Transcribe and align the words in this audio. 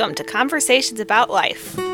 Welcome 0.00 0.14
to 0.14 0.24
Conversations 0.24 0.98
About 0.98 1.28
Life. 1.28 1.76
Well, 1.76 1.90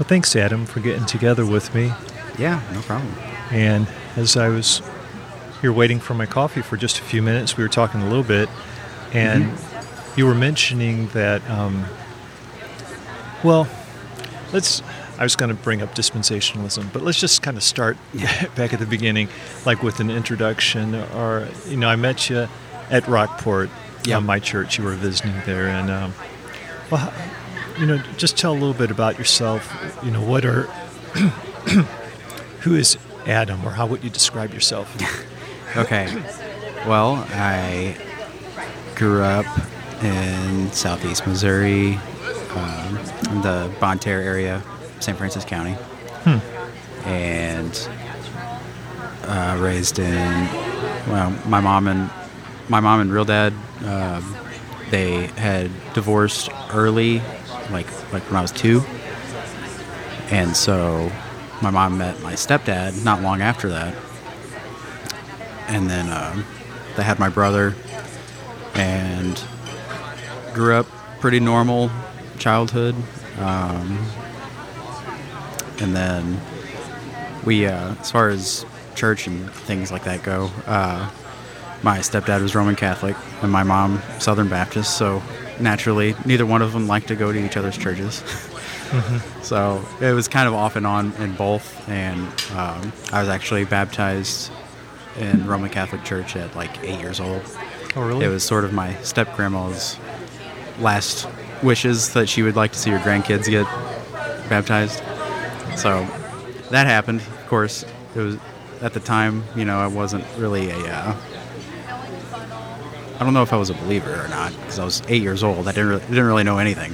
thanks, 0.00 0.36
Adam, 0.36 0.66
for 0.66 0.80
getting 0.80 1.06
together 1.06 1.46
with 1.46 1.74
me. 1.74 1.90
Yeah, 2.38 2.60
no 2.74 2.82
problem. 2.82 3.14
And 3.50 3.88
as 4.14 4.36
I 4.36 4.50
was 4.50 4.82
here 5.62 5.72
waiting 5.72 6.00
for 6.00 6.12
my 6.12 6.26
coffee 6.26 6.60
for 6.60 6.76
just 6.76 6.98
a 6.98 7.02
few 7.02 7.22
minutes, 7.22 7.56
we 7.56 7.64
were 7.64 7.70
talking 7.70 8.02
a 8.02 8.08
little 8.10 8.22
bit, 8.22 8.50
and 9.14 9.44
mm-hmm. 9.44 10.20
you 10.20 10.26
were 10.26 10.34
mentioning 10.34 11.08
that, 11.14 11.40
um, 11.48 11.86
well, 13.42 13.66
let's. 14.52 14.82
I 15.20 15.22
was 15.22 15.36
going 15.36 15.54
to 15.54 15.62
bring 15.62 15.82
up 15.82 15.94
dispensationalism, 15.94 16.92
but 16.94 17.02
let's 17.02 17.20
just 17.20 17.42
kind 17.42 17.58
of 17.58 17.62
start 17.62 17.98
back 18.56 18.72
at 18.72 18.80
the 18.80 18.86
beginning, 18.86 19.28
like 19.66 19.82
with 19.82 20.00
an 20.00 20.10
introduction. 20.10 20.94
Or, 20.94 21.46
you 21.68 21.76
know, 21.76 21.88
I 21.88 21.96
met 21.96 22.30
you 22.30 22.48
at 22.90 23.06
Rockport, 23.06 23.68
yeah. 24.04 24.16
Uh, 24.16 24.20
my 24.22 24.38
church. 24.38 24.78
You 24.78 24.84
were 24.84 24.94
visiting 24.94 25.34
there, 25.44 25.68
and 25.68 25.90
um, 25.90 26.14
well, 26.90 27.12
you 27.78 27.84
know, 27.84 27.98
just 28.16 28.38
tell 28.38 28.52
a 28.52 28.54
little 28.54 28.72
bit 28.72 28.90
about 28.90 29.18
yourself. 29.18 29.70
You 30.02 30.10
know, 30.10 30.22
what 30.22 30.46
are 30.46 30.62
who 32.60 32.74
is 32.74 32.96
Adam, 33.26 33.62
or 33.62 33.72
how 33.72 33.86
would 33.86 34.02
you 34.02 34.08
describe 34.08 34.54
yourself? 34.54 34.96
okay. 35.76 36.06
Well, 36.86 37.26
I 37.28 37.94
grew 38.94 39.22
up 39.22 39.44
in 40.02 40.72
southeast 40.72 41.26
Missouri, 41.26 41.98
um, 42.54 42.98
in 43.30 43.42
the 43.42 43.70
Bonne 43.80 43.98
Terre 43.98 44.22
area, 44.22 44.62
St. 45.00 45.16
Francis 45.16 45.44
County, 45.44 45.72
hmm. 46.24 46.38
and 47.08 47.88
uh, 49.24 49.58
raised 49.60 49.98
in. 49.98 50.48
Well, 51.08 51.30
my 51.46 51.60
mom 51.60 51.88
and 51.88 52.10
my 52.68 52.80
mom 52.80 53.00
and 53.00 53.12
real 53.12 53.24
dad, 53.24 53.52
uh, 53.84 54.22
they 54.90 55.26
had 55.28 55.70
divorced 55.94 56.50
early 56.72 57.20
like 57.70 57.86
like 58.12 58.22
when 58.24 58.36
I 58.36 58.42
was 58.42 58.52
two, 58.52 58.82
and 60.30 60.56
so 60.56 61.10
my 61.62 61.70
mom 61.70 61.98
met 61.98 62.20
my 62.22 62.34
stepdad 62.34 63.04
not 63.04 63.22
long 63.22 63.40
after 63.40 63.68
that, 63.68 63.94
and 65.68 65.88
then 65.88 66.08
uh, 66.08 66.42
they 66.96 67.02
had 67.02 67.18
my 67.18 67.28
brother, 67.28 67.74
and 68.74 69.42
grew 70.54 70.74
up 70.74 70.86
pretty 71.20 71.40
normal 71.40 71.90
childhood, 72.38 72.94
um, 73.38 73.98
and 75.80 75.94
then 75.94 76.40
we 77.44 77.66
uh, 77.66 77.94
as 78.00 78.10
far 78.10 78.28
as 78.28 78.64
church 78.94 79.26
and 79.26 79.50
things 79.50 79.90
like 79.90 80.04
that 80.04 80.22
go. 80.22 80.50
Uh, 80.66 81.10
my 81.82 81.98
stepdad 81.98 82.42
was 82.42 82.54
Roman 82.54 82.76
Catholic 82.76 83.16
and 83.42 83.50
my 83.50 83.62
mom 83.62 84.02
Southern 84.18 84.48
Baptist, 84.48 84.98
so 84.98 85.22
naturally, 85.58 86.14
neither 86.24 86.44
one 86.44 86.62
of 86.62 86.72
them 86.72 86.86
liked 86.86 87.08
to 87.08 87.16
go 87.16 87.32
to 87.32 87.38
each 87.44 87.56
other's 87.56 87.78
churches. 87.78 88.22
Mm-hmm. 88.90 89.42
So 89.42 89.84
it 90.00 90.12
was 90.12 90.26
kind 90.26 90.48
of 90.48 90.54
off 90.54 90.76
and 90.76 90.86
on 90.86 91.12
in 91.14 91.34
both. 91.34 91.88
And 91.88 92.20
um, 92.56 92.92
I 93.12 93.20
was 93.20 93.28
actually 93.28 93.64
baptized 93.64 94.50
in 95.18 95.46
Roman 95.46 95.70
Catholic 95.70 96.04
Church 96.04 96.36
at 96.36 96.54
like 96.56 96.82
eight 96.82 96.98
years 96.98 97.20
old. 97.20 97.42
Oh, 97.94 98.06
really? 98.06 98.24
It 98.24 98.28
was 98.28 98.42
sort 98.42 98.64
of 98.64 98.72
my 98.72 98.94
step 99.02 99.34
grandma's 99.36 99.96
last 100.80 101.28
wishes 101.62 102.14
that 102.14 102.28
she 102.28 102.42
would 102.42 102.56
like 102.56 102.72
to 102.72 102.78
see 102.78 102.90
her 102.90 102.98
grandkids 102.98 103.48
get 103.48 103.66
baptized. 104.48 105.02
So 105.76 106.06
that 106.70 106.86
happened. 106.86 107.20
Of 107.20 107.46
course, 107.46 107.84
it 108.14 108.20
was 108.20 108.36
at 108.80 108.92
the 108.92 109.00
time. 109.00 109.44
You 109.56 109.64
know, 109.64 109.78
I 109.78 109.86
wasn't 109.86 110.24
really 110.36 110.70
a 110.70 110.78
uh, 110.78 111.16
I 113.20 113.24
don't 113.24 113.34
know 113.34 113.42
if 113.42 113.52
I 113.52 113.56
was 113.56 113.68
a 113.68 113.74
believer 113.74 114.24
or 114.24 114.28
not 114.28 114.50
because 114.60 114.78
I 114.78 114.84
was 114.84 115.02
eight 115.08 115.20
years 115.20 115.42
old. 115.42 115.68
I 115.68 115.72
didn't 115.72 115.88
really, 115.90 116.06
didn't 116.06 116.24
really 116.24 116.44
know 116.44 116.56
anything. 116.56 116.92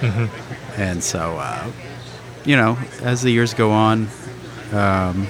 Mm-hmm. 0.00 0.80
And 0.80 1.04
so, 1.04 1.36
uh, 1.36 1.70
you 2.46 2.56
know, 2.56 2.78
as 3.02 3.20
the 3.20 3.30
years 3.30 3.52
go 3.52 3.72
on, 3.72 4.08
um, 4.72 5.26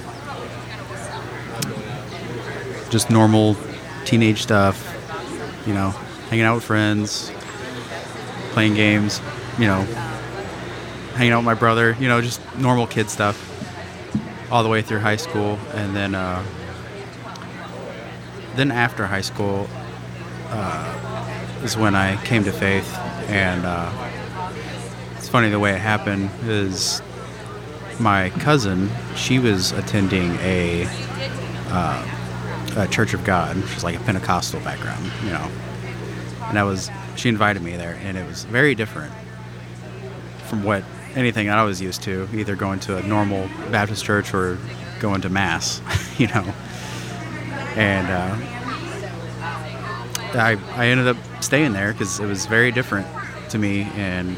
just 2.90 3.10
normal 3.10 3.56
teenage 4.04 4.40
stuff, 4.40 4.92
you 5.66 5.74
know, 5.74 5.90
hanging 6.30 6.44
out 6.44 6.54
with 6.54 6.64
friends, 6.64 7.32
playing 8.50 8.74
games, 8.74 9.20
you 9.58 9.66
know, 9.66 9.84
hanging 11.16 11.32
out 11.32 11.38
with 11.38 11.46
my 11.46 11.54
brother, 11.54 11.96
you 11.98 12.08
know, 12.08 12.20
just 12.20 12.40
normal 12.56 12.86
kid 12.86 13.08
stuff 13.10 13.52
all 14.52 14.62
the 14.62 14.68
way 14.68 14.82
through 14.82 15.00
high 15.00 15.16
school. 15.16 15.58
And 15.72 15.96
then, 15.96 16.14
uh, 16.14 16.44
then 18.54 18.70
after 18.70 19.06
high 19.06 19.22
school, 19.22 19.68
uh, 20.50 21.62
is 21.62 21.76
when 21.76 21.94
I 21.94 22.22
came 22.24 22.44
to 22.44 22.52
faith, 22.52 22.96
and 23.28 23.64
uh, 23.64 23.90
it's 25.16 25.28
funny 25.28 25.48
the 25.48 25.58
way 25.58 25.72
it 25.72 25.80
happened 25.80 26.30
is 26.44 27.02
my 27.98 28.30
cousin 28.30 28.90
she 29.16 29.38
was 29.38 29.72
attending 29.72 30.36
a, 30.36 30.86
uh, 31.68 32.06
a 32.76 32.88
Church 32.88 33.14
of 33.14 33.24
God, 33.24 33.56
which 33.56 33.76
is 33.76 33.82
like 33.82 33.96
a 33.96 34.00
Pentecostal 34.00 34.60
background, 34.60 35.10
you 35.24 35.30
know, 35.30 35.50
and 36.42 36.58
I 36.58 36.62
was 36.62 36.90
she 37.16 37.28
invited 37.28 37.62
me 37.62 37.76
there, 37.76 37.98
and 38.02 38.16
it 38.16 38.26
was 38.26 38.44
very 38.44 38.74
different 38.74 39.12
from 40.44 40.62
what 40.62 40.84
anything 41.16 41.46
that 41.46 41.58
I 41.58 41.64
was 41.64 41.80
used 41.80 42.02
to, 42.02 42.28
either 42.34 42.54
going 42.54 42.78
to 42.80 42.98
a 42.98 43.02
normal 43.02 43.48
Baptist 43.72 44.04
church 44.04 44.32
or 44.34 44.58
going 45.00 45.22
to 45.22 45.28
mass, 45.28 45.80
you 46.18 46.28
know, 46.28 46.44
and 47.74 48.06
uh, 48.06 48.36
I, 50.38 50.58
I 50.74 50.86
ended 50.88 51.08
up 51.08 51.16
staying 51.40 51.72
there 51.72 51.92
because 51.92 52.20
it 52.20 52.26
was 52.26 52.46
very 52.46 52.70
different 52.70 53.06
to 53.50 53.58
me, 53.58 53.82
and 53.94 54.36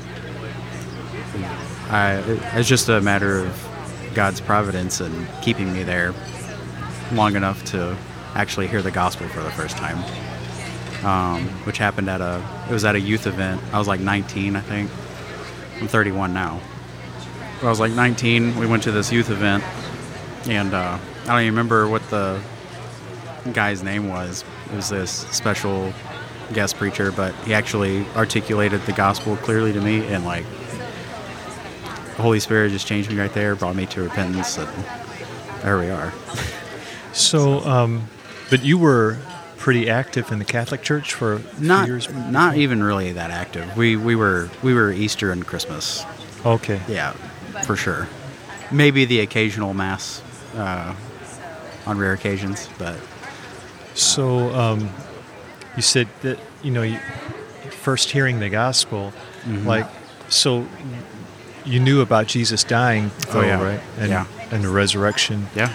I, 1.90 2.22
it's 2.54 2.68
just 2.68 2.88
a 2.88 3.00
matter 3.00 3.40
of 3.40 3.68
God's 4.14 4.40
providence 4.40 5.00
and 5.00 5.28
keeping 5.42 5.72
me 5.72 5.82
there 5.82 6.14
long 7.12 7.36
enough 7.36 7.64
to 7.66 7.96
actually 8.34 8.68
hear 8.68 8.82
the 8.82 8.90
gospel 8.90 9.26
for 9.28 9.42
the 9.42 9.50
first 9.50 9.76
time, 9.76 9.98
um, 11.04 11.48
which 11.64 11.78
happened 11.78 12.08
at 12.08 12.20
a 12.20 12.44
it 12.68 12.72
was 12.72 12.84
at 12.84 12.94
a 12.94 13.00
youth 13.00 13.26
event. 13.26 13.60
I 13.72 13.78
was 13.78 13.88
like 13.88 14.00
19, 14.00 14.56
I 14.56 14.60
think. 14.60 14.90
I'm 15.80 15.88
31 15.88 16.34
now. 16.34 16.60
I 17.62 17.66
was 17.66 17.80
like 17.80 17.92
19. 17.92 18.56
We 18.56 18.66
went 18.66 18.82
to 18.84 18.92
this 18.92 19.12
youth 19.12 19.30
event, 19.30 19.62
and 20.48 20.74
uh, 20.74 20.98
I 21.22 21.26
don't 21.26 21.40
even 21.40 21.52
remember 21.52 21.88
what 21.88 22.02
the 22.10 22.40
guy's 23.52 23.82
name 23.82 24.08
was. 24.08 24.44
It 24.72 24.76
was 24.76 24.88
this 24.88 25.10
special 25.10 25.92
guest 26.52 26.76
preacher, 26.76 27.12
but 27.12 27.34
he 27.44 27.54
actually 27.54 28.06
articulated 28.16 28.80
the 28.82 28.92
gospel 28.92 29.36
clearly 29.36 29.72
to 29.72 29.80
me, 29.80 30.06
and 30.06 30.24
like 30.24 30.44
the 32.16 32.22
Holy 32.22 32.40
Spirit 32.40 32.70
just 32.70 32.86
changed 32.86 33.10
me 33.10 33.18
right 33.18 33.32
there, 33.32 33.54
brought 33.54 33.76
me 33.76 33.86
to 33.86 34.02
repentance, 34.02 34.58
and 34.58 34.68
there 35.62 35.78
we 35.78 35.90
are. 35.90 36.12
so, 37.12 37.60
um, 37.60 38.08
but 38.50 38.64
you 38.64 38.78
were 38.78 39.16
pretty 39.58 39.90
active 39.90 40.32
in 40.32 40.38
the 40.38 40.44
Catholic 40.44 40.82
Church 40.82 41.12
for 41.12 41.42
not 41.58 41.86
years. 41.86 42.08
Not 42.12 42.56
even 42.56 42.82
really 42.82 43.12
that 43.12 43.30
active. 43.30 43.76
We 43.76 43.96
we 43.96 44.16
were 44.16 44.48
we 44.62 44.72
were 44.72 44.90
Easter 44.90 45.30
and 45.30 45.46
Christmas. 45.46 46.04
Okay. 46.46 46.80
Yeah, 46.88 47.12
for 47.64 47.76
sure. 47.76 48.08
Maybe 48.70 49.04
the 49.04 49.20
occasional 49.20 49.74
mass 49.74 50.22
uh, 50.54 50.94
on 51.86 51.98
rare 51.98 52.12
occasions, 52.12 52.68
but 52.78 52.98
so 53.94 54.54
um, 54.54 54.90
you 55.76 55.82
said 55.82 56.08
that 56.22 56.38
you 56.62 56.70
know, 56.70 56.82
you, 56.82 56.98
first 57.70 58.10
hearing 58.10 58.40
the 58.40 58.48
gospel, 58.48 59.12
mm-hmm. 59.42 59.66
like 59.66 59.86
so, 60.28 60.66
you 61.64 61.80
knew 61.80 62.00
about 62.00 62.26
Jesus 62.26 62.64
dying, 62.64 63.10
oh, 63.30 63.40
yeah. 63.40 63.62
right? 63.62 63.80
And, 63.98 64.10
yeah, 64.10 64.26
and 64.50 64.62
the 64.62 64.68
resurrection. 64.68 65.46
Yeah. 65.54 65.74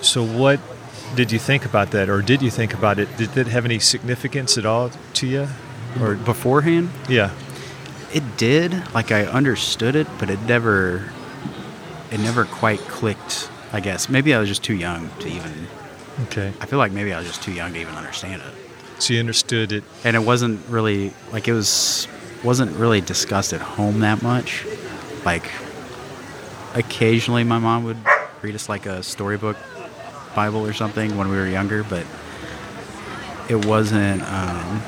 So 0.00 0.24
what 0.24 0.60
did 1.14 1.32
you 1.32 1.38
think 1.38 1.64
about 1.64 1.90
that, 1.92 2.08
or 2.08 2.22
did 2.22 2.42
you 2.42 2.50
think 2.50 2.74
about 2.74 2.98
it? 2.98 3.14
Did 3.16 3.36
it 3.36 3.46
have 3.48 3.64
any 3.64 3.78
significance 3.78 4.58
at 4.58 4.66
all 4.66 4.90
to 5.14 5.26
you, 5.26 5.48
or 6.00 6.14
beforehand? 6.14 6.90
Yeah. 7.08 7.32
It 8.12 8.36
did. 8.36 8.94
Like 8.94 9.12
I 9.12 9.24
understood 9.24 9.96
it, 9.96 10.06
but 10.18 10.30
it 10.30 10.40
never, 10.42 11.10
it 12.10 12.20
never 12.20 12.44
quite 12.44 12.80
clicked. 12.80 13.50
I 13.72 13.80
guess 13.80 14.08
maybe 14.08 14.32
I 14.32 14.38
was 14.38 14.48
just 14.48 14.62
too 14.62 14.74
young 14.74 15.10
to 15.18 15.28
even 15.28 15.66
Okay. 16.24 16.52
I 16.60 16.66
feel 16.66 16.78
like 16.78 16.92
maybe 16.92 17.12
I 17.12 17.18
was 17.18 17.26
just 17.26 17.42
too 17.42 17.52
young 17.52 17.74
to 17.74 17.78
even 17.78 17.94
understand 17.94 18.42
it. 18.42 19.02
So 19.02 19.12
you 19.12 19.20
understood 19.20 19.72
it, 19.72 19.84
and 20.04 20.16
it 20.16 20.20
wasn't 20.20 20.66
really 20.68 21.12
like 21.32 21.48
it 21.48 21.52
was 21.52 22.08
wasn't 22.42 22.74
really 22.76 23.00
discussed 23.00 23.52
at 23.52 23.60
home 23.60 24.00
that 24.00 24.22
much. 24.22 24.66
Like 25.24 25.50
occasionally, 26.74 27.44
my 27.44 27.58
mom 27.58 27.84
would 27.84 27.98
read 28.40 28.54
us 28.54 28.68
like 28.68 28.86
a 28.86 29.02
storybook 29.02 29.56
Bible 30.36 30.64
or 30.64 30.72
something 30.72 31.16
when 31.16 31.28
we 31.28 31.36
were 31.36 31.48
younger, 31.48 31.82
but 31.82 32.06
it 33.48 33.64
wasn't. 33.66 34.22
Um, 34.22 34.80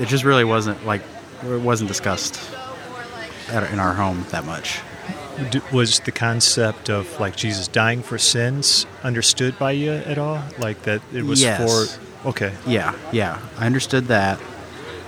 it 0.00 0.08
just 0.08 0.24
really 0.24 0.44
wasn't 0.44 0.84
like 0.86 1.02
it 1.44 1.60
wasn't 1.60 1.88
discussed 1.88 2.40
at, 3.50 3.70
in 3.72 3.78
our 3.78 3.94
home 3.94 4.24
that 4.30 4.44
much. 4.44 4.80
was 5.72 6.00
the 6.00 6.10
concept 6.12 6.90
of 6.90 7.20
like 7.20 7.36
Jesus 7.36 7.68
dying 7.68 8.02
for 8.02 8.18
sins 8.18 8.86
understood 9.04 9.56
by 9.58 9.72
you 9.72 9.92
at 9.92 10.18
all? 10.18 10.42
Like 10.58 10.82
that 10.82 11.00
it 11.12 11.22
was 11.22 11.40
Yes. 11.40 11.60
for. 11.62 12.28
Okay. 12.30 12.52
Yeah, 12.66 12.96
yeah. 13.12 13.38
I 13.58 13.66
understood 13.66 14.06
that, 14.06 14.40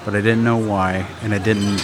but 0.05 0.15
I 0.15 0.21
didn't 0.21 0.45
know 0.45 0.57
why, 0.59 1.07
and 1.23 1.33
it 1.33 1.43
didn't. 1.43 1.81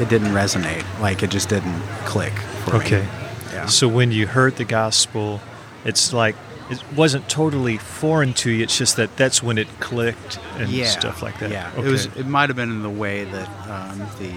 It 0.00 0.08
didn't 0.08 0.32
resonate. 0.32 0.84
Like 1.00 1.22
it 1.22 1.30
just 1.30 1.48
didn't 1.48 1.80
click. 2.06 2.32
For 2.64 2.78
me. 2.78 3.21
Yeah. 3.62 3.68
So 3.68 3.86
when 3.88 4.10
you 4.12 4.26
heard 4.26 4.56
the 4.56 4.64
gospel, 4.64 5.40
it's 5.84 6.12
like 6.12 6.34
it 6.70 6.82
wasn't 6.96 7.28
totally 7.28 7.76
foreign 7.78 8.32
to 8.34 8.50
you. 8.50 8.62
It's 8.64 8.76
just 8.76 8.96
that 8.96 9.16
that's 9.16 9.42
when 9.42 9.56
it 9.58 9.68
clicked 9.80 10.38
and 10.56 10.68
yeah, 10.70 10.86
stuff 10.86 11.22
like 11.22 11.38
that. 11.38 11.50
Yeah, 11.50 11.70
Okay. 11.76 11.86
it 11.86 11.90
was. 11.90 12.06
It 12.16 12.26
might 12.26 12.48
have 12.48 12.56
been 12.56 12.70
in 12.70 12.82
the 12.82 12.90
way 12.90 13.24
that 13.24 13.48
um, 13.68 13.98
the 14.18 14.32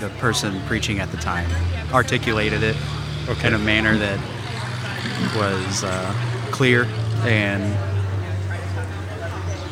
the 0.00 0.08
person 0.18 0.60
preaching 0.66 0.98
at 1.00 1.10
the 1.10 1.16
time 1.18 1.48
articulated 1.92 2.62
it 2.62 2.76
Okay. 3.28 3.48
in 3.48 3.54
a 3.54 3.58
manner 3.58 3.96
that 3.96 4.18
was 5.36 5.84
uh, 5.84 6.12
clear 6.50 6.84
and 7.24 7.62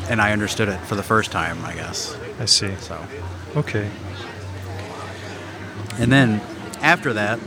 and 0.09 0.21
I 0.21 0.31
understood 0.33 0.67
it 0.69 0.79
for 0.81 0.95
the 0.95 1.03
first 1.03 1.31
time, 1.31 1.63
I 1.65 1.73
guess. 1.75 2.15
I 2.39 2.45
see. 2.45 2.73
So, 2.79 2.99
Okay. 3.55 3.89
and 5.97 6.11
then 6.11 6.41
after 6.81 7.13
that, 7.13 7.39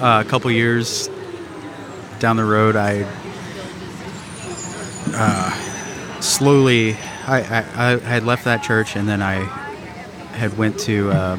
uh, 0.00 0.22
a 0.24 0.28
couple 0.28 0.50
years 0.50 1.08
down 2.18 2.36
the 2.36 2.44
road, 2.44 2.76
I 2.76 3.02
uh, 5.14 6.20
slowly 6.20 6.94
I, 7.26 7.40
I, 7.40 7.92
I 7.94 7.98
had 7.98 8.24
left 8.24 8.44
that 8.44 8.62
church, 8.62 8.96
and 8.96 9.08
then 9.08 9.22
I 9.22 9.44
had 10.32 10.56
went 10.56 10.78
to 10.80 11.10
uh, 11.10 11.38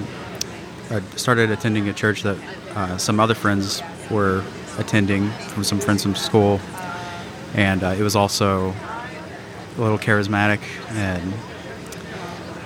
I 0.91 1.01
started 1.15 1.51
attending 1.51 1.87
a 1.87 1.93
church 1.93 2.23
that 2.23 2.37
uh, 2.75 2.97
some 2.97 3.19
other 3.19 3.33
friends 3.33 3.81
were 4.09 4.43
attending 4.77 5.29
from 5.29 5.63
some 5.63 5.79
friends 5.79 6.03
from 6.03 6.15
school, 6.15 6.59
and 7.53 7.83
uh, 7.83 7.95
it 7.97 8.01
was 8.01 8.15
also 8.15 8.73
a 9.77 9.81
little 9.81 9.97
charismatic 9.97 10.59
and 10.91 11.33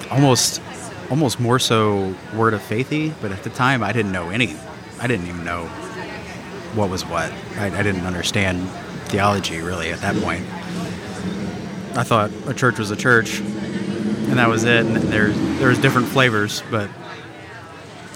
almost 0.10 0.62
almost 1.10 1.40
more 1.40 1.60
so 1.60 2.16
word 2.36 2.54
of 2.54 2.62
faithy. 2.62 3.14
But 3.22 3.32
at 3.32 3.44
the 3.44 3.50
time, 3.50 3.84
I 3.84 3.92
didn't 3.92 4.12
know 4.12 4.30
any. 4.30 4.56
I 5.00 5.08
didn't 5.08 5.28
even 5.28 5.44
know 5.44 5.70
what 6.76 6.90
was 6.90 7.06
what. 7.06 7.32
I, 7.58 7.68
I 7.68 7.84
didn't 7.84 8.06
understand 8.06 8.68
theology 9.10 9.60
really 9.60 9.92
at 9.92 10.00
that 10.00 10.16
point. 10.22 10.46
I 11.96 12.04
thought 12.04 12.32
a 12.48 12.54
church 12.54 12.80
was 12.80 12.90
a 12.90 12.96
church, 12.96 13.40
and 13.40 14.40
that 14.40 14.50
was 14.50 14.64
it. 14.64 14.86
And 14.86 14.96
there's 14.96 15.38
there's 15.60 15.78
different 15.78 16.08
flavors, 16.08 16.64
but 16.72 16.90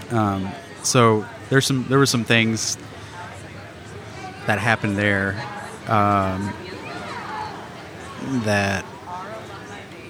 um, 0.10 0.52
so 0.84 1.26
there's 1.50 1.66
some 1.66 1.86
there 1.88 2.00
were 2.00 2.06
some 2.06 2.24
things 2.24 2.78
that 4.48 4.60
happened 4.60 4.98
there 4.98 5.34
um, 5.88 6.54
that 8.44 8.86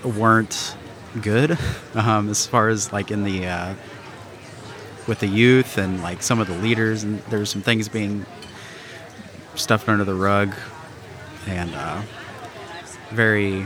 weren't 0.04 0.76
good 1.22 1.58
um, 1.96 2.30
as 2.30 2.46
far 2.46 2.70
as 2.70 2.94
like 2.94 3.12
in 3.12 3.24
the 3.24 3.48
uh, 3.48 3.74
with 5.08 5.20
the 5.20 5.28
youth 5.28 5.78
and 5.78 6.02
like 6.02 6.22
some 6.22 6.40
of 6.40 6.48
the 6.48 6.58
leaders 6.58 7.04
and 7.04 7.20
there's 7.30 7.50
some 7.50 7.62
things 7.62 7.88
being 7.88 8.26
stuffed 9.56 9.88
under 9.90 10.04
the 10.04 10.16
rug. 10.16 10.54
And 11.48 11.74
uh, 11.74 12.02
very 13.12 13.66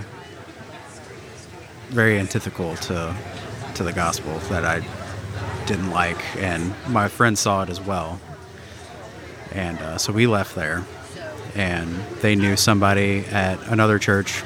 very 1.90 2.18
antithetical 2.20 2.76
to 2.76 3.16
to 3.76 3.84
the 3.84 3.94
gospel 3.94 4.38
that 4.50 4.64
I 4.66 4.86
didn't 5.66 5.92
like. 5.92 6.20
And 6.38 6.74
my 6.90 7.08
friends 7.08 7.40
saw 7.40 7.64
it 7.64 7.70
as 7.70 7.82
well. 7.82 8.20
And 9.52 9.78
uh, 9.80 9.98
so 9.98 10.14
we 10.14 10.28
left 10.28 10.56
there. 10.56 10.86
And 11.56 11.96
they 12.22 12.36
knew 12.36 12.56
somebody 12.56 13.26
at 13.26 13.60
another 13.68 14.00
church 14.00 14.44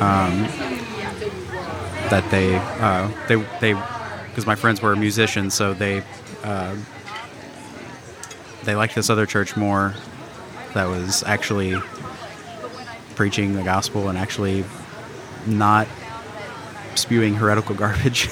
um, 0.00 0.46
that 2.08 2.26
they 2.30 2.56
uh, 2.56 3.10
they 3.28 3.36
they 3.60 3.74
because 4.30 4.46
my 4.46 4.54
friends 4.54 4.80
were 4.80 4.94
musicians, 4.96 5.54
so 5.54 5.74
they 5.74 6.02
uh, 6.42 6.74
they 8.62 8.74
liked 8.74 8.94
this 8.94 9.10
other 9.10 9.26
church 9.26 9.56
more 9.56 9.94
that 10.74 10.86
was 10.86 11.22
actually 11.24 11.76
preaching 13.16 13.54
the 13.54 13.62
gospel 13.62 14.08
and 14.08 14.16
actually 14.16 14.64
not 15.46 15.86
spewing 16.94 17.34
heretical 17.34 17.74
garbage, 17.84 18.28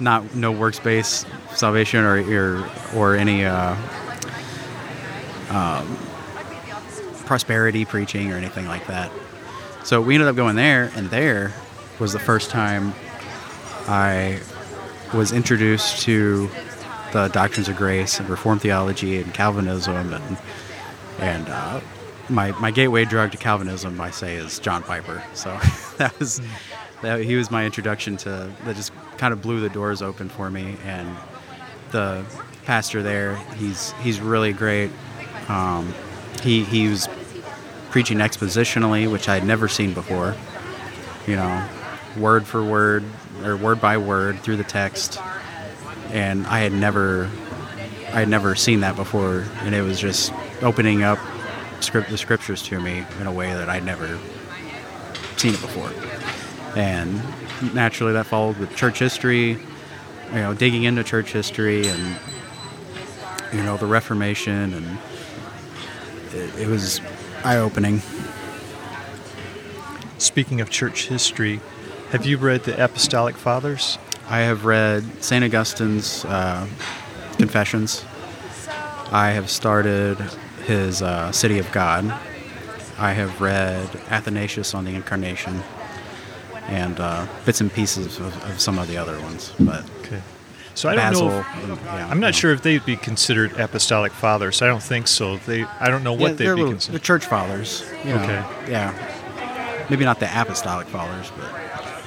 not 0.00 0.34
no 0.34 0.50
works 0.50 0.80
based 0.80 1.26
salvation 1.52 2.00
or 2.04 2.18
or, 2.20 2.70
or 2.94 3.14
any 3.14 3.44
uh, 3.44 3.76
um, 5.50 5.96
prosperity 7.26 7.84
preaching 7.84 8.32
or 8.32 8.36
anything 8.36 8.66
like 8.66 8.86
that. 8.86 9.12
So 9.84 10.00
we 10.00 10.14
ended 10.14 10.28
up 10.28 10.36
going 10.36 10.56
there, 10.56 10.90
and 10.96 11.10
there 11.10 11.52
was 11.98 12.12
the 12.14 12.18
first 12.18 12.50
time 12.50 12.94
I 13.86 14.40
was 15.14 15.32
introduced 15.32 16.02
to 16.02 16.50
the 17.12 17.28
doctrines 17.28 17.68
of 17.68 17.76
grace 17.76 18.18
and 18.18 18.28
Reformed 18.28 18.60
theology 18.60 19.20
and 19.20 19.32
Calvinism, 19.32 20.12
and 20.12 20.38
and 21.18 21.48
uh, 21.48 21.80
my 22.28 22.50
my 22.60 22.70
gateway 22.70 23.04
drug 23.04 23.30
to 23.32 23.38
Calvinism, 23.38 24.00
I 24.00 24.10
say, 24.10 24.34
is 24.34 24.58
John 24.58 24.82
Piper. 24.82 25.22
So 25.34 25.50
that 25.98 26.18
was 26.18 26.40
that, 27.02 27.20
he 27.20 27.36
was 27.36 27.50
my 27.50 27.64
introduction 27.64 28.16
to 28.18 28.52
that. 28.64 28.76
Just 28.76 28.92
kind 29.16 29.32
of 29.32 29.40
blew 29.40 29.60
the 29.60 29.68
doors 29.68 30.02
open 30.02 30.28
for 30.28 30.50
me, 30.50 30.76
and 30.84 31.16
the 31.90 32.24
pastor 32.64 33.02
there, 33.02 33.36
he's 33.56 33.92
he's 34.02 34.20
really 34.20 34.52
great. 34.52 34.90
Um, 35.48 35.94
he 36.42 36.64
he 36.64 36.88
was 36.88 37.08
preaching 37.90 38.18
expositionally, 38.18 39.10
which 39.10 39.28
I 39.28 39.34
had 39.34 39.46
never 39.46 39.68
seen 39.68 39.94
before. 39.94 40.34
You 41.28 41.36
know, 41.36 41.68
word 42.18 42.44
for 42.44 42.64
word 42.64 43.04
or 43.44 43.56
word 43.56 43.80
by 43.80 43.98
word 43.98 44.40
through 44.40 44.56
the 44.56 44.64
text, 44.64 45.20
and 46.10 46.46
I 46.46 46.60
had 46.60 46.72
never, 46.72 47.30
I 48.08 48.20
had 48.20 48.28
never 48.28 48.54
seen 48.54 48.80
that 48.80 48.96
before, 48.96 49.44
and 49.60 49.74
it 49.74 49.82
was 49.82 50.00
just 50.00 50.32
opening 50.62 51.02
up 51.02 51.18
script 51.80 52.08
the 52.08 52.16
scriptures 52.18 52.62
to 52.62 52.80
me 52.80 53.04
in 53.20 53.26
a 53.26 53.32
way 53.32 53.52
that 53.52 53.68
I'd 53.68 53.84
never 53.84 54.18
seen 55.36 55.54
it 55.54 55.60
before, 55.60 55.92
and 56.76 57.22
naturally 57.74 58.12
that 58.14 58.26
followed 58.26 58.58
with 58.58 58.74
church 58.76 58.98
history, 58.98 59.50
you 59.50 59.58
know, 60.32 60.54
digging 60.54 60.84
into 60.84 61.04
church 61.04 61.32
history 61.32 61.86
and 61.86 62.16
you 63.52 63.62
know 63.62 63.76
the 63.76 63.86
Reformation, 63.86 64.74
and 64.74 64.98
it, 66.32 66.62
it 66.62 66.68
was 66.68 67.00
eye 67.44 67.58
opening. 67.58 68.00
Speaking 70.18 70.60
of 70.60 70.70
church 70.70 71.08
history, 71.08 71.60
have 72.10 72.26
you 72.26 72.36
read 72.38 72.64
the 72.64 72.82
Apostolic 72.82 73.36
Fathers? 73.36 73.98
I 74.28 74.40
have 74.40 74.64
read 74.64 75.22
St. 75.22 75.44
Augustine's 75.44 76.24
uh, 76.24 76.66
Confessions. 77.36 78.04
I 79.12 79.30
have 79.30 79.50
started 79.50 80.16
his 80.66 81.02
uh, 81.02 81.30
City 81.32 81.58
of 81.58 81.70
God. 81.72 82.04
I 82.98 83.12
have 83.12 83.40
read 83.40 83.88
Athanasius 84.08 84.74
on 84.74 84.84
the 84.84 84.94
Incarnation 84.94 85.62
and 86.68 86.98
uh, 87.00 87.26
bits 87.44 87.60
and 87.60 87.72
pieces 87.72 88.18
of, 88.18 88.44
of 88.44 88.60
some 88.60 88.78
of 88.78 88.88
the 88.88 88.96
other 88.96 89.18
ones. 89.20 89.52
But 89.60 89.84
Okay. 90.00 90.22
So 90.74 90.88
I 90.88 90.94
don't 90.96 91.04
Basil, 91.12 91.28
know. 91.28 91.40
If, 91.40 91.84
yeah, 91.84 92.08
I'm 92.10 92.18
not 92.18 92.28
yeah. 92.28 92.30
sure 92.32 92.52
if 92.52 92.62
they'd 92.62 92.84
be 92.84 92.96
considered 92.96 93.52
apostolic 93.60 94.10
fathers. 94.12 94.60
I 94.62 94.66
don't 94.66 94.82
think 94.82 95.06
so. 95.06 95.36
They. 95.36 95.64
I 95.64 95.88
don't 95.88 96.02
know 96.02 96.14
what 96.14 96.30
yeah, 96.32 96.36
they'd 96.36 96.44
be 96.46 96.50
little- 96.50 96.70
considered. 96.70 97.00
the 97.00 97.04
church 97.04 97.26
fathers. 97.26 97.84
you 98.04 98.10
know. 98.14 98.22
Okay. 98.22 98.44
Yeah. 98.72 99.86
Maybe 99.90 100.04
not 100.04 100.18
the 100.18 100.26
apostolic 100.40 100.88
fathers, 100.88 101.30
but 101.36 101.52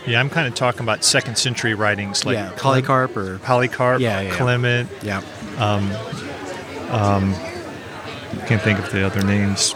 Yeah, 0.08 0.20
I'm 0.22 0.30
kind 0.30 0.48
of 0.48 0.56
talking 0.56 0.82
about 0.82 1.04
second 1.04 1.38
century 1.38 1.74
writings 1.74 2.26
like 2.26 2.36
yeah, 2.36 2.54
Polycarp 2.56 3.16
or 3.18 3.40
Polycarp, 3.40 4.00
Yeah, 4.00 4.22
yeah, 4.22 4.30
yeah. 4.30 4.38
Clement. 4.38 4.90
yeah, 5.04 5.22
Can't 8.48 8.62
think 8.62 8.80
of 8.80 8.90
the 8.92 9.06
other 9.06 9.22
names, 9.24 9.76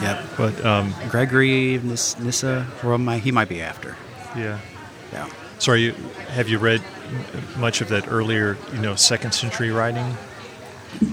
yep. 0.00 0.24
but 0.38 0.64
um, 0.64 0.94
Gregory 1.08 1.74
of 1.74 1.84
Nis- 1.84 2.18
Nyssa, 2.18 2.66
or 2.82 2.98
he 3.18 3.30
might 3.30 3.48
be 3.48 3.60
after. 3.60 3.96
yeah. 4.36 4.58
Yeah. 5.12 5.28
So, 5.58 5.72
are 5.72 5.76
you 5.76 5.92
have 6.30 6.48
you 6.48 6.58
read 6.58 6.82
much 7.56 7.80
of 7.80 7.88
that 7.88 8.08
earlier, 8.08 8.56
you 8.72 8.80
know, 8.80 8.94
second 8.96 9.32
century 9.32 9.70
writing? 9.70 10.16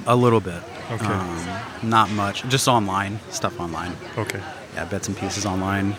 A 0.08 0.16
little 0.16 0.40
bit. 0.40 0.62
Okay. 0.92 1.06
Um, 1.06 1.48
not 1.84 2.10
much. 2.12 2.44
Just 2.50 2.68
online 2.68 3.20
stuff 3.30 3.60
online. 3.60 3.94
Okay. 4.18 4.42
Yeah, 4.76 4.86
bits 4.86 5.08
and 5.08 5.18
pieces 5.18 5.46
online. 5.46 5.96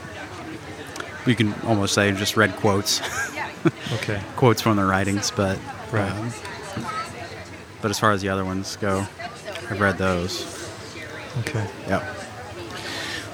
You 1.27 1.35
can 1.35 1.55
almost 1.65 1.95
say 1.95 2.11
just 2.13 2.37
read 2.37 2.55
quotes, 2.57 3.01
Okay. 3.95 4.21
quotes 4.37 4.61
from 4.61 4.77
the 4.77 4.85
writings, 4.85 5.31
but 5.31 5.59
Right. 5.91 6.11
um, 6.11 6.33
but 7.81 7.91
as 7.91 7.99
far 7.99 8.13
as 8.13 8.21
the 8.23 8.29
other 8.29 8.45
ones 8.45 8.77
go, 8.77 9.07
I've 9.71 9.81
read 9.81 9.97
those. 9.99 10.45
Okay. 11.41 11.67
Yeah. 11.87 12.15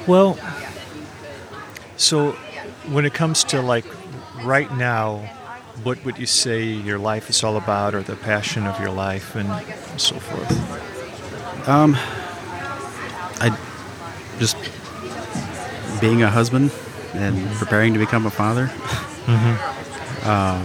Well, 0.06 0.38
so 1.96 2.32
when 2.92 3.04
it 3.04 3.14
comes 3.14 3.44
to 3.44 3.60
like 3.60 3.84
right 4.42 4.72
now, 4.76 5.18
what 5.82 6.02
would 6.04 6.18
you 6.18 6.26
say 6.26 6.62
your 6.64 6.98
life 6.98 7.28
is 7.30 7.42
all 7.44 7.56
about, 7.56 7.94
or 7.94 8.02
the 8.02 8.16
passion 8.16 8.66
of 8.66 8.78
your 8.80 8.90
life, 8.90 9.34
and 9.34 9.48
so 10.00 10.14
forth? 10.18 11.68
Um, 11.68 11.94
I 13.40 13.56
just 14.38 14.56
being 16.00 16.22
a 16.22 16.30
husband 16.30 16.70
and 17.14 17.48
preparing 17.56 17.92
to 17.94 17.98
become 17.98 18.26
a 18.26 18.30
father. 18.30 18.70
Um, 20.24 20.64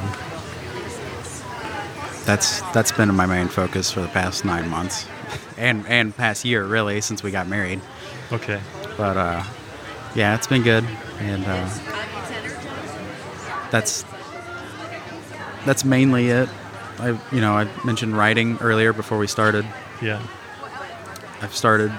that's 2.26 2.62
that's 2.72 2.92
been 2.92 3.14
my 3.16 3.26
main 3.26 3.48
focus 3.48 3.92
for 3.92 4.02
the 4.02 4.08
past 4.08 4.44
nine 4.46 4.70
months, 4.70 5.08
and 5.58 5.86
and 5.88 6.16
past 6.16 6.44
year 6.46 6.64
really 6.66 7.02
since 7.02 7.24
we 7.24 7.32
got 7.32 7.48
married. 7.48 7.82
Okay. 8.32 8.60
But 8.98 9.18
uh, 9.18 9.44
yeah, 10.16 10.36
it's 10.36 10.48
been 10.48 10.64
good, 10.64 10.84
and 11.20 11.46
uh, 11.46 11.70
that's 13.72 14.04
that's 15.66 15.86
mainly 15.86 16.30
it. 16.30 16.50
I 17.00 17.20
you 17.32 17.42
know 17.42 17.54
I 17.54 17.68
mentioned 17.86 18.18
writing 18.18 18.58
earlier 18.60 18.94
before 18.94 19.18
we 19.18 19.28
started. 19.28 19.66
Yeah. 20.02 20.22
I've 21.42 21.56
started 21.56 21.92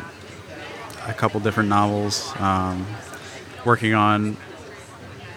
a 1.07 1.15
couple 1.15 1.39
different 1.41 1.69
novels, 1.69 2.33
um, 2.39 2.87
working 3.67 3.93
on 3.95 4.37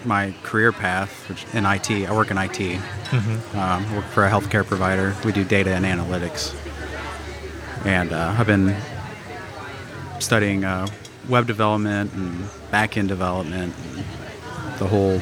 my 0.06 0.32
career 0.44 0.72
path 0.72 1.28
which 1.28 1.44
in 1.52 1.66
IT. 1.66 1.90
I 2.08 2.12
work 2.14 2.30
in 2.30 2.38
IT. 2.38 2.52
Mm-hmm. 2.52 3.58
Um, 3.58 3.96
work 3.96 4.04
for 4.06 4.24
a 4.24 4.30
healthcare 4.30 4.64
provider. 4.64 5.14
We 5.24 5.32
do 5.32 5.44
data 5.44 5.74
and 5.74 5.84
analytics, 5.84 6.54
and 7.84 8.12
uh, 8.12 8.34
I've 8.38 8.46
been 8.46 8.74
studying 10.20 10.64
uh, 10.64 10.86
web 11.28 11.46
development 11.46 12.12
and 12.14 12.48
back-end 12.70 13.08
development, 13.08 13.74
and 13.94 14.04
the 14.78 14.86
whole 14.86 15.20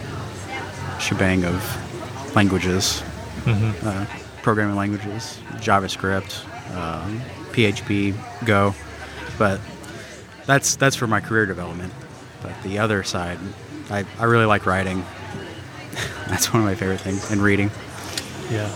shebang 1.01 1.45
of 1.45 2.35
languages, 2.37 3.03
Mm-hmm. 3.45 3.87
uh, 3.89 4.05
programming 4.43 4.77
languages, 4.77 5.39
JavaScript, 5.55 6.45
um, 6.77 7.21
PHP, 7.53 8.15
Go, 8.45 8.75
but 9.39 9.61
that's 10.45 10.77
that's 10.77 10.97
for 10.97 11.07
my 11.07 11.21
career 11.21 11.47
development. 11.47 11.93
But 12.43 12.63
the 12.63 12.79
other 12.79 13.03
side, 13.03 13.39
I, 13.91 14.05
I 14.19 14.25
really 14.25 14.47
like 14.47 14.67
writing. 14.67 15.05
that's 16.29 16.53
one 16.53 16.63
of 16.63 16.67
my 16.67 16.75
favorite 16.75 17.01
things, 17.01 17.31
and 17.31 17.43
reading. 17.43 17.71
Yeah. 18.51 18.75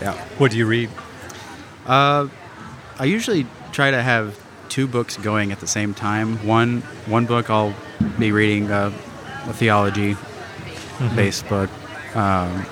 Yeah. 0.00 0.12
What 0.38 0.50
do 0.50 0.58
you 0.58 0.66
read? 0.66 0.90
Uh, 1.86 2.28
I 2.98 3.04
usually 3.04 3.46
try 3.72 3.90
to 3.90 4.02
have 4.02 4.38
two 4.68 4.86
books 4.86 5.16
going 5.16 5.52
at 5.52 5.60
the 5.60 5.66
same 5.66 5.94
time. 5.94 6.46
One 6.46 6.80
one 7.06 7.26
book 7.26 7.50
I'll 7.50 7.74
be 8.18 8.32
reading 8.32 8.70
uh, 8.70 8.92
a 9.46 9.52
theology 9.52 10.16
based 11.14 11.48
book, 11.48 11.70
um, 12.16 12.64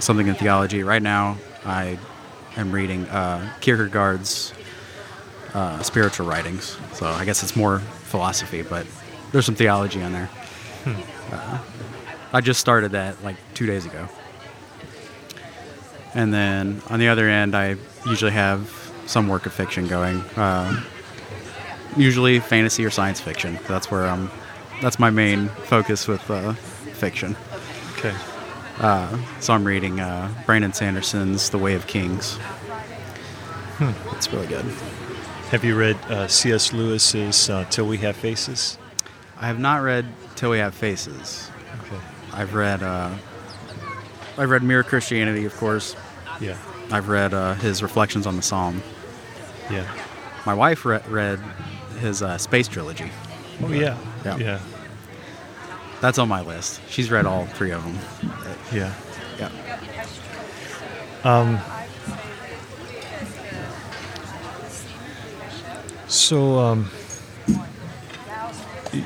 something 0.00 0.26
in 0.26 0.34
theology. 0.34 0.82
Right 0.82 1.02
now, 1.02 1.36
I 1.64 1.98
am 2.56 2.72
reading 2.72 3.06
uh, 3.06 3.52
Kierkegaard's 3.60 4.52
uh, 5.54 5.82
spiritual 5.82 6.26
writings. 6.26 6.78
So 6.94 7.06
I 7.06 7.24
guess 7.24 7.42
it's 7.42 7.56
more 7.56 7.78
philosophy, 7.78 8.62
but 8.62 8.86
there's 9.32 9.46
some 9.46 9.54
theology 9.54 10.00
in 10.00 10.12
there. 10.12 10.30
Uh, 11.30 11.58
I 12.32 12.40
just 12.40 12.60
started 12.60 12.92
that 12.92 13.22
like 13.22 13.36
two 13.54 13.66
days 13.66 13.84
ago. 13.84 14.08
And 16.14 16.32
then 16.32 16.80
on 16.88 16.98
the 16.98 17.08
other 17.08 17.28
end, 17.28 17.54
I 17.54 17.76
usually 18.06 18.32
have 18.32 18.92
some 19.06 19.28
work 19.28 19.46
of 19.46 19.52
fiction 19.52 19.86
going. 19.86 20.22
Um, 20.36 20.84
usually 21.96 22.40
fantasy 22.40 22.84
or 22.84 22.90
science 22.90 23.20
fiction. 23.20 23.58
That's 23.68 23.90
where 23.90 24.06
I'm. 24.06 24.30
That's 24.80 24.98
my 24.98 25.10
main 25.10 25.48
focus 25.48 26.06
with 26.06 26.30
uh, 26.30 26.52
fiction. 26.52 27.36
Okay. 27.96 28.14
Uh, 28.78 29.18
so 29.40 29.52
I'm 29.52 29.64
reading 29.64 29.98
uh, 29.98 30.32
Brandon 30.46 30.72
Sanderson's 30.72 31.50
The 31.50 31.58
Way 31.58 31.74
of 31.74 31.86
Kings. 31.86 32.38
It's 34.12 34.32
really 34.32 34.46
good. 34.46 34.64
Have 35.50 35.64
you 35.64 35.76
read 35.76 35.96
uh, 36.08 36.28
C.S. 36.28 36.72
Lewis's 36.72 37.50
uh, 37.50 37.64
Till 37.70 37.86
We 37.86 37.98
Have 37.98 38.16
Faces? 38.16 38.78
I 39.40 39.46
have 39.46 39.58
not 39.58 39.82
read 39.82 40.06
Till 40.34 40.50
We 40.50 40.58
Have 40.58 40.74
Faces. 40.74 41.50
Okay. 41.84 41.96
I've 42.32 42.54
read. 42.54 42.82
Uh, 42.82 43.14
I've 44.36 44.50
read 44.50 44.62
Mere 44.62 44.82
Christianity, 44.82 45.44
of 45.44 45.56
course. 45.56 45.96
Yeah. 46.40 46.56
I've 46.90 47.08
read 47.08 47.34
uh, 47.34 47.54
his 47.54 47.82
reflections 47.82 48.26
on 48.26 48.36
the 48.36 48.42
Psalm. 48.42 48.82
Yeah. 49.70 49.86
My 50.46 50.54
wife 50.54 50.84
re- 50.84 51.00
read 51.08 51.38
his 52.00 52.22
uh, 52.22 52.38
space 52.38 52.68
trilogy. 52.68 53.10
Oh 53.62 53.68
yeah. 53.72 53.98
Yeah. 54.24 54.36
Yeah. 54.38 54.60
That's 56.00 56.18
on 56.18 56.28
my 56.28 56.42
list. 56.42 56.80
She's 56.88 57.10
read 57.10 57.26
all 57.26 57.46
three 57.46 57.72
of 57.72 57.82
them. 57.84 57.98
Yeah. 58.72 58.94
Yeah. 59.38 59.50
Um, 61.24 61.58
so, 66.06 66.58
um, 66.58 66.90
y- 66.92 67.07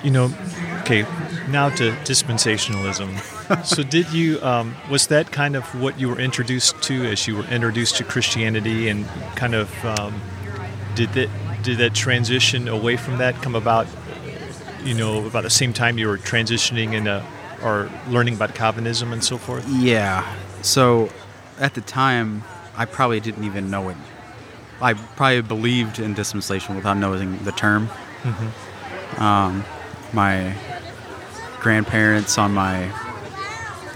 you 0.03 0.11
know, 0.11 0.33
okay, 0.81 1.03
now 1.49 1.69
to 1.71 1.93
dispensationalism. 2.05 3.65
so, 3.65 3.83
did 3.83 4.12
you, 4.12 4.41
um, 4.43 4.75
was 4.91 5.07
that 5.09 5.31
kind 5.33 5.57
of 5.57 5.65
what 5.81 5.99
you 5.99 6.09
were 6.09 6.19
introduced 6.19 6.81
to 6.83 7.05
as 7.07 7.27
you 7.27 7.37
were 7.37 7.45
introduced 7.45 7.97
to 7.97 8.05
Christianity 8.05 8.89
and 8.89 9.07
kind 9.37 9.55
of, 9.55 9.85
um, 9.85 10.21
did 10.95 11.11
that, 11.15 11.29
did 11.62 11.79
that 11.79 11.95
transition 11.95 12.69
away 12.69 12.97
from 12.97 13.19
that 13.19 13.35
come 13.37 13.55
about, 13.55 13.87
you 14.85 14.95
know, 14.95 15.25
about 15.27 15.43
the 15.43 15.51
same 15.51 15.73
time 15.73 15.99
you 15.99 16.09
were 16.09 16.19
transitioning 16.19 16.93
into 16.93 17.25
or 17.62 17.91
learning 18.09 18.35
about 18.35 18.55
Calvinism 18.55 19.12
and 19.12 19.23
so 19.23 19.39
forth? 19.39 19.67
Yeah. 19.69 20.35
So 20.62 21.11
at 21.59 21.75
the 21.75 21.81
time, 21.81 22.43
I 22.77 22.85
probably 22.85 23.21
didn't 23.21 23.45
even 23.45 23.71
know 23.71 23.89
it. 23.89 23.97
I 24.81 24.95
probably 24.95 25.43
believed 25.43 25.99
in 25.99 26.15
dispensation 26.15 26.75
without 26.75 26.97
knowing 26.97 27.39
the 27.45 27.53
term. 27.53 27.89
Um, 29.19 29.64
my 30.12 30.54
grandparents 31.61 32.38
on 32.38 32.52
my, 32.52 32.88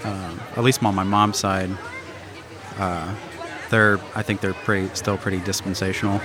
um, 0.04 0.40
at 0.56 0.62
least 0.62 0.82
on 0.82 0.94
my 0.94 1.02
mom's 1.02 1.38
side, 1.38 1.70
uh, 2.78 3.14
they're 3.70 3.99
I 4.14 4.23
think 4.23 4.40
they're 4.40 4.54
pretty 4.54 4.94
still 4.94 5.18
pretty 5.18 5.40
dispensational. 5.40 6.20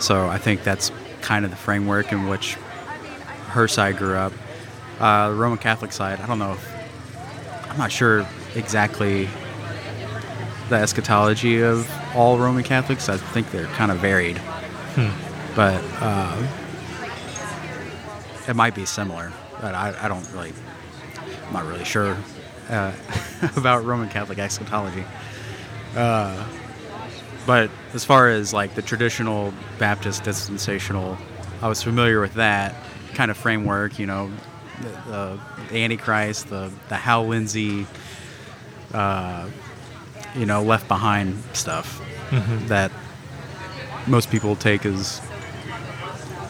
So 0.00 0.28
I 0.28 0.38
think 0.38 0.62
that's 0.64 0.90
kind 1.22 1.44
of 1.44 1.50
the 1.50 1.56
framework 1.56 2.12
in 2.12 2.28
which 2.28 2.54
her 3.48 3.68
side 3.68 3.96
grew 3.96 4.14
up. 4.16 4.32
Uh, 5.00 5.30
the 5.30 5.34
Roman 5.34 5.58
Catholic 5.58 5.92
side, 5.92 6.20
I 6.20 6.26
don't 6.26 6.38
know 6.38 6.52
if 6.52 7.70
I'm 7.70 7.78
not 7.78 7.90
sure 7.90 8.26
exactly 8.54 9.28
the 10.68 10.76
eschatology 10.76 11.62
of 11.62 11.90
all 12.14 12.38
Roman 12.38 12.62
Catholics. 12.64 13.08
I 13.08 13.16
think 13.16 13.50
they're 13.50 13.66
kind 13.66 13.90
of 13.90 13.98
varied, 13.98 14.40
but 15.56 15.82
uh, 16.00 16.46
it 18.48 18.56
might 18.56 18.74
be 18.74 18.84
similar. 18.84 19.32
But 19.60 19.74
I, 19.74 19.94
I 20.00 20.08
don't 20.08 20.30
really, 20.32 20.52
I'm 21.46 21.52
not 21.52 21.66
really 21.66 21.84
sure 21.84 22.16
uh, 22.68 22.92
about 23.56 23.84
Roman 23.84 24.08
Catholic 24.08 24.38
eschatology. 24.38 25.04
Uh, 25.96 26.46
but 27.46 27.70
as 27.92 28.04
far 28.04 28.28
as 28.28 28.52
like 28.52 28.74
the 28.74 28.82
traditional 28.82 29.52
Baptist 29.78 30.24
dispensational, 30.24 31.18
I 31.60 31.68
was 31.68 31.82
familiar 31.82 32.20
with 32.20 32.34
that 32.34 32.74
kind 33.14 33.30
of 33.30 33.36
framework. 33.36 33.98
You 33.98 34.06
know, 34.06 34.30
the, 34.80 35.38
the, 35.68 35.82
Antichrist, 35.82 36.48
the 36.48 36.72
the 36.88 36.96
Hal 36.96 37.26
Lindsey, 37.26 37.86
uh, 38.92 39.48
you 40.34 40.46
know, 40.46 40.62
Left 40.62 40.88
Behind 40.88 41.42
stuff 41.52 42.00
that 42.66 42.90
most 44.06 44.30
people 44.30 44.56
take 44.56 44.84
as 44.84 45.20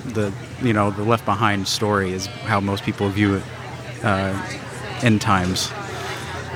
the 0.06 0.32
you 0.62 0.72
know 0.72 0.90
the 0.90 1.02
Left 1.02 1.24
Behind 1.24 1.66
story 1.66 2.12
is 2.12 2.26
how 2.26 2.60
most 2.60 2.84
people 2.84 3.08
view 3.08 3.36
it 3.36 3.42
uh, 4.02 4.58
end 5.02 5.20
times 5.20 5.70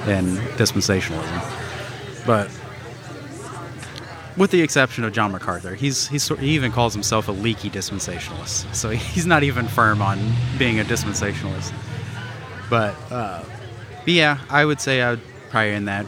and 0.07 0.39
dispensationalism, 0.57 2.27
but 2.27 2.51
with 4.39 4.53
the 4.53 4.63
exception 4.63 5.03
of 5.03 5.13
John 5.13 5.33
MacArthur, 5.33 5.75
he's, 5.75 6.07
he's 6.07 6.29
he 6.29 6.51
even 6.51 6.71
calls 6.71 6.95
himself 6.95 7.27
a 7.27 7.33
leaky 7.33 7.69
dispensationalist. 7.69 8.73
So 8.73 8.91
he's 9.15 9.27
not 9.27 9.43
even 9.43 9.67
firm 9.67 10.01
on 10.01 10.19
being 10.59 10.79
a 10.79 10.85
dispensationalist. 10.85 11.75
But, 12.71 12.95
uh, 13.11 13.43
but 14.05 14.09
yeah, 14.15 14.39
I 14.49 14.65
would 14.65 14.81
say 14.81 15.03
I 15.03 15.11
would 15.11 15.21
probably 15.51 15.73
in 15.73 15.87
that 15.87 16.07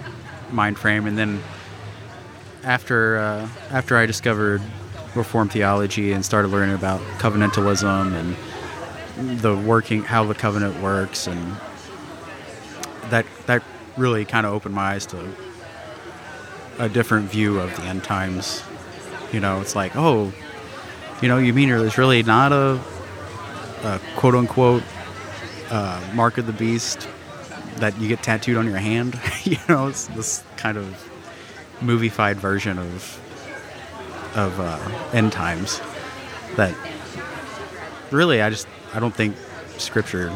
mind 0.52 0.78
frame. 0.78 1.06
And 1.06 1.18
then 1.18 1.42
after 2.62 3.18
uh, 3.18 3.48
after 3.70 3.96
I 3.96 4.06
discovered 4.06 4.62
Reformed 5.14 5.52
theology 5.52 6.12
and 6.12 6.24
started 6.24 6.48
learning 6.48 6.74
about 6.74 7.00
covenantalism 7.18 8.14
and 8.14 9.40
the 9.40 9.56
working 9.56 10.02
how 10.02 10.24
the 10.24 10.34
covenant 10.34 10.80
works, 10.80 11.26
and 11.26 11.56
that 13.10 13.26
that 13.46 13.62
really 13.96 14.24
kind 14.24 14.46
of 14.46 14.52
opened 14.52 14.74
my 14.74 14.92
eyes 14.92 15.06
to 15.06 15.32
a 16.78 16.88
different 16.88 17.30
view 17.30 17.58
of 17.60 17.74
the 17.76 17.82
end 17.82 18.04
times. 18.04 18.62
You 19.32 19.40
know, 19.40 19.60
it's 19.60 19.76
like, 19.76 19.96
oh, 19.96 20.32
you 21.20 21.28
know, 21.28 21.38
you 21.38 21.52
mean 21.52 21.68
there's 21.68 21.98
really 21.98 22.22
not 22.22 22.52
a, 22.52 22.80
a 23.82 24.00
quote 24.16 24.34
unquote 24.34 24.82
uh, 25.70 26.00
mark 26.14 26.38
of 26.38 26.46
the 26.46 26.52
beast 26.52 27.08
that 27.76 27.98
you 28.00 28.08
get 28.08 28.22
tattooed 28.22 28.56
on 28.56 28.66
your 28.66 28.78
hand. 28.78 29.20
you 29.44 29.58
know, 29.68 29.88
it's 29.88 30.06
this 30.08 30.42
kind 30.56 30.76
of 30.78 31.10
moviefied 31.80 32.36
version 32.36 32.78
of 32.78 33.20
of 34.34 34.58
uh, 34.60 34.78
end 35.12 35.32
times 35.32 35.80
that 36.56 36.74
really 38.10 38.42
I 38.42 38.50
just 38.50 38.66
I 38.94 39.00
don't 39.00 39.14
think 39.14 39.36
scripture 39.78 40.32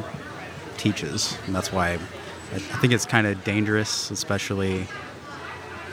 teaches, 0.76 1.36
and 1.46 1.54
that's 1.54 1.72
why 1.72 1.92
I, 1.92 1.98
think 2.58 2.92
it's 2.92 3.06
kind 3.06 3.26
of 3.26 3.42
dangerous, 3.44 4.10
especially 4.10 4.86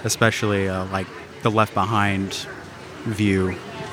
especially 0.03 0.67
uh, 0.67 0.85
like 0.85 1.07
the 1.43 1.51
left 1.51 1.73
behind 1.73 2.33
view 3.05 3.49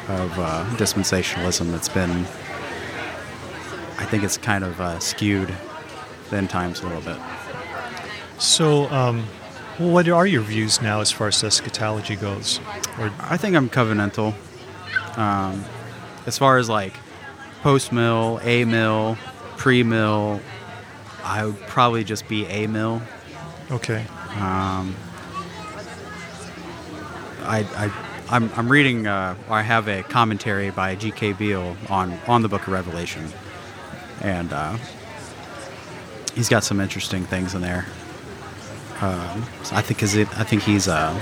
of 0.09 0.39
uh, 0.39 0.65
dispensationalism 0.77 1.71
that's 1.71 1.89
been 1.89 2.27
I 3.99 4.05
think 4.05 4.23
it's 4.23 4.39
kind 4.39 4.65
of 4.65 4.81
uh, 4.81 4.99
skewed 5.01 5.53
the 6.31 6.37
end 6.37 6.51
times 6.51 6.81
a 6.81 6.87
little 6.87 7.03
bit. 7.03 7.19
So, 8.39 8.89
um, 8.91 9.27
well, 9.79 9.91
what 9.91 10.09
are 10.09 10.27
your 10.27 10.43
views 10.43 10.81
now 10.83 11.01
as 11.01 11.11
far 11.11 11.29
as 11.29 11.43
eschatology 11.43 12.17
goes? 12.17 12.61
Or 12.99 13.13
I 13.21 13.37
think 13.37 13.57
I'm 13.57 13.69
covenantal. 13.69 14.35
Um, 15.17 15.65
as 16.27 16.39
far 16.39 16.59
as 16.59 16.69
like 16.69 16.95
post 17.63 17.93
mill, 17.93 18.41
a 18.43 18.65
mill, 18.65 19.17
pre 19.57 19.83
mill, 19.83 20.41
I 21.25 21.45
would 21.47 21.61
probably 21.63 22.05
just 22.05 22.29
be 22.29 22.47
a 22.47 22.67
mill. 22.67 23.03
okay, 23.71 24.05
Um, 24.37 24.95
I, 27.43 27.67
I, 27.77 27.93
I'm, 28.31 28.51
I'm 28.57 28.71
reading. 28.71 29.07
Uh, 29.07 29.35
I 29.49 29.63
have 29.63 29.89
a 29.89 30.03
commentary 30.03 30.71
by 30.71 30.95
G.K. 30.95 31.33
Beale 31.35 31.77
on 31.89 32.19
on 32.27 32.43
the 32.43 32.49
Book 32.49 32.63
of 32.63 32.69
Revelation, 32.69 33.27
and 34.21 34.53
uh, 34.53 34.77
he's 36.35 36.49
got 36.49 36.63
some 36.63 36.81
interesting 36.81 37.25
things 37.25 37.55
in 37.55 37.63
there. 37.63 37.87
Um, 39.01 39.45
I 39.71 39.81
think 39.81 40.03
is 40.03 40.17
it. 40.17 40.29
I 40.39 40.45
think 40.45 40.63
he's. 40.63 40.89
Uh, 40.89 41.15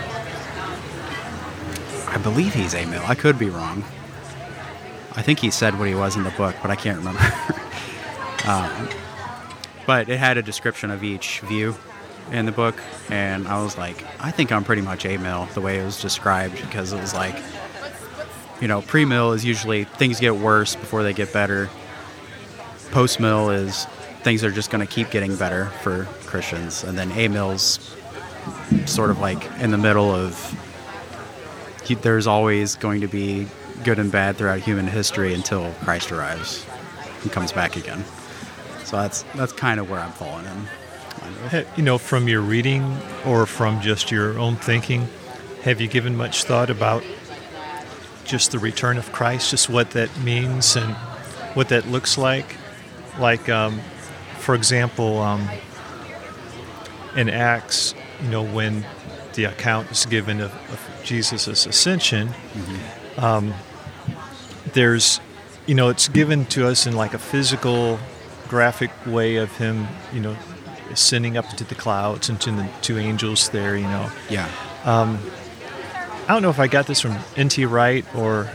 I 2.09 2.19
believe 2.19 2.55
he's 2.55 2.75
a 2.75 2.87
mill. 2.87 3.03
I 3.07 3.15
could 3.15 3.39
be 3.39 3.51
wrong. 3.51 3.85
I 5.15 5.23
think 5.23 5.41
he 5.41 5.51
said 5.51 5.79
what 5.79 5.89
he 5.89 5.95
was 5.95 6.17
in 6.17 6.25
the 6.25 6.31
book, 6.31 6.57
but 6.63 6.71
I 6.71 6.77
can't 6.77 6.99
remember. 6.99 7.21
um, 8.47 8.89
but 9.87 10.09
it 10.09 10.19
had 10.19 10.39
a 10.39 10.43
description 10.43 10.91
of 10.91 11.05
each 11.05 11.41
view 11.41 11.75
in 12.33 12.47
the 12.47 12.53
book, 12.53 12.81
and 13.11 13.47
I 13.47 13.63
was 13.63 13.77
like, 13.79 14.05
I 14.21 14.31
think 14.31 14.53
I'm 14.53 14.65
pretty 14.65 14.83
much 14.83 15.05
a 15.05 15.17
mill 15.17 15.47
the 15.55 15.61
way 15.61 15.79
it 15.79 15.85
was 15.85 16.01
described 16.01 16.57
because 16.57 16.93
it 16.93 17.01
was 17.01 17.15
like, 17.15 17.37
you 18.61 18.69
know, 18.69 18.83
pre 18.83 19.05
mill 19.05 19.33
is 19.33 19.45
usually 19.45 19.85
things 19.85 20.19
get 20.19 20.37
worse 20.37 20.75
before 20.75 21.03
they 21.03 21.13
get 21.13 21.33
better. 21.33 21.69
Post 22.91 23.21
mill 23.21 23.51
is 23.51 23.87
things 24.27 24.43
are 24.43 24.51
just 24.51 24.73
going 24.73 24.85
to 24.85 24.93
keep 24.93 25.09
getting 25.13 25.37
better 25.37 25.67
for 25.85 26.03
Christians, 26.27 26.83
and 26.83 26.99
then 26.99 27.13
a 27.13 27.29
mill's 27.29 27.95
sort 28.85 29.11
of 29.11 29.21
like 29.21 29.49
in 29.61 29.71
the 29.71 29.79
middle 29.79 30.11
of. 30.11 30.35
There's 32.03 32.27
always 32.27 32.75
going 32.75 33.03
to 33.03 33.07
be 33.07 33.47
good 33.85 34.01
and 34.01 34.11
bad 34.11 34.37
throughout 34.37 34.59
human 34.59 34.89
history 34.89 35.33
until 35.33 35.71
Christ 35.85 36.11
arrives 36.11 36.67
and 37.23 37.31
comes 37.31 37.53
back 37.53 37.77
again. 37.77 38.05
So 38.83 38.97
that's 38.97 39.23
that's 39.37 39.53
kind 39.53 39.79
of 39.79 39.89
where 39.89 40.01
I'm 40.01 40.11
falling 40.11 40.47
in. 40.47 41.65
You 41.77 41.85
know, 41.85 41.97
from 41.97 42.27
your 42.27 42.41
reading 42.41 42.99
or 43.25 43.47
from 43.47 43.81
just 43.81 44.11
your 44.11 44.37
own 44.41 44.57
thinking, 44.57 45.07
have 45.63 45.81
you 45.81 45.87
given 45.87 46.17
much 46.17 46.43
thought 46.43 46.69
about 46.69 47.05
just 48.25 48.51
the 48.51 48.59
return 48.59 48.99
of 48.99 49.13
Christ, 49.13 49.53
just 49.53 49.71
what 49.71 49.93
that 49.93 50.11
means 50.19 50.75
and 50.75 50.97
what 51.55 51.69
that 51.69 51.87
looks 51.87 52.19
like? 52.19 52.57
Like, 53.21 53.49
um, 53.49 53.81
for 54.47 54.55
example, 54.55 55.19
um, 55.19 55.51
in 57.17 57.29
Acts, 57.29 57.97
you 58.23 58.29
know, 58.29 58.45
when 58.45 58.87
the 59.35 59.43
account 59.43 59.91
is 59.91 60.07
given 60.07 60.41
of, 60.41 60.53
of 60.71 61.01
Jesus' 61.03 61.67
ascension, 61.67 62.31
um, 63.19 63.53
there's, 64.73 65.21
you 65.67 65.75
know, 65.75 65.89
it's 65.89 66.07
given 66.07 66.45
to 66.45 66.65
us 66.65 66.87
in 66.87 66.95
like 66.95 67.13
a 67.13 67.19
physical, 67.19 67.99
graphic 68.47 68.93
way 69.05 69.35
of 69.35 69.51
him, 69.57 69.89
you 70.13 70.21
know, 70.21 70.37
ascending 70.93 71.37
up 71.37 71.51
into 71.51 71.65
the 71.65 71.75
clouds 71.75 72.29
and 72.29 72.41
to 72.43 72.53
the 72.53 72.69
two 72.83 72.99
angels 72.99 73.49
there, 73.49 73.77
you 73.77 73.89
know. 73.89 74.13
Yeah. 74.31 74.49
I 76.29 76.29
don't 76.29 76.43
know 76.43 76.51
if 76.51 76.61
I 76.61 76.69
got 76.69 76.87
this 76.87 77.01
from 77.01 77.19
N.T. 77.35 77.65
Wright 77.65 78.05
or 78.15 78.49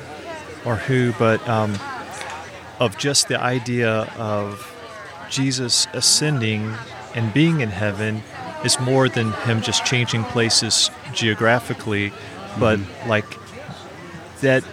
or 0.64 0.78
who, 0.78 1.12
but 1.20 1.46
um, 1.50 1.78
of 2.80 2.98
just 2.98 3.28
the 3.28 3.42
idea 3.42 4.04
of 4.18 4.71
Jesus 5.32 5.88
ascending 5.94 6.74
and 7.16 7.34
being 7.34 7.62
in 7.62 7.70
heaven 7.70 8.22
is 8.64 8.80
more 8.80 9.10
than 9.10 9.32
him 9.32 9.62
just 9.62 9.86
changing 9.86 10.24
places 10.26 10.92
geographically, 11.14 12.14
but 12.60 12.80
like 13.08 13.26
that 14.42 14.64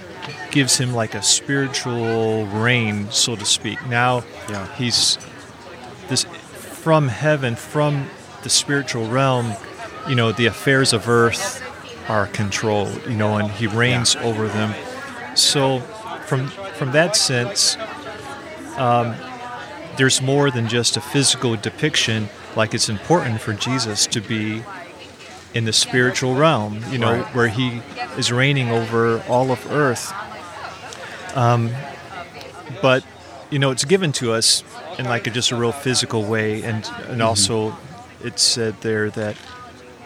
gives 0.51 0.77
him 0.77 0.92
like 0.92 1.14
a 1.14 1.23
spiritual 1.23 2.47
reign, 2.47 3.11
so 3.11 3.37
to 3.37 3.44
speak. 3.44 3.79
Now 3.87 4.25
Yeah. 4.51 4.66
he's 4.77 5.16
this 6.09 6.25
from 6.25 7.09
heaven, 7.09 7.55
from 7.57 8.11
the 8.42 8.51
spiritual 8.51 9.07
realm. 9.07 9.55
You 10.09 10.14
know, 10.14 10.33
the 10.33 10.47
affairs 10.47 10.92
of 10.92 11.09
earth 11.09 11.62
are 12.09 12.27
controlled. 12.27 13.01
You 13.07 13.16
know, 13.16 13.37
and 13.37 13.51
he 13.51 13.66
reigns 13.66 14.16
over 14.16 14.49
them. 14.49 14.75
So, 15.35 15.81
from 16.27 16.49
from 16.79 16.92
that 16.92 17.16
sense, 17.16 17.77
um, 18.77 19.14
there's 19.98 20.22
more 20.22 20.50
than 20.50 20.66
just 20.68 20.96
a 20.96 21.00
physical 21.00 21.54
depiction. 21.56 22.28
Like 22.56 22.72
it's 22.74 22.88
important 22.88 23.40
for 23.42 23.52
Jesus 23.52 24.06
to 24.06 24.20
be 24.20 24.62
in 25.54 25.64
the 25.66 25.72
spiritual 25.72 26.34
realm. 26.34 26.80
You 26.90 26.98
know, 26.98 27.12
Right. 27.22 27.34
where 27.34 27.48
he 27.48 27.82
is 28.16 28.32
reigning 28.32 28.70
over 28.70 29.22
all 29.28 29.50
of 29.50 29.70
earth. 29.70 30.12
Um, 31.34 31.70
but 32.80 33.04
you 33.50 33.58
know, 33.58 33.70
it's 33.70 33.84
given 33.84 34.12
to 34.12 34.32
us 34.32 34.62
in 34.98 35.04
like 35.06 35.26
a, 35.26 35.30
just 35.30 35.50
a 35.50 35.56
real 35.56 35.72
physical 35.72 36.24
way, 36.24 36.62
and 36.62 36.88
and 37.08 37.22
also 37.22 37.76
it 38.22 38.38
said 38.38 38.80
there 38.80 39.11
that 39.11 39.37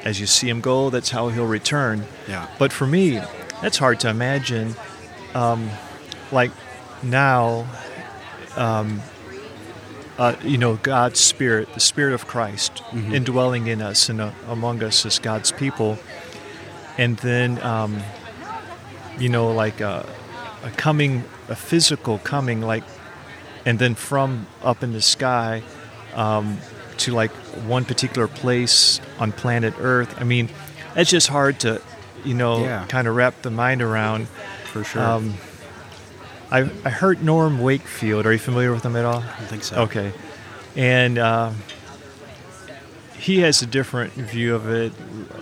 as 0.05 0.21
you 0.21 0.27
see 0.27 0.49
him 0.49 0.61
go, 0.61 0.91
that's 0.91 1.11
how 1.11 1.29
he'll 1.29 1.47
return. 1.47 2.05
Yeah. 2.29 2.49
But 2.59 2.73
for 2.73 2.87
me, 2.87 3.21
that's 3.63 3.79
hard 3.79 4.01
to 4.01 4.09
imagine. 4.11 4.75
Um, 5.35 5.71
like 6.31 6.51
now, 7.03 7.67
um, 8.57 9.01
uh, 10.23 10.37
you 10.45 10.57
know, 10.57 10.77
God's 10.77 11.19
Spirit, 11.19 11.75
the 11.75 11.81
Spirit 11.81 12.15
of 12.15 12.29
Christ, 12.29 12.83
indwelling 12.93 13.67
in 13.67 13.83
us 13.83 14.09
and 14.09 14.21
uh, 14.21 14.31
among 14.47 14.83
us 14.85 15.05
as 15.05 15.19
God's 15.19 15.51
people, 15.51 15.99
and 16.97 17.17
then, 17.19 17.61
um, 17.63 18.01
you 19.19 19.29
know, 19.29 19.51
like 19.53 19.81
a, 19.81 20.07
a 20.63 20.71
coming, 20.71 21.25
a 21.49 21.57
physical 21.57 22.19
coming, 22.19 22.61
like, 22.61 22.85
and 23.67 23.79
then 23.81 23.95
from 23.97 24.47
up 24.63 24.85
in 24.85 24.93
the 24.93 25.03
sky 25.03 25.63
um, 26.15 26.59
to 26.99 27.13
like 27.13 27.33
one 27.67 27.85
particular 27.85 28.29
place 28.29 29.01
on 29.19 29.33
planet 29.33 29.75
Earth. 29.81 30.15
I 30.21 30.25
mean, 30.25 30.51
it's 30.95 31.11
just 31.11 31.29
hard 31.29 31.59
to, 31.61 31.81
you 32.25 32.35
know, 32.35 32.65
Yeah. 32.65 32.87
kind 32.89 33.09
of 33.09 33.17
wrap 33.17 33.43
the 33.43 33.51
mind 33.51 33.83
around. 33.83 34.29
For 34.73 34.85
sure. 34.85 35.03
Um, 35.03 35.35
I, 36.53 36.71
I 36.85 36.91
heard 36.91 37.25
Norm 37.25 37.61
Wakefield. 37.61 38.27
Are 38.27 38.33
you 38.33 38.39
familiar 38.39 38.73
with 38.73 38.85
him 38.85 38.95
at 38.95 39.07
all? 39.07 39.23
I 39.23 39.39
don't 39.39 39.49
think 39.49 39.65
so. 39.65 39.77
Okay. 39.85 40.13
And 40.77 41.19
uh, 41.19 41.53
he 43.17 43.41
has 43.41 43.63
a 43.63 43.67
different 43.67 44.13
view 44.13 44.55
of 44.55 44.69
it. 44.69 44.93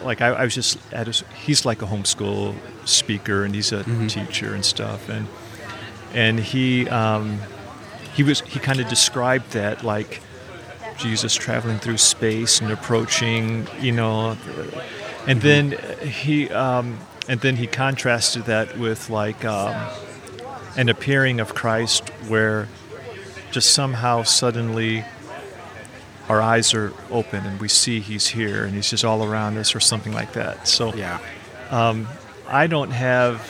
Like 0.05 0.21
I, 0.23 0.29
I 0.29 0.45
was 0.45 0.55
just 0.55 0.79
at 0.93 1.09
his, 1.09 1.25
he's 1.35 1.67
like 1.67 1.83
a 1.83 1.87
homeschool 1.87 2.55
speaker 2.87 3.45
and 3.45 3.55
he's 3.55 3.73
a 3.73 3.83
teacher 4.09 4.55
and 4.55 4.65
stuff. 4.65 5.09
And 5.09 5.27
and 6.15 6.39
he 6.39 6.89
um, 6.89 7.41
he 8.15 8.23
was 8.23 8.41
he 8.43 8.61
kind 8.61 8.79
of 8.79 8.89
described 8.89 9.53
that 9.53 9.83
like 9.83 10.21
Jesus 10.97 11.35
traveling 11.35 11.79
through 11.79 11.97
space 11.97 12.61
and 12.61 12.71
approaching, 12.71 13.67
you 13.81 13.93
know, 13.93 14.37
and 15.27 15.41
then 15.41 15.73
he 16.03 16.49
um, 16.51 16.99
and 17.29 17.41
then 17.41 17.57
he 17.57 17.67
contrasted 17.67 18.45
that 18.45 18.79
with 18.79 19.11
like 19.11 19.45
um, 19.45 19.75
an 20.81 20.89
appearing 20.89 21.41
of 21.41 21.55
Christ 21.55 22.09
where 22.27 22.67
just 23.51 23.75
somehow 23.75 24.23
suddenly 24.23 25.05
our 26.27 26.41
eyes 26.41 26.73
are 26.73 26.95
open 27.11 27.45
and 27.45 27.61
we 27.61 27.69
see 27.69 28.01
he's 28.01 28.29
here 28.29 28.65
and 28.65 28.75
he's 28.75 28.89
just 28.89 29.05
all 29.05 29.23
around 29.23 29.59
us 29.59 29.75
or 29.75 29.81
something 29.81 30.15
like 30.15 30.33
that. 30.33 30.67
So 30.67 30.95
Yeah. 30.95 31.19
Um, 31.69 32.09
I 32.49 32.67
don't 32.67 32.93
have 32.93 33.47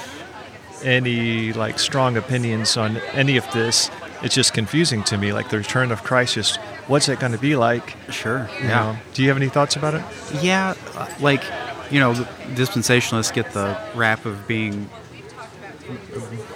any 0.82 1.52
like 1.52 1.78
strong 1.78 2.16
opinions 2.16 2.76
on 2.76 2.96
any 3.12 3.36
of 3.36 3.48
this. 3.52 3.92
It's 4.24 4.34
just 4.34 4.52
confusing 4.52 5.04
to 5.04 5.16
me. 5.16 5.32
Like 5.32 5.50
the 5.50 5.58
return 5.58 5.92
of 5.92 6.02
Christ, 6.02 6.34
just 6.34 6.56
what's 6.88 7.08
it 7.08 7.20
going 7.20 7.32
to 7.32 7.38
be 7.38 7.54
like? 7.54 7.96
Sure. 8.10 8.50
you 8.60 8.66
know? 8.66 8.96
Do 9.14 9.22
you 9.22 9.28
have 9.28 9.36
any 9.36 9.48
thoughts 9.48 9.76
about 9.76 9.94
it? 9.94 10.02
Yeah, 10.42 10.74
like 11.20 11.44
you 11.92 12.00
know, 12.00 12.14
dispensationalists 12.54 13.32
get 13.32 13.52
the 13.52 13.78
rap 13.94 14.26
of 14.26 14.48
being 14.48 14.90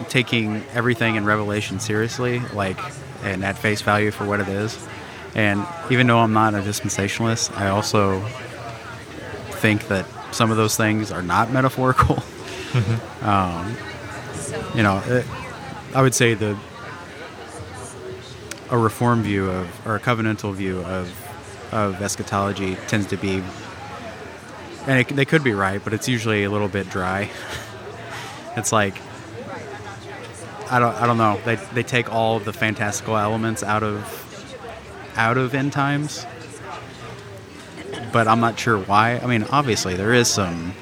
taking 0.08 0.64
everything 0.72 1.16
in 1.16 1.24
Revelation 1.24 1.80
seriously, 1.80 2.40
like 2.52 2.78
and 3.22 3.44
at 3.44 3.58
face 3.58 3.80
value 3.80 4.10
for 4.10 4.24
what 4.26 4.40
it 4.40 4.48
is. 4.48 4.86
And 5.34 5.66
even 5.90 6.06
though 6.06 6.18
I'm 6.18 6.32
not 6.32 6.54
a 6.54 6.58
dispensationalist, 6.58 7.56
I 7.56 7.68
also 7.68 8.20
think 9.60 9.88
that 9.88 10.06
some 10.32 10.50
of 10.50 10.56
those 10.56 10.76
things 10.76 11.10
are 11.10 11.22
not 11.22 11.50
metaphorical. 11.52 12.22
um, 13.22 13.76
you 14.74 14.82
know, 14.82 15.02
it, 15.06 15.26
I 15.94 16.02
would 16.02 16.14
say 16.14 16.34
the 16.34 16.58
a 18.70 18.78
reform 18.78 19.22
view 19.22 19.50
of 19.50 19.86
or 19.86 19.96
a 19.96 20.00
covenantal 20.00 20.54
view 20.54 20.80
of 20.84 21.12
of 21.72 22.00
eschatology 22.00 22.76
tends 22.86 23.06
to 23.08 23.16
be, 23.16 23.42
and 24.86 25.00
it, 25.00 25.08
they 25.08 25.24
could 25.24 25.42
be 25.42 25.52
right, 25.52 25.82
but 25.82 25.92
it's 25.92 26.08
usually 26.08 26.44
a 26.44 26.50
little 26.50 26.68
bit 26.68 26.88
dry. 26.88 27.30
it's 28.56 28.72
like 28.72 28.96
I 30.74 30.80
don't 30.80 30.94
I 30.96 31.06
don't 31.06 31.18
know. 31.18 31.40
They 31.44 31.54
they 31.54 31.82
take 31.84 32.12
all 32.12 32.36
of 32.36 32.44
the 32.44 32.52
fantastical 32.52 33.16
elements 33.16 33.62
out 33.62 33.84
of 33.84 33.96
out 35.16 35.36
of 35.38 35.54
end 35.54 35.72
times, 35.72 36.26
but 38.12 38.26
I'm 38.26 38.40
not 38.40 38.58
sure 38.58 38.78
why. 38.78 39.18
I 39.22 39.26
mean, 39.26 39.44
obviously 39.50 39.94
there 39.94 40.12
is 40.12 40.26
some 40.28 40.74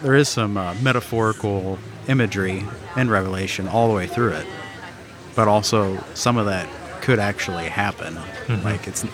there 0.00 0.14
is 0.14 0.30
some 0.30 0.56
uh, 0.56 0.74
metaphorical 0.80 1.78
imagery 2.08 2.64
in 2.96 3.10
Revelation 3.10 3.68
all 3.68 3.88
the 3.88 3.94
way 3.94 4.06
through 4.06 4.32
it, 4.32 4.46
but 5.34 5.46
also 5.46 6.02
some 6.14 6.38
of 6.38 6.46
that 6.46 6.66
could 7.02 7.18
actually 7.18 7.68
happen. 7.68 8.14
Mhm. 8.46 8.64
Like 8.64 8.86
it's 8.88 9.04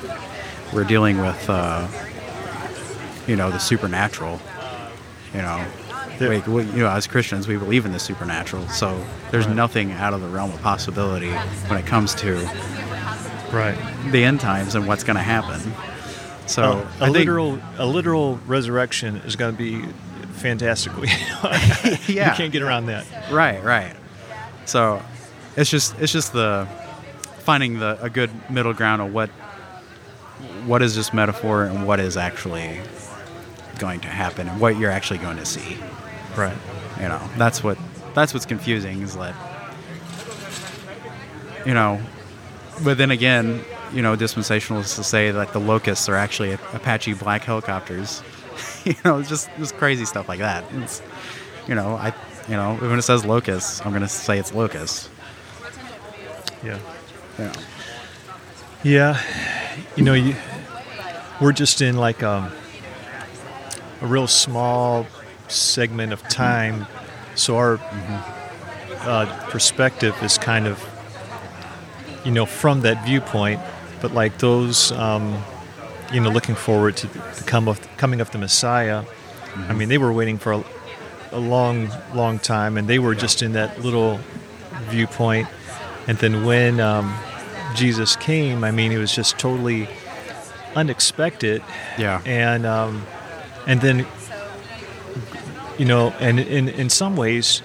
we're 0.72 0.84
dealing 0.84 1.18
with 1.20 1.50
uh, 1.50 1.88
you 3.26 3.34
know 3.34 3.50
the 3.50 3.58
supernatural. 3.58 4.40
You 5.34 5.40
know, 5.42 5.64
like 6.28 6.46
we, 6.46 6.62
you 6.64 6.78
know, 6.85 6.90
as 6.90 7.06
Christians, 7.06 7.46
we 7.48 7.56
believe 7.56 7.85
in 7.87 7.92
the 7.92 7.98
supernatural. 7.98 8.66
So 8.68 9.02
there's 9.30 9.46
Right. 9.46 9.56
nothing 9.56 9.92
out 9.92 10.14
of 10.14 10.20
the 10.20 10.28
realm 10.28 10.50
of 10.52 10.61
possibility 10.62 11.30
when 11.68 11.78
it 11.78 11.87
comes 11.87 12.14
to 12.16 12.35
Right. 13.52 13.76
the 14.11 14.24
end 14.24 14.40
times 14.40 14.74
and 14.74 14.87
what's 14.87 15.04
going 15.04 15.16
to 15.16 15.22
happen. 15.22 15.61
So 16.46 16.87
Uh, 17.00 17.06
a 17.06 17.11
literal 17.11 17.58
a 17.78 17.87
literal 17.87 18.38
resurrection 18.46 19.16
is 19.26 19.37
going 19.37 19.54
to 19.54 19.58
be 19.58 19.85
fantastical. 20.35 21.04
Yeah. 22.06 22.30
you 22.30 22.37
can't 22.37 22.52
get 22.52 22.62
around 22.62 22.87
that. 22.87 23.04
Right, 23.30 23.62
right. 23.62 23.94
So 24.64 25.02
it's 25.56 25.70
just 25.70 25.94
it's 26.00 26.12
just 26.12 26.32
the 26.32 26.66
finding 27.40 27.78
the 27.78 27.98
a 28.02 28.08
good 28.11 28.30
middle 28.50 28.72
ground 28.72 29.02
of 29.02 29.12
what 29.12 29.30
what 30.66 30.82
is 30.82 30.94
just 30.94 31.12
metaphor 31.14 31.64
and 31.64 31.87
what 31.87 32.00
is 32.00 32.16
actually 32.16 32.80
going 33.78 34.00
to 34.00 34.08
happen 34.08 34.48
and 34.48 34.61
what 34.61 34.76
you're 34.76 34.90
actually 34.90 35.18
going 35.18 35.37
to 35.37 35.44
see. 35.46 35.76
Right. 36.36 36.56
You 36.96 37.08
know, 37.08 37.20
that's 37.36 37.62
what 37.62 37.78
that's 38.14 38.32
what's 38.32 38.46
confusing 38.46 39.02
is 39.02 39.16
that 39.16 39.34
you 41.66 41.74
know, 41.74 42.00
but 42.82 42.98
then 42.98 43.10
again, 43.10 43.64
you 43.92 44.02
know, 44.02 44.16
dispensationalists 44.16 44.96
will 44.96 45.04
say 45.04 45.30
that 45.30 45.52
the 45.52 45.60
locusts 45.60 46.08
are 46.08 46.16
actually 46.16 46.52
Apache 46.52 47.14
black 47.14 47.42
helicopters. 47.42 48.22
you 48.84 48.94
know, 49.04 49.18
it's 49.18 49.28
just 49.28 49.50
just 49.58 49.76
crazy 49.76 50.04
stuff 50.04 50.28
like 50.28 50.40
that. 50.40 50.64
It's 50.74 51.02
you 51.68 51.74
know, 51.74 51.94
I 51.94 52.14
you 52.48 52.56
know, 52.56 52.74
when 52.76 52.98
it 52.98 53.02
says 53.02 53.24
locusts, 53.24 53.84
I'm 53.84 53.92
gonna 53.92 54.08
say 54.08 54.38
it's 54.38 54.52
locusts. 54.52 55.08
Yeah. 56.64 56.78
Know. 57.38 57.52
Yeah, 58.84 59.20
you 59.94 60.02
know, 60.02 60.14
you, 60.14 60.34
we're 61.40 61.52
just 61.52 61.80
in 61.80 61.96
like 61.96 62.22
um, 62.22 62.52
a 64.00 64.06
real 64.06 64.26
small 64.26 65.06
segment 65.48 66.12
of 66.12 66.22
time, 66.28 66.87
so 67.35 67.57
our 67.57 67.78
uh, 69.00 69.26
perspective 69.50 70.14
is 70.22 70.38
kind 70.38 70.66
of, 70.66 70.83
you 72.24 72.31
know, 72.33 72.46
from 72.46 72.83
that 72.83 73.05
viewpoint. 73.05 73.61
But 74.00 74.12
like 74.12 74.38
those, 74.38 74.90
um, 74.92 75.42
you 76.12 76.20
know, 76.20 76.31
looking 76.31 76.55
forward 76.57 76.96
to 76.98 77.07
the 77.07 77.44
come 77.46 77.68
of 77.68 77.81
coming 77.96 78.20
of 78.20 78.31
the 78.31 78.38
Messiah. 78.38 79.05
I 79.68 79.72
mean, 79.74 79.88
they 79.88 79.98
were 79.98 80.12
waiting 80.12 80.38
for 80.38 80.52
a, 80.52 80.64
a 81.31 81.38
long, 81.38 81.88
long 82.14 82.38
time, 82.38 82.76
and 82.78 82.88
they 82.88 82.98
were 82.98 83.14
just 83.14 83.42
in 83.42 83.52
that 83.52 83.81
little 83.83 84.18
viewpoint. 84.88 85.46
And 86.09 86.18
then 86.18 86.44
when 86.44 86.81
um, 86.81 87.14
Jesus 87.76 88.16
came, 88.16 88.64
I 88.64 88.70
mean, 88.72 88.90
it 88.92 88.98
was 88.98 89.14
just 89.14 89.38
totally 89.38 89.88
unexpected, 90.74 91.62
Yeah. 91.98 92.20
and 92.24 92.66
um, 92.66 93.07
and 93.66 93.81
then 93.81 94.07
you 95.82 95.88
know, 95.88 96.10
and 96.20 96.38
in 96.38 96.68
in 96.68 96.88
some 96.88 97.16
ways, 97.16 97.60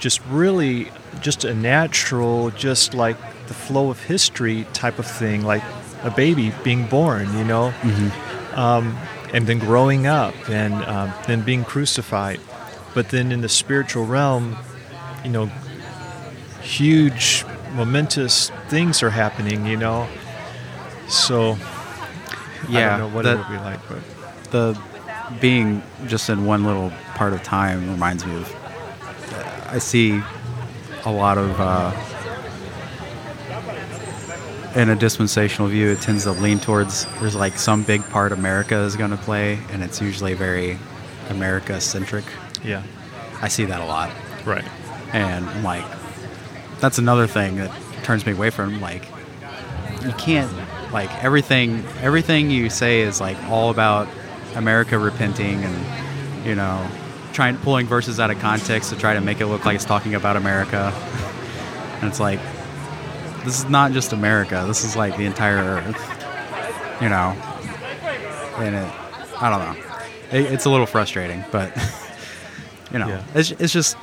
just 0.00 0.20
really 0.28 0.90
just 1.20 1.44
a 1.44 1.54
natural, 1.54 2.50
just 2.50 2.94
like 2.94 3.16
the 3.46 3.54
flow 3.54 3.90
of 3.90 4.00
history 4.00 4.66
type 4.72 4.98
of 4.98 5.06
thing, 5.06 5.44
like 5.44 5.62
a 6.02 6.10
baby 6.10 6.52
being 6.64 6.86
born, 6.88 7.26
you 7.38 7.44
know, 7.44 7.72
um, 8.54 8.98
and 9.32 9.46
then 9.46 9.60
growing 9.60 10.08
up, 10.08 10.34
and 10.48 10.74
um, 10.94 11.12
then 11.28 11.42
being 11.42 11.62
crucified, 11.64 12.40
but 12.92 13.10
then 13.10 13.30
in 13.30 13.40
the 13.40 13.48
spiritual 13.48 14.04
realm, 14.04 14.56
you 15.24 15.30
know, 15.30 15.46
huge, 16.62 17.44
momentous 17.74 18.50
things 18.68 19.00
are 19.02 19.10
happening, 19.10 19.64
you 19.64 19.76
know. 19.76 20.08
So, 21.08 21.56
yeah, 22.68 22.94
I 22.94 22.98
don't 22.98 22.98
know 23.10 23.14
what 23.14 23.24
that- 23.24 23.34
it 23.34 23.38
would 23.38 23.48
be 23.58 23.64
like, 23.64 23.80
but 23.88 24.02
the 24.50 24.76
being 25.40 25.82
just 26.06 26.28
in 26.28 26.44
one 26.44 26.64
little 26.64 26.90
part 27.14 27.32
of 27.32 27.42
time 27.42 27.90
reminds 27.90 28.26
me 28.26 28.34
of 28.36 28.56
I 29.68 29.78
see 29.78 30.20
a 31.04 31.12
lot 31.12 31.38
of 31.38 31.60
uh, 31.60 31.92
in 34.74 34.90
a 34.90 34.96
dispensational 34.96 35.68
view 35.68 35.90
it 35.90 36.00
tends 36.00 36.24
to 36.24 36.32
lean 36.32 36.58
towards 36.58 37.06
there's 37.20 37.36
like 37.36 37.56
some 37.58 37.82
big 37.82 38.02
part 38.10 38.32
America 38.32 38.76
is 38.78 38.96
going 38.96 39.10
to 39.10 39.16
play 39.16 39.58
and 39.70 39.82
it's 39.82 40.00
usually 40.00 40.34
very 40.34 40.78
America 41.28 41.80
centric 41.80 42.24
yeah, 42.62 42.82
I 43.40 43.48
see 43.48 43.64
that 43.64 43.80
a 43.80 43.84
lot. 43.84 44.10
Right, 44.44 44.64
and 45.12 45.48
I'm 45.48 45.62
like 45.62 45.84
that's 46.80 46.98
another 46.98 47.26
thing 47.26 47.56
that 47.56 47.70
turns 48.02 48.24
me 48.24 48.32
away 48.32 48.50
from 48.50 48.80
like 48.80 49.06
you 50.02 50.12
can't 50.12 50.50
like 50.92 51.10
everything 51.22 51.84
everything 52.00 52.50
you 52.50 52.70
say 52.70 53.00
is 53.00 53.20
like 53.20 53.36
all 53.44 53.70
about 53.70 54.08
America 54.56 54.98
repenting 54.98 55.62
and 55.64 56.46
you 56.46 56.54
know 56.54 56.86
trying 57.32 57.56
pulling 57.58 57.86
verses 57.86 58.18
out 58.18 58.30
of 58.30 58.38
context 58.40 58.90
to 58.90 58.96
try 58.98 59.14
to 59.14 59.20
make 59.20 59.40
it 59.40 59.46
look 59.46 59.64
like 59.64 59.76
it's 59.76 59.84
talking 59.84 60.14
about 60.14 60.36
America. 60.36 60.92
And 62.00 62.08
it's 62.08 62.18
like 62.18 62.40
this 63.44 63.58
is 63.58 63.68
not 63.68 63.92
just 63.92 64.14
America. 64.14 64.64
This 64.66 64.84
is 64.84 64.96
like 64.96 65.18
the 65.18 65.26
entire 65.26 65.58
earth 65.82 66.16
you 67.02 67.10
know? 67.10 67.36
And 68.56 68.74
it 68.74 68.92
I 69.42 69.50
don't 69.50 69.60
know. 69.76 69.84
It, 70.38 70.50
it's 70.52 70.64
a 70.64 70.70
little 70.70 70.86
frustrating 70.86 71.44
but 71.52 71.76
you 72.92 72.98
know 73.00 73.08
Yeah. 73.08 73.22
it's, 73.34 73.50
it's 73.50 73.72
just 73.72 73.98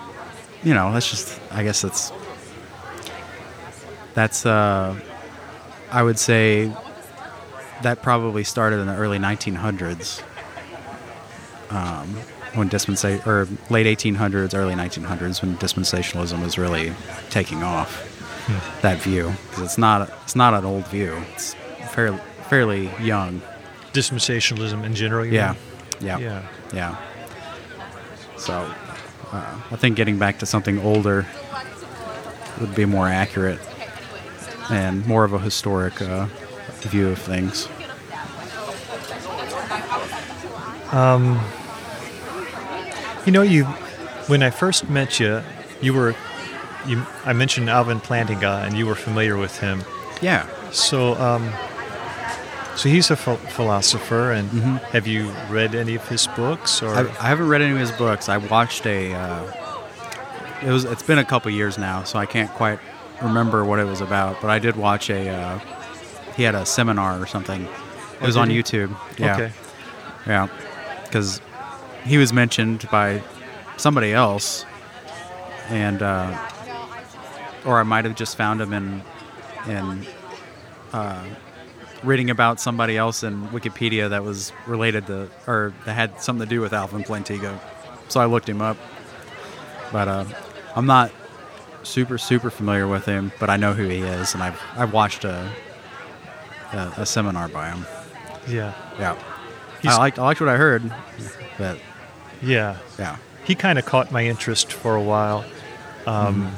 you 0.63 0.75
know 0.75 0.93
that's 0.93 1.09
just 1.09 1.41
I 1.51 1.63
guess 1.63 1.83
it's 1.83 2.11
that's 4.13 4.45
uh 4.45 4.95
I 5.91 6.03
would 6.03 6.19
say 6.19 6.71
that 7.81 8.01
probably 8.03 8.43
started 8.43 8.79
in 8.79 8.85
the 8.87 8.95
early 8.95 9.17
1900s 9.19 10.21
um, 11.69 12.07
when 12.53 12.69
dispensa- 12.69 13.25
or 13.25 13.47
late 13.69 13.85
1800s 13.85 14.57
early 14.57 14.73
1900s 14.73 15.41
when 15.41 15.57
dispensationalism 15.57 16.41
was 16.41 16.57
really 16.57 16.93
taking 17.29 17.63
off 17.63 18.13
that 18.81 18.99
view. 18.99 19.33
Because 19.49 19.63
it's 19.63 19.77
not 19.77 20.09
it's 20.23 20.35
not 20.35 20.53
an 20.53 20.65
old 20.65 20.87
view. 20.87 21.15
It's 21.33 21.55
fairly 21.91 22.19
fairly 22.49 22.89
young. 23.01 23.41
Dispensationalism 23.93 24.83
in 24.83 24.95
general. 24.95 25.25
you 25.25 25.33
yeah. 25.33 25.53
mean? 25.99 26.07
yeah. 26.07 26.19
Yeah, 26.19 26.47
yeah. 26.73 26.97
So 28.37 28.53
uh, 29.31 29.61
I 29.71 29.75
think 29.75 29.95
getting 29.95 30.17
back 30.17 30.39
to 30.39 30.45
something 30.45 30.79
older 30.79 31.25
would 32.59 32.75
be 32.75 32.85
more 32.85 33.07
accurate 33.07 33.59
and 34.69 35.05
more 35.05 35.23
of 35.23 35.33
a 35.33 35.39
historic 35.39 36.01
uh, 36.01 36.27
view 36.81 37.09
of 37.09 37.19
things. 37.19 37.67
You 43.25 43.31
know, 43.33 43.41
you 43.41 43.65
when 44.27 44.41
I 44.43 44.49
first 44.49 44.89
met 44.89 45.19
you, 45.19 45.41
you 45.81 45.93
were 45.93 46.15
you. 46.85 47.05
I 47.25 47.33
mentioned 47.33 47.69
Alvin 47.69 47.99
Plantinga, 47.99 48.65
and 48.65 48.77
you 48.77 48.85
were 48.85 48.95
familiar 48.95 49.37
with 49.37 49.59
him. 49.59 49.83
Yeah. 50.21 50.45
So, 50.71 51.15
um, 51.15 51.51
so 52.75 52.89
he's 52.89 53.09
a 53.11 53.15
ph- 53.17 53.37
philosopher, 53.51 54.31
and 54.31 54.49
Mhm. 54.49 54.81
have 54.91 55.07
you 55.07 55.31
read 55.49 55.75
any 55.75 55.95
of 55.95 56.07
his 56.07 56.27
books? 56.27 56.81
Or 56.81 56.89
I, 56.95 57.01
I 57.01 57.27
haven't 57.27 57.47
read 57.49 57.61
any 57.61 57.73
of 57.73 57.79
his 57.79 57.91
books. 57.91 58.29
I 58.29 58.37
watched 58.37 58.85
a. 58.85 59.13
Uh, 59.13 59.43
it 60.63 60.69
was. 60.71 60.85
It's 60.85 61.03
been 61.03 61.19
a 61.19 61.25
couple 61.25 61.51
years 61.51 61.77
now, 61.77 62.03
so 62.03 62.17
I 62.19 62.25
can't 62.25 62.49
quite 62.53 62.79
remember 63.21 63.63
what 63.65 63.79
it 63.79 63.85
was 63.85 64.01
about. 64.01 64.39
But 64.41 64.49
I 64.51 64.59
did 64.59 64.75
watch 64.77 65.09
a. 65.09 65.29
Uh, 65.29 65.59
he 66.35 66.43
had 66.43 66.55
a 66.55 66.65
seminar 66.65 67.19
or 67.21 67.25
something. 67.27 67.63
It 67.63 67.69
Oh, 68.21 68.25
was 68.25 68.37
on? 68.37 68.49
YouTube. 68.49 68.95
Yeah. 69.17 69.33
okay, 69.35 69.51
Yeah, 70.25 70.47
because 71.07 71.41
he 72.05 72.17
was 72.17 72.31
mentioned 72.31 72.87
by 72.91 73.21
somebody 73.77 74.13
else, 74.13 74.65
and 75.69 76.01
uh, 76.01 76.49
or 77.65 77.79
I 77.79 77.83
might 77.83 78.05
have 78.05 78.15
just 78.15 78.37
found 78.37 78.61
him 78.61 78.73
in 78.73 79.01
in 79.67 80.05
uh, 80.93 81.23
reading 82.03 82.29
about 82.29 82.59
somebody 82.59 82.97
else 82.97 83.23
in 83.23 83.47
Wikipedia 83.49 84.09
that 84.09 84.23
was 84.23 84.53
related 84.65 85.07
to 85.07 85.29
or 85.47 85.73
that 85.85 85.93
had 85.93 86.21
something 86.21 86.47
to 86.47 86.49
do 86.49 86.61
with 86.61 86.73
Alvin 86.73 87.03
Plantinga. 87.03 87.59
So 88.07 88.19
I 88.19 88.25
looked 88.25 88.47
him 88.47 88.61
up, 88.61 88.77
but 89.91 90.07
uh, 90.07 90.25
I'm 90.75 90.85
not 90.85 91.11
super 91.83 92.17
super 92.17 92.49
familiar 92.49 92.87
with 92.87 93.05
him, 93.05 93.31
but 93.39 93.49
I 93.49 93.57
know 93.57 93.73
who 93.73 93.87
he 93.87 93.99
is, 93.99 94.33
and 94.33 94.43
I've 94.43 94.61
I've 94.75 94.93
watched 94.93 95.25
a 95.25 95.51
a, 96.73 96.93
a 96.97 97.05
seminar 97.05 97.47
by 97.47 97.69
him. 97.69 97.85
Yeah. 98.47 98.73
Yeah, 98.97 99.17
I 99.85 99.97
liked 99.97 100.19
I 100.19 100.23
liked 100.23 100.39
what 100.41 100.49
I 100.49 100.57
heard, 100.57 100.91
but 101.57 101.77
Yeah. 102.41 102.77
yeah, 102.99 103.17
He 103.45 103.55
kind 103.55 103.77
of 103.79 103.85
caught 103.85 104.11
my 104.11 104.25
interest 104.25 104.71
for 104.71 104.95
a 104.95 105.01
while 105.01 105.45
um, 106.05 106.51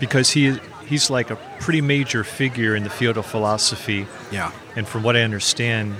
because 0.00 0.30
he 0.30 0.58
he's 0.86 1.10
like 1.10 1.30
a 1.30 1.36
pretty 1.60 1.80
major 1.80 2.24
figure 2.24 2.74
in 2.76 2.82
the 2.84 2.90
field 2.90 3.16
of 3.16 3.26
philosophy. 3.26 4.06
yeah, 4.30 4.50
and 4.76 4.86
from 4.86 5.02
what 5.02 5.16
I 5.16 5.22
understand, 5.22 5.94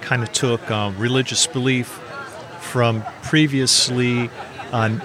kind 0.00 0.22
of 0.22 0.32
took 0.32 0.70
um, 0.70 0.96
religious 0.98 1.46
belief 1.46 1.88
from 2.60 3.02
previously 3.22 4.30
on 4.72 5.00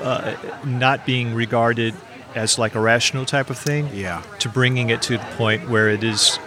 uh, 0.00 0.34
not 0.64 1.06
being 1.06 1.34
regarded 1.34 1.94
as 2.34 2.58
like 2.58 2.74
a 2.74 2.80
rational 2.80 3.24
type 3.26 3.50
of 3.50 3.58
thing 3.58 3.88
yeah, 3.92 4.22
to 4.38 4.48
bringing 4.48 4.90
it 4.90 5.02
to 5.02 5.12
the 5.18 5.24
point 5.36 5.68
where 5.68 5.88
it 5.90 6.02
is 6.02 6.38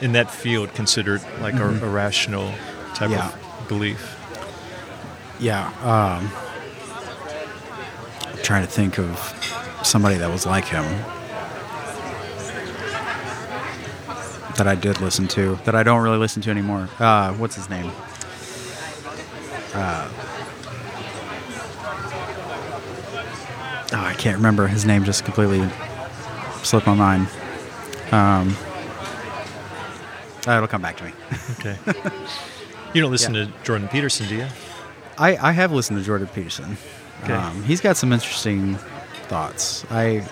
in 0.00 0.12
that 0.12 0.30
field 0.30 0.72
considered 0.74 1.20
like 1.40 1.54
a, 1.54 1.66
a 1.68 1.88
rational 1.88 2.52
type 2.94 3.10
Yeah. 3.10 3.28
of 3.28 3.68
belief. 3.68 4.16
yeah. 5.38 5.66
Um, 5.82 6.30
I'm 8.32 8.42
trying 8.42 8.64
to 8.66 8.70
think 8.70 8.98
of 8.98 9.18
somebody 9.82 10.16
that 10.16 10.30
was 10.30 10.46
like 10.46 10.64
him 10.64 10.84
that 14.56 14.66
I 14.66 14.74
did 14.74 15.00
listen 15.00 15.26
to 15.28 15.56
that 15.64 15.74
I 15.74 15.82
don't 15.82 16.02
really 16.02 16.18
listen 16.18 16.42
to 16.42 16.50
anymore. 16.50 16.88
Uh, 16.98 17.32
what's 17.34 17.54
his 17.56 17.70
name? 17.70 17.90
Uh, 19.72 20.08
oh, 23.92 24.04
I 24.04 24.14
can't 24.18 24.36
remember 24.36 24.66
his 24.66 24.84
name. 24.84 25.04
Just 25.04 25.24
completely 25.24 25.66
slipped 26.62 26.86
my 26.86 26.94
mind. 26.94 27.28
Um, 28.12 28.56
uh, 30.46 30.52
it'll 30.52 30.68
come 30.68 30.82
back 30.82 30.96
to 30.98 31.04
me. 31.04 31.12
Okay. 31.58 31.76
you 32.94 33.00
don't 33.00 33.10
listen 33.10 33.34
to 33.34 33.50
Jordan 33.62 33.88
Peterson, 33.88 34.28
do 34.28 34.36
you? 34.36 34.46
I, 35.18 35.36
I 35.36 35.52
have 35.52 35.72
listened 35.72 35.98
to 35.98 36.04
Jordan 36.04 36.28
Peterson. 36.28 36.76
Okay. 37.24 37.34
Um, 37.34 37.62
he's 37.64 37.80
got 37.80 37.96
some 37.96 38.12
interesting 38.12 38.76
thoughts. 39.28 39.84
I, 39.90 40.26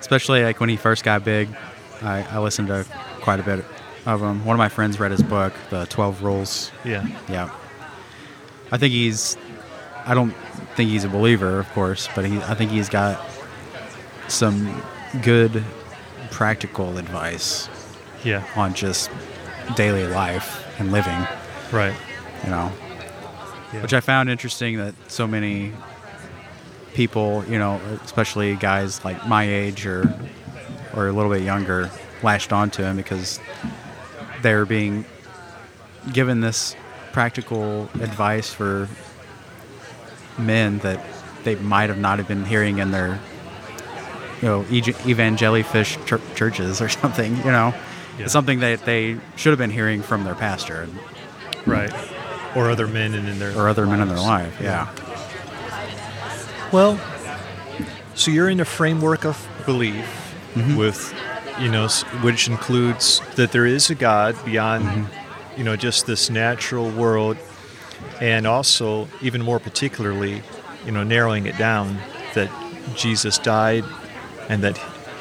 especially 0.00 0.42
like 0.42 0.58
when 0.60 0.70
he 0.70 0.76
first 0.76 1.04
got 1.04 1.24
big, 1.24 1.48
I, 2.02 2.22
I 2.22 2.38
listened 2.38 2.68
to 2.68 2.86
quite 3.20 3.40
a 3.40 3.42
bit 3.42 3.64
of 4.06 4.22
him. 4.22 4.44
One 4.44 4.54
of 4.54 4.58
my 4.58 4.68
friends 4.68 4.98
read 4.98 5.10
his 5.10 5.22
book, 5.22 5.52
The 5.70 5.84
Twelve 5.86 6.22
Rules. 6.22 6.72
Yeah. 6.84 7.06
Yeah. 7.28 7.50
I 8.72 8.78
think 8.78 8.92
he's. 8.92 9.36
I 10.06 10.14
don't 10.14 10.34
think 10.76 10.90
he's 10.90 11.04
a 11.04 11.08
believer, 11.08 11.58
of 11.58 11.70
course, 11.72 12.08
but 12.14 12.24
he. 12.24 12.38
I 12.38 12.54
think 12.54 12.70
he's 12.70 12.88
got 12.88 13.20
some 14.28 14.82
good, 15.22 15.62
practical 16.30 16.98
advice 16.98 17.68
Yeah. 18.24 18.44
on 18.56 18.74
just 18.74 19.10
daily 19.76 20.06
life 20.06 20.64
and 20.78 20.92
living 20.92 21.26
Right. 21.72 21.94
you 22.44 22.50
know, 22.50 22.72
Yeah. 23.72 23.82
which 23.82 23.94
I 23.94 24.00
found 24.00 24.30
interesting 24.30 24.76
that 24.78 24.94
so 25.08 25.26
many 25.26 25.72
people, 26.94 27.44
you 27.48 27.58
know, 27.58 27.80
especially 28.04 28.54
guys 28.56 29.04
like 29.04 29.26
my 29.26 29.44
age 29.44 29.86
or 29.86 30.12
or 30.94 31.08
a 31.08 31.12
little 31.12 31.30
bit 31.30 31.42
younger, 31.42 31.90
latched 32.22 32.52
onto 32.52 32.82
him 32.82 32.96
because 32.96 33.38
they're 34.40 34.64
being 34.64 35.04
given 36.12 36.40
this 36.40 36.74
practical 37.12 37.88
advice 38.00 38.50
for 38.52 38.88
men 40.38 40.78
that 40.78 41.00
they 41.44 41.54
might 41.56 41.88
have 41.90 41.98
not 41.98 42.18
have 42.18 42.28
been 42.28 42.44
hearing 42.44 42.78
in 42.78 42.90
their 42.92 43.18
you 44.42 44.48
know 44.48 44.62
evangelifish 44.64 46.04
chur- 46.06 46.20
churches 46.34 46.80
or 46.80 46.88
something 47.00 47.36
you 47.38 47.44
know 47.50 47.74
Yeah. 48.18 48.24
it's 48.24 48.32
something 48.32 48.60
that 48.60 48.84
they 48.84 49.18
should 49.36 49.50
have 49.50 49.58
been 49.58 49.70
hearing 49.70 50.02
from 50.02 50.24
their 50.24 50.34
pastor 50.34 50.88
Right. 51.66 51.92
Or 52.56 52.70
other 52.70 52.86
men 52.86 53.12
in, 53.14 53.26
in 53.26 53.38
their 53.38 53.56
or 53.58 53.68
other 53.68 53.86
men 53.86 54.00
in 54.00 54.08
their 54.08 54.16
life 54.18 54.56
yeah 54.60 54.88
Well, 56.72 56.98
so 58.14 58.30
you're 58.30 58.48
in 58.48 58.60
a 58.60 58.64
framework 58.64 59.24
of 59.24 59.36
belief 59.66 60.22
Mm-hmm. 60.54 60.76
with, 60.76 61.12
you 61.60 61.70
know, 61.70 61.86
which 62.22 62.48
includes 62.48 63.20
that 63.34 63.52
there 63.52 63.66
is 63.66 63.90
a 63.90 63.94
God 63.94 64.34
beyond, 64.42 64.84
Mm-hmm. 64.86 65.58
you 65.58 65.64
know, 65.64 65.76
just 65.76 66.06
this 66.06 66.30
natural 66.30 66.88
world, 66.90 67.36
and 68.22 68.46
also, 68.46 69.06
even 69.20 69.42
more 69.42 69.58
particularly, 69.60 70.42
you 70.86 70.92
know, 70.92 71.02
narrowing 71.04 71.44
it 71.44 71.58
down 71.58 71.98
that 72.32 72.50
Jesus 72.94 73.36
died 73.38 73.84
and 74.48 74.62
that 74.64 74.78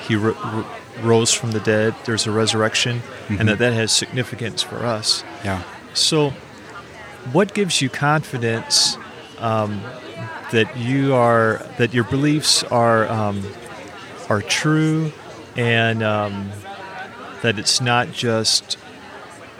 he 0.07 0.15
ro- 0.15 0.31
ro- 0.53 0.65
rose 1.01 1.31
from 1.33 1.51
the 1.51 1.59
dead. 1.59 1.95
There's 2.05 2.25
a 2.27 2.31
resurrection, 2.31 2.99
Mm-hmm. 2.99 3.39
and 3.39 3.49
that 3.49 3.57
that 3.59 3.73
has 3.73 3.91
significance 3.91 4.61
for 4.61 4.85
us. 4.85 5.23
yeah 5.43 5.61
So, 5.93 6.29
what 7.33 7.53
gives 7.55 7.81
you 7.81 7.89
confidence 7.89 8.97
um, 9.39 9.81
that 10.51 10.77
you 10.77 11.13
are 11.15 11.65
that 11.77 11.93
your 11.93 12.03
beliefs 12.05 12.63
are 12.65 13.07
um, 13.09 13.43
are 14.29 14.41
true, 14.41 15.11
and 15.57 16.03
um, 16.03 16.51
that 17.41 17.57
it's 17.59 17.81
not 17.81 18.11
just 18.11 18.77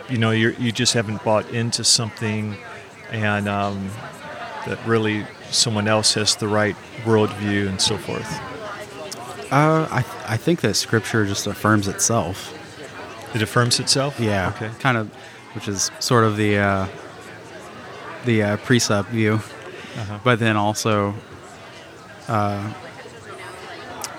you 0.08 0.16
know 0.18 0.30
you 0.30 0.54
you 0.60 0.70
just 0.72 0.94
haven't 0.94 1.24
bought 1.24 1.50
into 1.50 1.82
something, 1.84 2.56
and 3.10 3.48
um, 3.48 3.90
that 4.66 4.78
really 4.86 5.26
someone 5.50 5.88
else 5.88 6.14
has 6.14 6.36
the 6.36 6.48
right 6.48 6.76
worldview 7.04 7.68
and 7.68 7.80
so 7.80 7.96
forth. 7.98 8.40
Uh, 9.50 9.86
I, 9.90 10.04
I 10.26 10.36
think 10.36 10.60
that 10.62 10.74
scripture 10.74 11.24
just 11.26 11.46
affirms 11.46 11.88
itself 11.88 12.52
It 13.34 13.42
affirms 13.42 13.78
itself. 13.80 14.18
yeah 14.20 14.52
Okay. 14.56 14.70
kind 14.80 14.96
of 14.96 15.08
which 15.54 15.68
is 15.68 15.90
sort 16.00 16.24
of 16.24 16.36
the 16.36 16.58
uh, 16.58 16.86
the 18.24 18.42
uh, 18.42 18.56
precept 18.58 19.08
view 19.10 19.34
Uh-huh. 19.96 20.18
but 20.24 20.38
then 20.38 20.56
also 20.56 21.14
uh, 22.28 22.72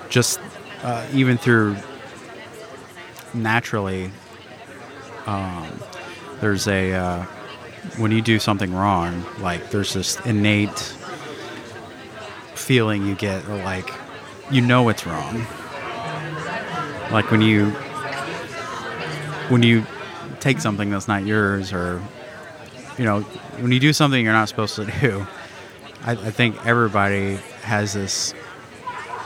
just 0.09 0.39
uh, 0.83 1.05
even 1.13 1.37
through 1.37 1.75
naturally 3.33 4.09
um, 5.27 5.67
there's 6.39 6.67
a 6.67 6.93
uh, 6.93 7.23
when 7.97 8.11
you 8.11 8.21
do 8.21 8.39
something 8.39 8.73
wrong 8.73 9.23
like 9.39 9.69
there's 9.71 9.93
this 9.93 10.19
innate 10.25 10.79
feeling 12.55 13.05
you 13.05 13.15
get 13.15 13.47
like 13.49 13.91
you 14.51 14.61
know 14.61 14.87
it's 14.89 15.05
wrong 15.05 15.45
like 17.11 17.29
when 17.31 17.41
you 17.41 17.69
when 19.49 19.63
you 19.63 19.85
take 20.39 20.59
something 20.59 20.89
that's 20.89 21.07
not 21.07 21.25
yours 21.25 21.73
or 21.73 22.01
you 22.97 23.05
know 23.05 23.21
when 23.61 23.71
you 23.71 23.79
do 23.79 23.93
something 23.93 24.23
you're 24.23 24.33
not 24.33 24.49
supposed 24.49 24.75
to 24.75 24.85
do 25.01 25.25
i, 26.03 26.11
I 26.11 26.31
think 26.31 26.65
everybody 26.65 27.35
has 27.63 27.93
this 27.93 28.33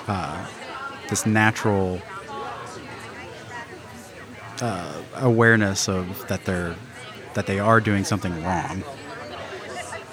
uh, 0.08 0.46
this 1.10 1.26
natural 1.26 2.02
uh, 4.62 5.02
awareness 5.16 5.88
of 5.88 6.28
that 6.28 6.44
they're 6.46 6.76
that 7.36 7.46
they 7.46 7.60
are 7.60 7.80
doing 7.80 8.04
something 8.04 8.44
wrong 8.44 8.84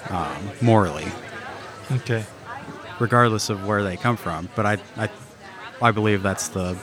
um, 0.09 0.49
morally 0.61 1.07
Okay. 1.91 2.23
Regardless 2.99 3.49
of 3.49 3.65
where 3.65 3.83
they 3.83 3.95
come 3.97 4.17
from 4.17 4.49
but 4.55 4.65
i 4.65 4.77
i, 4.97 5.09
I 5.81 5.91
believe 5.91 6.21
that's 6.23 6.49
the 6.49 6.77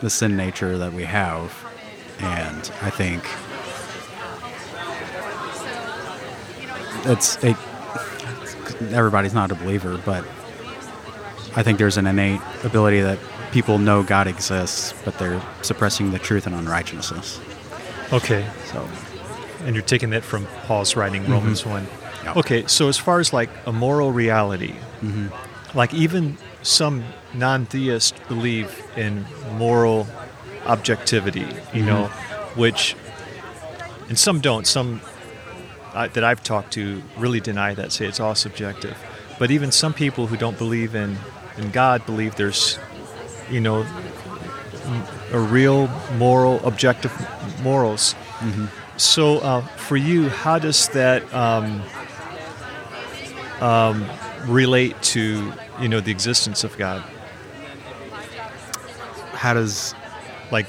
the 0.00 0.10
sin 0.10 0.36
nature 0.36 0.78
that 0.78 0.92
we 0.92 1.04
have 1.04 1.52
and 2.20 2.70
i 2.82 2.90
think 2.90 3.24
it's 7.08 7.36
it, 7.44 7.56
everybody's 8.92 9.34
not 9.34 9.50
a 9.52 9.54
believer 9.54 10.00
but 10.04 10.24
i 11.56 11.62
think 11.62 11.78
there's 11.78 11.96
an 11.96 12.06
innate 12.06 12.40
ability 12.64 13.00
that 13.00 13.18
people 13.52 13.78
know 13.78 14.02
god 14.02 14.26
exists 14.26 14.92
but 15.04 15.16
they're 15.18 15.40
suppressing 15.62 16.10
the 16.10 16.18
truth 16.18 16.46
and 16.46 16.54
unrighteousness 16.54 17.40
Okay. 18.12 18.46
so 18.66 18.88
And 19.64 19.74
you're 19.74 19.82
taking 19.84 20.10
that 20.10 20.22
from 20.22 20.46
Paul's 20.66 20.94
writing, 20.94 21.28
Romans 21.28 21.66
1. 21.66 21.82
Mm-hmm. 21.86 22.24
Yeah. 22.26 22.34
Okay, 22.36 22.64
so 22.68 22.88
as 22.88 22.96
far 22.96 23.18
as 23.18 23.32
like 23.32 23.50
a 23.66 23.72
moral 23.72 24.12
reality, 24.12 24.74
Mm-hmm. 25.02 25.26
Like 25.76 25.94
even 25.94 26.38
some 26.62 27.04
non 27.34 27.66
theists 27.66 28.18
believe 28.28 28.82
in 28.96 29.24
moral 29.52 30.08
objectivity, 30.64 31.46
you 31.72 31.84
know, 31.84 32.06
Mm-hmm. 32.06 32.60
which, 32.60 32.96
and 34.08 34.18
some 34.18 34.40
don't. 34.40 34.66
Some 34.66 35.00
uh, 35.94 36.08
that 36.08 36.24
I've 36.24 36.42
talked 36.42 36.72
to 36.72 37.02
really 37.18 37.40
deny 37.40 37.74
that, 37.74 37.92
say 37.92 38.06
it's 38.06 38.18
all 38.20 38.34
subjective. 38.34 38.96
But 39.38 39.50
even 39.50 39.70
some 39.70 39.92
people 39.92 40.26
who 40.26 40.36
don't 40.36 40.58
believe 40.58 40.94
in, 40.94 41.18
in 41.58 41.70
God 41.70 42.04
believe 42.06 42.36
there's, 42.36 42.78
you 43.50 43.60
know, 43.60 43.86
a 45.32 45.38
real 45.38 45.88
moral, 46.16 46.64
objective 46.66 47.12
morals. 47.62 48.14
So, 48.96 49.38
uh, 49.38 49.60
for 49.60 49.96
you, 49.96 50.28
how 50.30 50.58
does 50.58 50.88
that 50.88 51.22
um, 51.34 51.82
um, 53.60 54.06
relate 54.46 55.00
to 55.14 55.52
you 55.80 55.88
know 55.88 56.00
the 56.00 56.10
existence 56.10 56.64
of 56.64 56.76
God, 56.78 57.02
How 59.32 59.54
does 59.54 59.94
like 60.50 60.66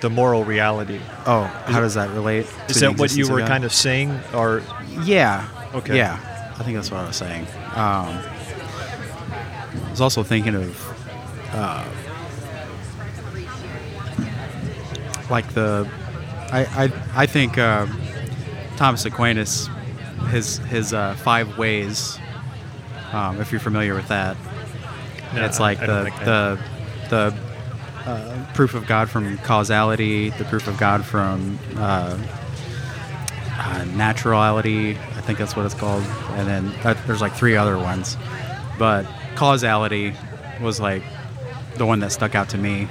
the 0.00 0.10
moral 0.10 0.44
reality? 0.44 1.00
oh 1.26 1.44
how 1.66 1.80
does 1.80 1.94
that 1.94 2.10
relate? 2.10 2.46
Is 2.68 2.80
the 2.80 2.80
that 2.88 2.98
what 2.98 3.10
you 3.14 3.22
existence 3.24 3.28
of 3.28 3.34
were 3.34 3.46
kind 3.46 3.64
of 3.64 3.72
saying, 3.72 4.20
or 4.34 4.62
Yeah. 5.02 5.48
Okay. 5.74 5.96
Yeah, 5.96 6.18
I 6.58 6.62
think 6.64 6.76
that's 6.76 6.90
what 6.90 7.00
I 7.00 7.06
was 7.06 7.16
saying. 7.16 7.46
Um, 7.74 8.18
I 9.72 9.90
was 9.90 10.00
also 10.00 10.22
thinking 10.22 10.54
of 10.54 11.52
uh, 11.52 11.84
like 15.30 15.52
the 15.54 15.88
I 16.52 16.64
I, 16.84 16.92
I 17.22 17.26
think 17.26 17.56
uh, 17.58 17.86
Thomas 18.76 19.04
Aquinas 19.04 19.68
his 20.28 20.58
his 20.58 20.92
uh, 20.92 21.14
five 21.14 21.56
ways. 21.58 22.18
Um, 23.12 23.40
if 23.40 23.50
you're 23.50 23.60
familiar 23.60 23.94
with 23.94 24.06
that, 24.08 24.36
No, 25.34 25.44
it's 25.44 25.60
like 25.60 25.80
I 25.80 25.86
the 25.86 26.12
I 26.12 26.24
the 26.24 26.58
the 27.08 27.34
uh, 28.10 28.52
proof 28.54 28.74
of 28.74 28.86
God 28.86 29.08
from 29.10 29.36
causality, 29.38 30.30
the 30.30 30.44
proof 30.44 30.66
of 30.68 30.76
God 30.78 31.04
from 31.04 31.58
uh, 31.76 32.18
uh, 33.58 33.84
naturality. 33.94 34.96
I 34.96 35.20
think 35.20 35.38
that's 35.38 35.54
what 35.54 35.66
it's 35.66 35.74
called. 35.74 36.02
And 36.30 36.48
then 36.48 36.66
uh, 36.84 36.94
there's 37.06 37.20
like 37.20 37.34
three 37.34 37.56
other 37.56 37.76
ones, 37.78 38.16
but 38.78 39.06
causality 39.36 40.14
was 40.60 40.80
like 40.80 41.02
the 41.76 41.86
one 41.86 42.00
that 42.00 42.10
stuck 42.12 42.34
out 42.34 42.48
to 42.50 42.58
me 42.58 42.88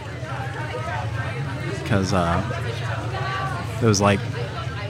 because 1.83 2.13
uh, 2.13 3.77
it 3.81 3.85
was 3.85 3.99
like 3.99 4.19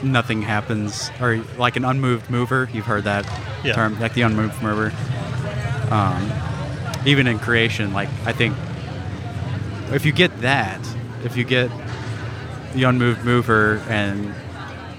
nothing 0.02 0.42
happens, 0.42 1.10
or 1.20 1.42
like 1.58 1.76
an 1.76 1.84
unmoved 1.84 2.30
mover. 2.30 2.68
You've 2.72 2.86
heard 2.86 3.04
that 3.04 3.26
Yeah. 3.64 3.72
term, 3.74 3.98
like 4.00 4.14
the 4.14 4.22
unmoved 4.22 4.62
mover. 4.62 4.92
Um, 5.90 6.30
even 7.06 7.26
in 7.26 7.38
creation, 7.38 7.92
like 7.92 8.08
I 8.26 8.32
think 8.32 8.54
if 9.92 10.04
you 10.04 10.12
get 10.12 10.40
that, 10.40 10.80
if 11.24 11.36
you 11.36 11.44
get 11.44 11.70
the 12.74 12.84
unmoved 12.84 13.24
mover 13.24 13.78
and 13.88 14.32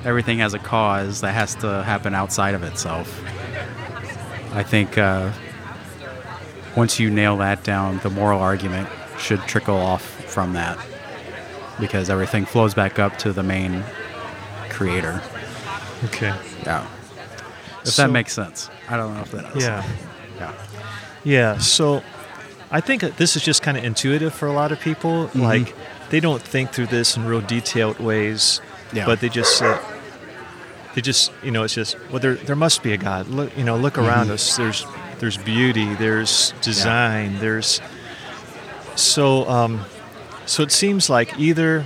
everything 0.04 0.40
has 0.40 0.54
a 0.54 0.60
cause 0.60 1.22
that 1.22 1.32
has 1.34 1.56
to 1.56 1.84
happen 1.84 2.14
outside 2.14 2.54
of 2.56 2.64
itself, 2.64 3.08
I 4.54 4.64
think 4.64 4.98
uh, 4.98 5.32
once 6.76 7.00
you 7.00 7.10
nail 7.10 7.38
that 7.38 7.64
down, 7.64 8.00
the 8.00 8.10
moral 8.10 8.40
argument 8.42 8.90
should 9.20 9.40
trickle 9.42 9.78
off 9.78 10.02
from 10.04 10.54
that 10.54 10.78
because 11.80 12.10
everything 12.10 12.46
flows 12.46 12.74
back 12.74 13.00
up 13.00 13.18
to 13.20 13.32
the 13.34 13.44
main 13.44 13.84
creator. 14.70 15.22
okay, 16.06 16.34
Yeah. 16.66 16.86
If 17.84 17.88
So- 17.90 18.04
that 18.04 18.12
makes 18.12 18.34
sense. 18.34 18.70
I 18.90 18.98
don't 18.98 19.16
know 19.16 19.22
if 19.22 19.32
that 19.32 19.54
does. 19.54 19.64
yeah. 19.64 19.84
Yeah. 20.38 20.52
Yeah, 21.24 21.58
so 21.60 22.04
I 22.72 22.82
think 22.82 23.02
this 23.18 23.36
is 23.36 23.44
just 23.44 23.62
kind 23.62 23.78
of 23.78 23.84
intuitive 23.84 24.34
for 24.34 24.48
a 24.48 24.54
lot 24.54 24.72
of 24.72 24.80
people. 24.80 25.28
Mm-hmm. 25.28 25.42
Like 25.42 25.76
they 26.10 26.20
don't 26.20 26.42
think 26.42 26.72
through 26.72 26.88
this 26.88 27.16
in 27.18 27.26
real 27.26 27.42
detailed 27.42 28.00
ways, 28.00 28.60
Yeah. 28.94 29.06
but 29.06 29.20
they 29.20 29.30
just 29.30 29.62
uh, 29.62 29.80
they 30.96 31.02
just 31.02 31.32
you 31.44 31.52
know 31.52 31.64
it's 31.64 31.74
just 31.76 31.96
well 32.10 32.20
there 32.20 32.36
there 32.36 32.56
must 32.56 32.82
be 32.84 32.92
a 32.94 32.98
God. 32.98 33.28
Look 33.28 33.56
you 33.58 33.64
know 33.64 33.78
look 33.78 33.98
around 33.98 34.26
Mm-hmm. 34.26 34.34
us. 34.34 34.58
There's 34.58 34.86
there's 35.20 35.38
beauty. 35.38 35.94
There's 35.94 36.54
design. 36.62 37.38
There's 37.40 37.80
so 38.96 39.48
um, 39.48 39.86
so 40.46 40.64
it 40.64 40.72
seems 40.72 41.10
like 41.10 41.38
either 41.40 41.86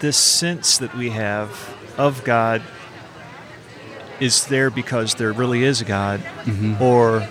this 0.00 0.16
sense 0.16 0.78
that 0.78 0.94
we 0.94 1.10
have 1.10 1.74
of 1.98 2.24
God 2.24 2.62
is 4.20 4.46
there 4.46 4.70
because 4.70 5.14
there 5.14 5.32
really 5.32 5.62
is 5.64 5.80
a 5.80 5.84
God, 5.84 6.20
Mm-hmm. 6.44 6.80
or 6.82 7.26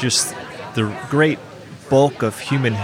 just 0.00 0.34
the 0.74 0.92
great 1.08 1.38
bulk 1.88 2.22
of 2.22 2.38
human 2.38 2.74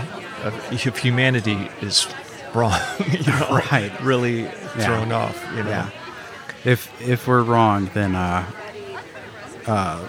of, 0.45 0.55
humanity 0.99 1.69
is 1.81 2.07
wrong, 2.55 2.79
you 3.11 3.25
know, 3.27 3.61
Right. 3.73 3.91
Really 4.03 4.45
thrown 4.79 5.11
off, 5.13 5.37
you 5.57 5.65
know. 5.65 5.71
Yeah. 5.71 5.91
If 6.65 6.91
if 7.01 7.27
we're 7.27 7.43
wrong, 7.43 7.91
then 7.95 8.15
uh, 8.15 8.45
uh, 9.67 10.07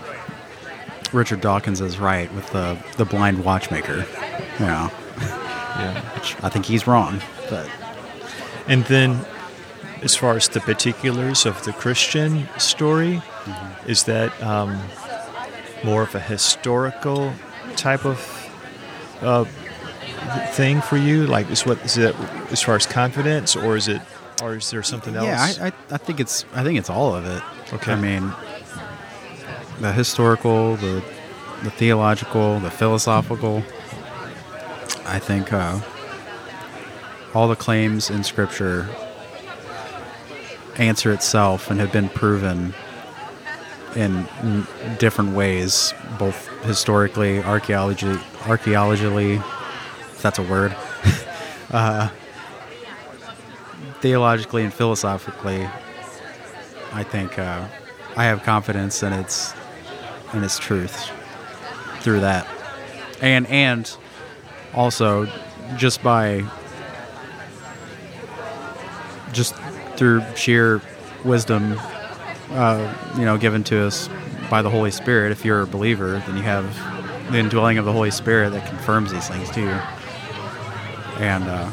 Richard 1.14 1.42
Dawkins 1.42 1.82
is 1.82 1.98
right 2.00 2.32
with 2.34 2.50
the 2.52 2.78
the 2.98 3.06
blind 3.06 3.44
watchmaker. 3.44 4.06
You 4.60 4.66
know, 4.66 4.92
Yeah. 5.78 6.02
I 6.42 6.50
think 6.50 6.66
he's 6.66 6.88
wrong, 6.88 7.22
but 7.50 7.70
And 8.68 8.84
then, 8.86 9.24
as 10.02 10.16
far 10.16 10.36
as 10.36 10.50
the 10.50 10.60
particulars 10.60 11.46
of 11.46 11.64
the 11.64 11.74
Christian 11.74 12.48
story, 12.58 13.22
Mm-hmm. 13.48 13.90
is 13.90 14.04
that 14.04 14.30
um, 14.44 14.78
more 15.84 16.02
of 16.04 16.16
a 16.16 16.20
historical 16.20 17.34
type 17.76 18.06
of 18.06 18.20
uh, 19.22 19.46
thing 20.52 20.82
for 20.82 20.98
you? 20.98 21.28
Like, 21.28 21.50
is 21.50 21.66
what 21.66 21.84
is 21.86 21.98
it 21.98 22.16
as 22.52 22.62
far 22.62 22.76
as 22.76 22.86
confidence, 22.86 23.56
or 23.56 23.76
is 23.76 23.88
it, 23.88 24.02
or 24.42 24.56
is 24.56 24.70
there 24.72 24.84
something 24.84 25.16
else? 25.16 25.28
yeah, 25.28 25.64
I, 25.64 25.68
I 25.68 25.72
I 25.92 25.98
think 25.98 26.20
it's 26.20 26.46
I 26.54 26.64
think 26.64 26.78
it's 26.80 26.90
all 26.90 27.16
of 27.16 27.26
it. 27.26 27.44
Okay. 27.74 27.94
I 27.94 27.96
mean, 27.96 28.34
the 29.80 29.92
historical, 29.92 30.76
the 30.78 31.04
the 31.64 31.72
theological, 31.72 32.60
the 32.60 32.72
philosophical. 32.72 33.64
I 35.06 35.20
think 35.20 35.54
uh, 35.54 35.80
all 37.34 37.48
the 37.48 37.56
claims 37.56 38.10
in 38.10 38.24
Scripture 38.24 38.90
answer 40.76 41.12
itself 41.12 41.72
and 41.72 41.80
have 41.80 41.92
been 41.92 42.10
proven 42.10 42.74
in 43.96 44.28
different 45.00 45.36
ways, 45.36 45.94
both 46.20 46.48
historically, 46.64 47.42
archaeology, 47.44 48.18
archaeologically, 48.46 49.36
if 49.36 50.22
that's 50.22 50.40
a 50.40 50.44
word, 50.44 50.76
uh, 51.72 52.10
theologically, 54.02 54.64
and 54.64 54.74
philosophically. 54.74 55.68
I 56.94 57.04
think 57.04 57.38
uh, 57.38 57.68
I 58.16 58.26
have 58.26 58.44
confidence 58.44 59.04
in 59.04 59.14
its 59.14 59.54
in 60.34 60.44
its 60.44 60.60
truth 60.60 61.12
through 62.02 62.22
that, 62.22 62.48
and 63.22 63.48
and 63.48 63.96
also 64.74 65.28
just 65.76 66.02
by 66.02 66.44
just 69.34 69.56
through 69.96 70.24
sheer 70.36 70.82
wisdom, 71.24 71.80
uh, 72.52 73.14
you 73.18 73.26
know, 73.26 73.38
given 73.38 73.64
to 73.66 73.86
us 73.86 74.10
by 74.50 74.62
the 74.62 74.70
Holy 74.70 74.92
Spirit. 74.92 75.32
If 75.32 75.44
you're 75.46 75.62
a 75.62 75.68
believer, 75.68 76.22
then 76.26 76.38
you 76.38 76.44
have 76.44 76.66
the 77.32 77.38
indwelling 77.40 77.78
of 77.78 77.86
the 77.86 77.92
Holy 77.94 78.12
Spirit 78.12 78.52
that 78.52 78.68
confirms 78.68 79.12
these 79.12 79.28
things 79.28 79.50
to 79.52 79.62
you. 79.62 79.78
And 81.20 81.44
uh, 81.46 81.70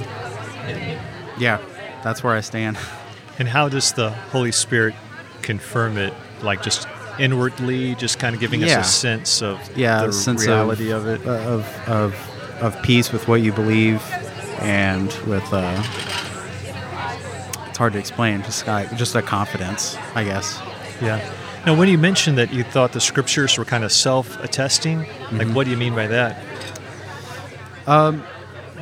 yeah, 1.39 1.59
that's 2.03 2.23
where 2.25 2.35
I 2.35 2.41
stand. 2.41 2.77
And 3.37 3.49
how 3.49 3.69
does 3.69 3.93
the 3.95 4.11
Holy 4.11 4.53
Spirit 4.53 4.95
confirm 5.43 5.97
it? 5.99 6.15
Like 6.41 6.63
just 6.63 6.87
inwardly, 7.19 7.97
just 7.97 8.21
kind 8.21 8.33
of 8.33 8.41
giving 8.41 8.61
Yeah. 8.61 8.79
us 8.79 8.89
a 8.89 8.93
sense 8.93 9.43
of 9.43 9.77
yeah, 9.77 10.07
the 10.07 10.13
sense 10.13 10.47
reality 10.47 10.91
of, 10.93 11.05
of, 11.05 11.21
it. 11.21 11.27
of 11.29 11.89
of 11.89 12.63
of 12.63 12.83
peace 12.85 13.13
with 13.13 13.27
what 13.27 13.41
you 13.43 13.53
believe, 13.53 14.01
and 14.61 15.09
with 15.27 15.43
uh, 15.53 15.83
it's 17.75 17.79
hard 17.81 17.93
to 17.95 17.99
explain. 17.99 18.41
Just 18.45 18.69
like, 18.69 18.95
just 18.97 19.17
a 19.17 19.23
confidence, 19.23 19.97
I 20.15 20.23
guess. 20.23 20.61
Yeah. 21.03 21.19
Now, 21.67 21.77
when 21.77 21.89
you 21.89 21.99
mentioned 21.99 22.39
that 22.39 22.53
you 22.53 22.63
thought 22.63 22.93
the 22.93 23.01
scriptures 23.01 23.59
were 23.59 23.65
kind 23.65 23.83
of 23.83 23.91
self-attesting, 23.91 25.01
Mm-hmm. 25.01 25.39
like 25.39 25.49
what 25.49 25.65
do 25.65 25.73
you 25.73 25.77
mean 25.77 25.93
by 25.93 26.07
that? 26.07 26.41
Um, 27.89 28.23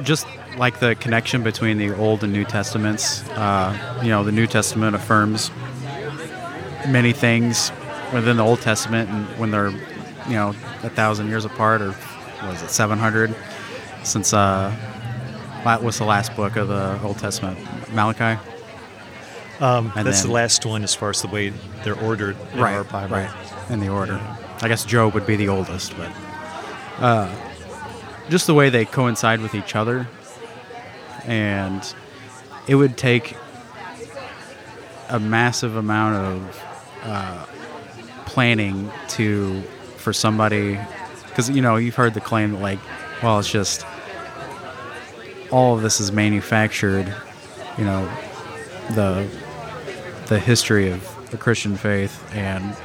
Just 0.03 0.27
like 0.59 0.79
the 0.79 0.95
connection 0.95 1.43
between 1.43 1.79
the 1.79 1.95
Old 1.97 2.23
and 2.23 2.35
New 2.35 2.45
Testaments. 2.45 3.27
Uh, 3.31 3.73
you 4.03 4.11
know, 4.11 4.25
the 4.25 4.33
New 4.33 4.47
Testament 4.47 4.95
affirms 4.95 5.51
many 6.87 7.13
things 7.15 7.73
within 8.13 8.37
the 8.37 8.45
Old 8.45 8.61
Testament, 8.61 9.09
and 9.09 9.27
when 9.39 9.51
they're 9.51 9.71
you 9.71 10.35
know 10.35 10.51
a 10.83 10.91
thousand 10.91 11.29
years 11.29 11.47
apart, 11.47 11.81
or 11.81 11.95
was 12.47 12.63
it 12.63 12.69
seven 12.69 12.99
hundred? 12.99 13.35
Since 14.03 14.35
uh, 14.35 14.71
what 15.63 15.83
was 15.83 15.97
the 15.97 16.05
last 16.05 16.37
book 16.37 16.57
of 16.57 16.69
the 16.69 17.01
Old 17.03 17.19
Testament? 17.19 17.57
Malachi. 17.95 18.39
Um, 19.63 19.93
that's 19.95 20.21
then- 20.21 20.27
the 20.29 20.35
last 20.35 20.67
one 20.67 20.83
as 20.83 20.95
far 20.95 21.11
as 21.11 21.23
the 21.23 21.29
way 21.29 21.53
they're 21.85 21.99
ordered 21.99 22.37
in 22.53 22.59
our 22.61 22.85
Bible. 22.85 23.17
Right. 23.17 23.31
In 23.71 23.81
the 23.81 23.89
order. 23.89 24.21
I 24.61 24.69
guess 24.69 24.85
Job 24.85 25.15
would 25.15 25.27
be 25.27 25.37
the 25.37 25.49
oldest, 25.49 25.97
but 25.97 26.11
uh, 26.99 27.33
just 28.29 28.47
the 28.47 28.55
way 28.55 28.71
they 28.71 28.85
coincide 28.85 29.41
with 29.41 29.55
each 29.55 29.75
other, 29.75 30.07
and 31.25 31.95
it 32.69 32.75
would 32.75 32.97
take 32.97 33.37
a 35.09 35.19
massive 35.19 35.77
amount 35.77 36.17
of 36.17 36.63
uh, 37.05 37.47
planning 38.27 38.91
to 39.09 39.63
for 39.97 40.13
somebody 40.13 40.79
because 41.29 41.51
you 41.51 41.63
know 41.63 41.77
you've 41.77 41.95
heard 41.97 42.15
the 42.15 42.21
claim 42.21 42.53
that 42.53 42.61
like 42.61 42.79
well 43.23 43.39
it's 43.39 43.51
just 43.51 43.85
all 45.51 45.75
of 45.75 45.83
this 45.83 46.01
is 46.01 46.13
manufactured. 46.13 47.13
You 47.79 47.85
know, 47.85 48.09
the 48.95 49.27
the 50.27 50.39
history 50.39 50.91
of 50.91 51.31
the 51.31 51.37
Christian 51.37 51.77
faith, 51.77 52.23
and 52.35 52.77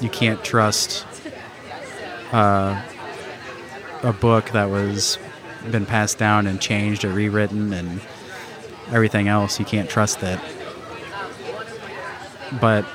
you 0.00 0.08
can't 0.08 0.42
trust 0.44 1.06
uh, 2.32 2.82
a 4.02 4.12
book 4.12 4.50
that 4.50 4.70
was 4.70 5.18
been 5.70 5.86
passed 5.86 6.18
down 6.18 6.46
and 6.46 6.60
changed 6.60 7.04
or 7.04 7.10
rewritten 7.10 7.72
and 7.72 8.00
everything 8.92 9.28
else. 9.28 9.58
You 9.58 9.64
can't 9.64 9.88
trust 9.88 10.22
it. 10.22 10.38
But 12.60 12.86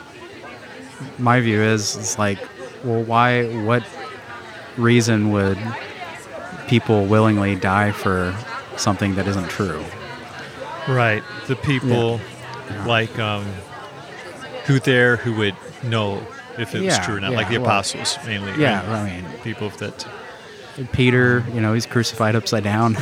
my 1.17 1.41
view 1.41 1.61
is, 1.61 1.95
it's 1.97 2.17
like, 2.17 2.39
well, 2.83 3.03
why? 3.03 3.45
What 3.63 3.83
reason 4.77 5.31
would 5.31 5.57
people 6.67 7.05
willingly 7.05 7.55
die 7.55 7.91
for 7.91 8.35
something 8.77 9.15
that 9.15 9.27
isn't 9.27 9.49
true? 9.49 9.83
Right. 10.87 11.23
The 11.47 11.55
people 11.57 12.21
like 12.85 13.17
um, 13.19 13.45
who 14.65 14.79
there 14.79 15.17
who 15.17 15.35
would 15.35 15.55
know 15.83 16.25
if 16.57 16.75
it 16.75 16.83
was 16.83 16.97
true 16.99 17.15
or 17.15 17.19
not, 17.19 17.31
yeah, 17.31 17.37
like 17.37 17.49
the 17.49 17.57
well, 17.57 17.67
apostles 17.67 18.17
mainly. 18.25 18.53
yeah, 18.61 18.83
and 18.83 18.91
I 18.93 19.21
mean- 19.21 19.39
people 19.41 19.69
that. 19.71 20.07
Peter, 20.93 21.43
you 21.53 21.59
know, 21.59 21.73
he's 21.73 21.85
crucified 21.85 22.33
upside 22.35 22.63
down. 22.63 22.95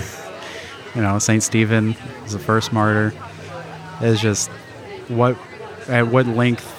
you 0.95 1.01
know, 1.01 1.19
Saint 1.19 1.43
Stephen 1.43 1.95
is 2.25 2.33
the 2.33 2.39
first 2.39 2.73
martyr. 2.73 3.13
It's 4.01 4.19
just 4.19 4.49
what 5.07 5.37
at 5.87 6.07
what 6.07 6.25
length 6.25 6.75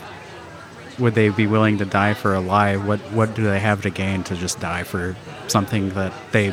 would 0.98 1.14
they 1.14 1.28
be 1.30 1.46
willing 1.46 1.78
to 1.78 1.84
die 1.84 2.14
for 2.14 2.34
a 2.34 2.40
lie? 2.40 2.76
What 2.76 2.98
what 3.12 3.34
do 3.34 3.44
they 3.44 3.60
have 3.60 3.82
to 3.82 3.90
gain 3.90 4.24
to 4.24 4.36
just 4.36 4.58
die 4.60 4.82
for 4.82 5.16
something 5.46 5.90
that 5.90 6.12
they 6.32 6.52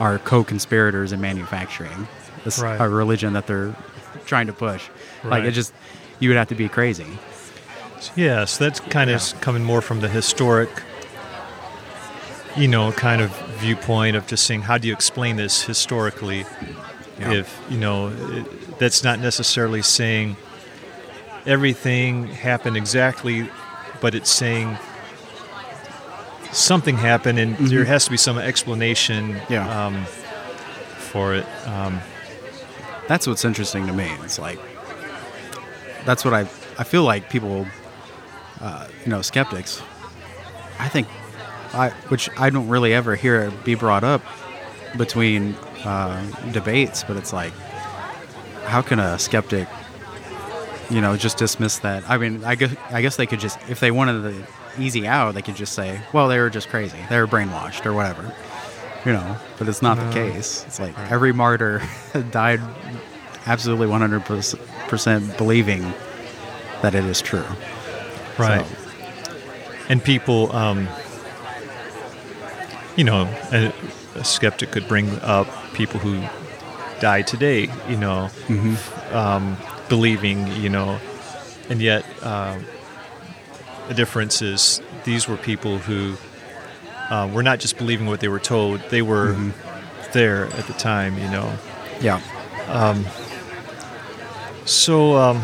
are 0.00 0.18
co-conspirators 0.18 1.12
in 1.12 1.20
manufacturing? 1.20 2.08
This 2.44 2.58
Right. 2.60 2.80
a 2.80 2.88
religion 2.88 3.34
that 3.34 3.46
they're 3.46 3.74
trying 4.26 4.46
to 4.46 4.52
push. 4.52 4.88
Like 5.24 5.44
it 5.44 5.52
just 5.52 5.72
you 6.20 6.28
would 6.28 6.36
have 6.38 6.48
to 6.48 6.54
be 6.54 6.68
crazy. 6.68 7.06
Yes, 7.96 8.12
yeah, 8.16 8.44
so 8.44 8.64
that's 8.64 8.80
kind 8.80 9.10
of 9.10 9.40
coming 9.40 9.62
more 9.64 9.80
from 9.80 10.00
the 10.00 10.08
historic, 10.08 10.68
you 12.56 12.68
know, 12.68 12.92
kind 12.92 13.20
of 13.22 13.30
viewpoint 13.58 14.16
of 14.16 14.26
just 14.26 14.44
saying 14.44 14.62
how 14.62 14.78
do 14.78 14.88
you 14.88 14.94
explain 14.94 15.36
this 15.36 15.62
historically? 15.62 16.44
Yeah. 17.18 17.32
If 17.32 17.60
you 17.70 17.78
know, 17.78 18.08
it, 18.08 18.78
that's 18.78 19.04
not 19.04 19.20
necessarily 19.20 19.82
saying 19.82 20.36
everything 21.46 22.26
happened 22.26 22.76
exactly, 22.76 23.48
but 24.00 24.14
it's 24.14 24.30
saying 24.30 24.76
something 26.50 26.96
happened, 26.96 27.38
and 27.38 27.56
there 27.56 27.84
has 27.84 28.04
to 28.06 28.10
be 28.10 28.16
some 28.16 28.38
explanation 28.38 29.34
Mm-hmm. 29.34 29.52
Yeah. 29.52 29.86
um, 29.86 30.04
for 30.98 31.34
it. 31.34 31.46
Um, 31.66 32.00
that's 33.08 33.26
what's 33.26 33.44
interesting 33.44 33.86
to 33.86 33.92
me. 33.92 34.10
It's 34.22 34.38
like 34.38 34.58
that's 36.04 36.24
what 36.24 36.34
I 36.34 36.40
I 36.78 36.84
feel 36.84 37.04
like 37.04 37.30
people, 37.30 37.66
uh, 38.60 38.88
you 39.04 39.10
know, 39.10 39.22
skeptics. 39.22 39.82
I 40.78 40.88
think 40.88 41.08
I 41.74 41.90
which 42.08 42.28
I 42.38 42.50
don't 42.50 42.68
really 42.68 42.94
ever 42.94 43.16
hear 43.16 43.50
be 43.64 43.74
brought 43.74 44.04
up 44.04 44.22
between 44.96 45.54
uh, 45.84 46.24
debates, 46.52 47.04
but 47.04 47.16
it's 47.16 47.32
like, 47.32 47.52
how 48.64 48.82
can 48.82 48.98
a 48.98 49.18
skeptic, 49.18 49.68
you 50.90 51.00
know, 51.00 51.16
just 51.16 51.38
dismiss 51.38 51.78
that? 51.80 52.08
I 52.08 52.18
mean, 52.18 52.44
I 52.44 52.54
guess 52.54 52.74
I 52.90 53.02
guess 53.02 53.16
they 53.16 53.26
could 53.26 53.40
just 53.40 53.58
if 53.68 53.80
they 53.80 53.90
wanted 53.90 54.22
the 54.22 54.46
easy 54.78 55.06
out, 55.06 55.34
they 55.34 55.42
could 55.42 55.56
just 55.56 55.74
say, 55.74 56.00
well, 56.12 56.28
they 56.28 56.38
were 56.38 56.50
just 56.50 56.68
crazy, 56.68 56.98
they 57.08 57.18
were 57.18 57.26
brainwashed 57.26 57.84
or 57.86 57.92
whatever. 57.92 58.34
You 59.04 59.12
know, 59.12 59.36
but 59.58 59.68
it's 59.68 59.82
not 59.82 59.98
the 59.98 60.12
case. 60.12 60.64
It's 60.66 60.78
like 60.78 60.96
every 61.10 61.32
martyr 61.32 61.82
died 62.30 62.60
absolutely 63.46 63.88
100% 63.88 65.36
believing 65.36 65.82
that 66.82 66.94
it 66.94 67.04
is 67.04 67.20
true. 67.20 67.44
Right. 68.38 68.64
So, 68.64 68.76
And 69.88 70.02
people, 70.02 70.54
um, 70.54 70.88
you 72.96 73.04
know, 73.04 73.22
a, 73.52 73.72
a 74.14 74.24
skeptic 74.24 74.70
could 74.70 74.86
bring 74.86 75.18
up 75.20 75.48
people 75.74 75.98
who 75.98 76.20
died 77.00 77.26
today, 77.26 77.68
you 77.88 77.96
know, 77.96 78.30
um, 79.10 79.56
believing, 79.88 80.46
you 80.62 80.68
know, 80.68 81.00
and 81.68 81.80
yet 81.82 82.04
um, 82.24 82.64
the 83.88 83.94
difference 83.94 84.42
is 84.42 84.80
these 85.04 85.26
were 85.26 85.36
people 85.36 85.78
who 85.78 86.16
uh, 87.12 87.28
were 87.30 87.42
not 87.42 87.60
just 87.60 87.76
believing 87.76 88.06
what 88.06 88.20
they 88.20 88.28
were 88.28 88.38
told, 88.38 88.80
they 88.88 89.02
were 89.02 89.36
there 90.14 90.46
at 90.46 90.66
the 90.66 90.72
time, 90.72 91.18
you 91.18 91.28
know. 91.28 91.52
yeah. 92.00 92.20
So, 94.64 95.16
um, 95.16 95.42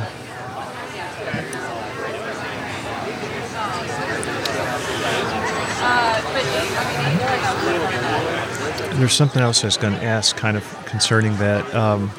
there's 8.99 9.12
something 9.12 9.43
else 9.43 9.62
I 9.62 9.66
was 9.66 9.77
going 9.77 9.93
to 9.93 10.03
ask, 10.03 10.37
kind 10.37 10.57
of 10.57 10.64
concerning 10.87 11.37
that. 11.37 11.75
Um, 11.75 12.11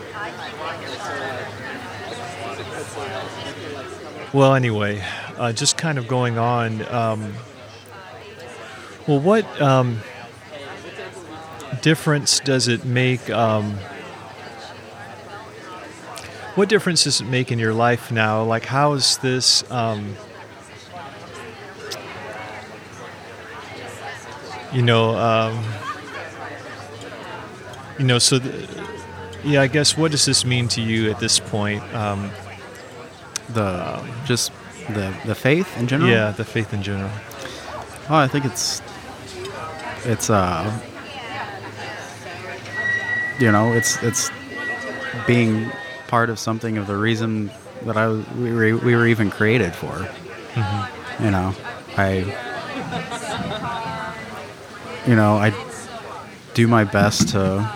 well, 4.31 4.53
anyway, 4.53 5.03
uh, 5.37 5.53
just 5.53 5.75
kind 5.75 5.97
of 5.97 6.07
going 6.07 6.37
on. 6.37 6.87
Um, 6.93 7.33
well, 9.09 9.19
what 9.19 9.59
um, 9.59 10.01
difference 11.81 12.39
does 12.41 12.67
it 12.67 12.85
make? 12.85 13.27
Um, 13.31 13.73
what 16.53 16.69
difference 16.69 17.05
does 17.05 17.19
it 17.19 17.25
make 17.25 17.51
in 17.51 17.57
your 17.57 17.73
life 17.73 18.11
now? 18.11 18.43
Like, 18.43 18.65
how 18.65 18.93
is 18.93 19.17
this? 19.17 19.69
Um, 19.71 20.15
you 24.71 24.83
know, 24.83 25.15
um, 25.17 25.63
you 27.97 28.05
know. 28.05 28.19
So, 28.19 28.39
yeah, 29.43 29.61
I 29.63 29.67
guess. 29.67 29.97
What 29.97 30.11
does 30.11 30.25
this 30.25 30.45
mean 30.45 30.67
to 30.69 30.81
you 30.81 31.09
at 31.09 31.19
this 31.19 31.39
point? 31.39 31.81
Um, 31.95 32.29
The 33.53 33.99
just 34.25 34.51
the 34.89 35.11
the 35.25 35.33
faith 35.33 35.75
in 35.79 35.87
general. 35.87 36.11
yeah, 36.11 36.29
the 36.31 36.45
faith 36.45 36.73
in 36.73 36.83
general. 36.83 37.09
Oh, 38.11 38.15
I 38.15 38.27
think 38.27 38.45
it's 38.45 38.81
it's 40.05 40.29
uh 40.29 40.79
you 43.39 43.51
know 43.51 43.73
it's 43.73 44.01
it's 44.03 44.29
being 45.27 45.71
part 46.07 46.29
of 46.29 46.39
something 46.39 46.77
of 46.77 46.87
the 46.87 46.97
reason 46.97 47.51
that 47.83 47.97
I 47.97 48.07
was, 48.07 48.27
we 48.31 48.51
were 48.51 48.77
we 48.77 48.95
were 48.95 49.07
even 49.07 49.29
created 49.29 49.73
for. 49.75 50.07
You 51.23 51.31
know, 51.31 51.53
I 51.97 52.17
you 55.07 55.15
know 55.15 55.35
I 55.37 55.53
do 56.53 56.67
my 56.67 56.83
best 56.83 57.29
to 57.29 57.71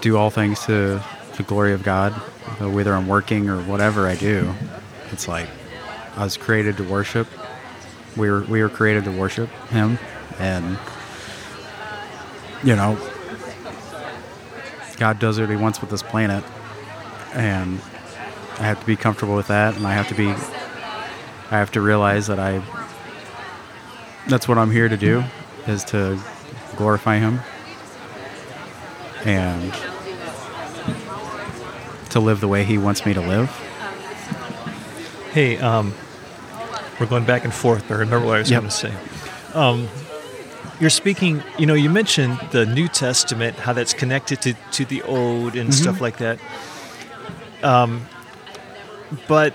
do 0.00 0.16
all 0.16 0.30
things 0.30 0.64
to 0.66 1.00
the 1.36 1.42
glory 1.42 1.72
of 1.72 1.82
God, 1.82 2.12
whether 2.60 2.94
I'm 2.94 3.08
working 3.08 3.48
or 3.48 3.62
whatever 3.62 4.06
I 4.06 4.16
do. 4.16 4.52
It's 5.12 5.28
like 5.28 5.48
I 6.16 6.24
was 6.24 6.36
created 6.36 6.76
to 6.78 6.84
worship. 6.84 7.28
We 8.16 8.30
were 8.30 8.42
we 8.42 8.62
were 8.62 8.68
created 8.68 9.04
to 9.04 9.10
worship 9.10 9.48
Him, 9.70 9.98
and 10.38 10.78
you 12.62 12.76
know, 12.76 12.96
God 14.96 15.18
does 15.18 15.40
what 15.40 15.50
He 15.50 15.56
wants 15.56 15.80
with 15.80 15.90
this 15.90 16.02
planet, 16.02 16.44
and 17.34 17.80
I 18.58 18.62
have 18.62 18.78
to 18.80 18.86
be 18.86 18.96
comfortable 18.96 19.34
with 19.34 19.48
that, 19.48 19.76
and 19.76 19.86
I 19.86 19.94
have 19.94 20.08
to 20.08 20.14
be, 20.14 20.28
I 20.28 21.58
have 21.58 21.72
to 21.72 21.80
realize 21.80 22.28
that 22.28 22.38
I. 22.38 22.62
That's 24.28 24.48
what 24.48 24.56
I'm 24.58 24.70
here 24.70 24.88
to 24.88 24.96
do, 24.96 25.24
is 25.66 25.84
to 25.86 26.18
glorify 26.76 27.18
Him, 27.18 27.40
and 29.24 29.72
to 32.10 32.20
live 32.20 32.40
the 32.40 32.48
way 32.48 32.62
He 32.62 32.78
wants 32.78 33.04
me 33.04 33.12
to 33.12 33.20
live. 33.20 33.50
Hey, 35.32 35.58
um, 35.58 35.92
we're 37.00 37.06
going 37.06 37.24
back 37.24 37.44
and 37.44 37.52
forth, 37.52 37.90
I 37.90 37.94
remember 37.94 38.26
what 38.26 38.36
I 38.36 38.38
was 38.40 38.50
Yep. 38.50 38.60
going 38.60 38.70
to 38.70 38.76
say. 38.76 38.94
Um, 39.54 39.88
you're 40.80 40.90
speaking, 40.90 41.42
you 41.58 41.66
know, 41.66 41.74
you 41.74 41.88
mentioned 41.90 42.38
the 42.50 42.66
New 42.66 42.88
Testament, 42.88 43.56
how 43.56 43.72
that's 43.72 43.92
connected 43.94 44.42
to, 44.42 44.54
to 44.72 44.84
the 44.84 45.02
Old 45.02 45.54
and 45.56 45.72
stuff 45.74 46.00
like 46.00 46.18
that. 46.18 46.38
Um, 47.62 48.06
but, 49.28 49.54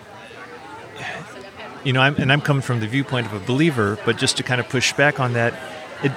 you 1.83 1.91
know, 1.93 2.01
I'm, 2.01 2.15
and 2.15 2.31
I'm 2.31 2.41
coming 2.41 2.61
from 2.61 2.79
the 2.79 2.87
viewpoint 2.87 3.27
of 3.27 3.33
a 3.33 3.39
believer, 3.45 3.97
but 4.05 4.17
just 4.17 4.37
to 4.37 4.43
kind 4.43 4.61
of 4.61 4.69
push 4.69 4.93
back 4.93 5.19
on 5.19 5.33
that, 5.33 5.53
it, 6.03 6.11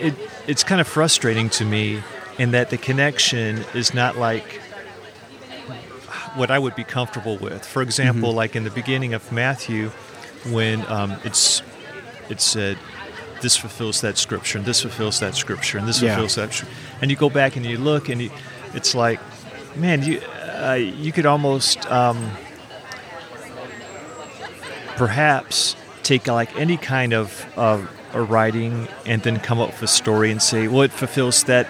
it, 0.00 0.14
it's 0.46 0.64
kind 0.64 0.80
of 0.80 0.88
frustrating 0.88 1.48
to 1.50 1.64
me 1.64 2.02
in 2.38 2.50
that 2.50 2.70
the 2.70 2.78
connection 2.78 3.64
is 3.74 3.94
not 3.94 4.16
like 4.16 4.60
what 6.34 6.50
I 6.50 6.58
would 6.58 6.74
be 6.74 6.84
comfortable 6.84 7.36
with. 7.38 7.64
For 7.64 7.82
example, 7.82 8.32
like 8.32 8.56
in 8.56 8.64
the 8.64 8.70
beginning 8.70 9.14
of 9.14 9.30
Matthew, 9.30 9.90
when 10.50 10.84
um, 10.90 11.16
it's 11.24 11.62
it 12.28 12.40
said, 12.40 12.78
"This 13.40 13.56
fulfills 13.56 14.00
that 14.00 14.18
scripture, 14.18 14.58
and 14.58 14.66
this 14.66 14.80
fulfills 14.82 15.20
that 15.20 15.34
scripture, 15.34 15.78
and 15.78 15.86
this 15.86 16.00
Yeah. 16.02 16.14
fulfills 16.14 16.34
that." 16.36 16.52
Scripture. 16.52 16.74
and 17.00 17.10
you 17.10 17.16
go 17.16 17.28
back 17.30 17.56
and 17.56 17.64
you 17.66 17.78
look, 17.78 18.08
and 18.08 18.20
you, 18.22 18.30
it's 18.74 18.94
like, 18.94 19.20
man, 19.76 20.02
you 20.02 20.20
uh, 20.60 20.74
you 20.74 21.12
could 21.12 21.26
almost 21.26 21.90
um, 21.90 22.30
perhaps 24.96 25.76
take 26.02 26.26
like 26.26 26.54
any 26.58 26.76
kind 26.76 27.12
of 27.12 27.46
uh, 27.56 27.84
a 28.12 28.20
writing 28.22 28.88
and 29.06 29.22
then 29.22 29.38
come 29.38 29.60
up 29.60 29.68
with 29.70 29.82
a 29.82 29.86
story 29.88 30.30
and 30.30 30.42
say, 30.42 30.68
well, 30.68 30.82
it 30.82 30.92
fulfills 30.92 31.44
that 31.44 31.68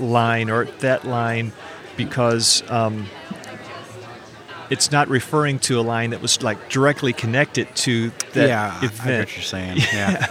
line 0.00 0.50
or 0.50 0.64
that 0.80 1.04
line 1.04 1.52
because 1.96 2.62
um, 2.70 3.06
it's 4.70 4.90
not 4.90 5.08
referring 5.08 5.58
to 5.60 5.78
a 5.78 5.82
line 5.82 6.10
that 6.10 6.22
was 6.22 6.42
like 6.42 6.68
directly 6.68 7.12
connected 7.12 7.68
to 7.76 8.10
that 8.32 8.48
yeah, 8.48 8.78
I- 8.80 8.84
event. 8.86 9.10
I, 9.10 9.18
what 9.20 9.36
you're 9.36 9.42
saying. 9.44 9.78
Yeah. 9.92 10.30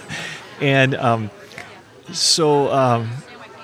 and 0.62 0.96
um, 0.96 1.32
so 2.12 2.72
um, 2.72 3.10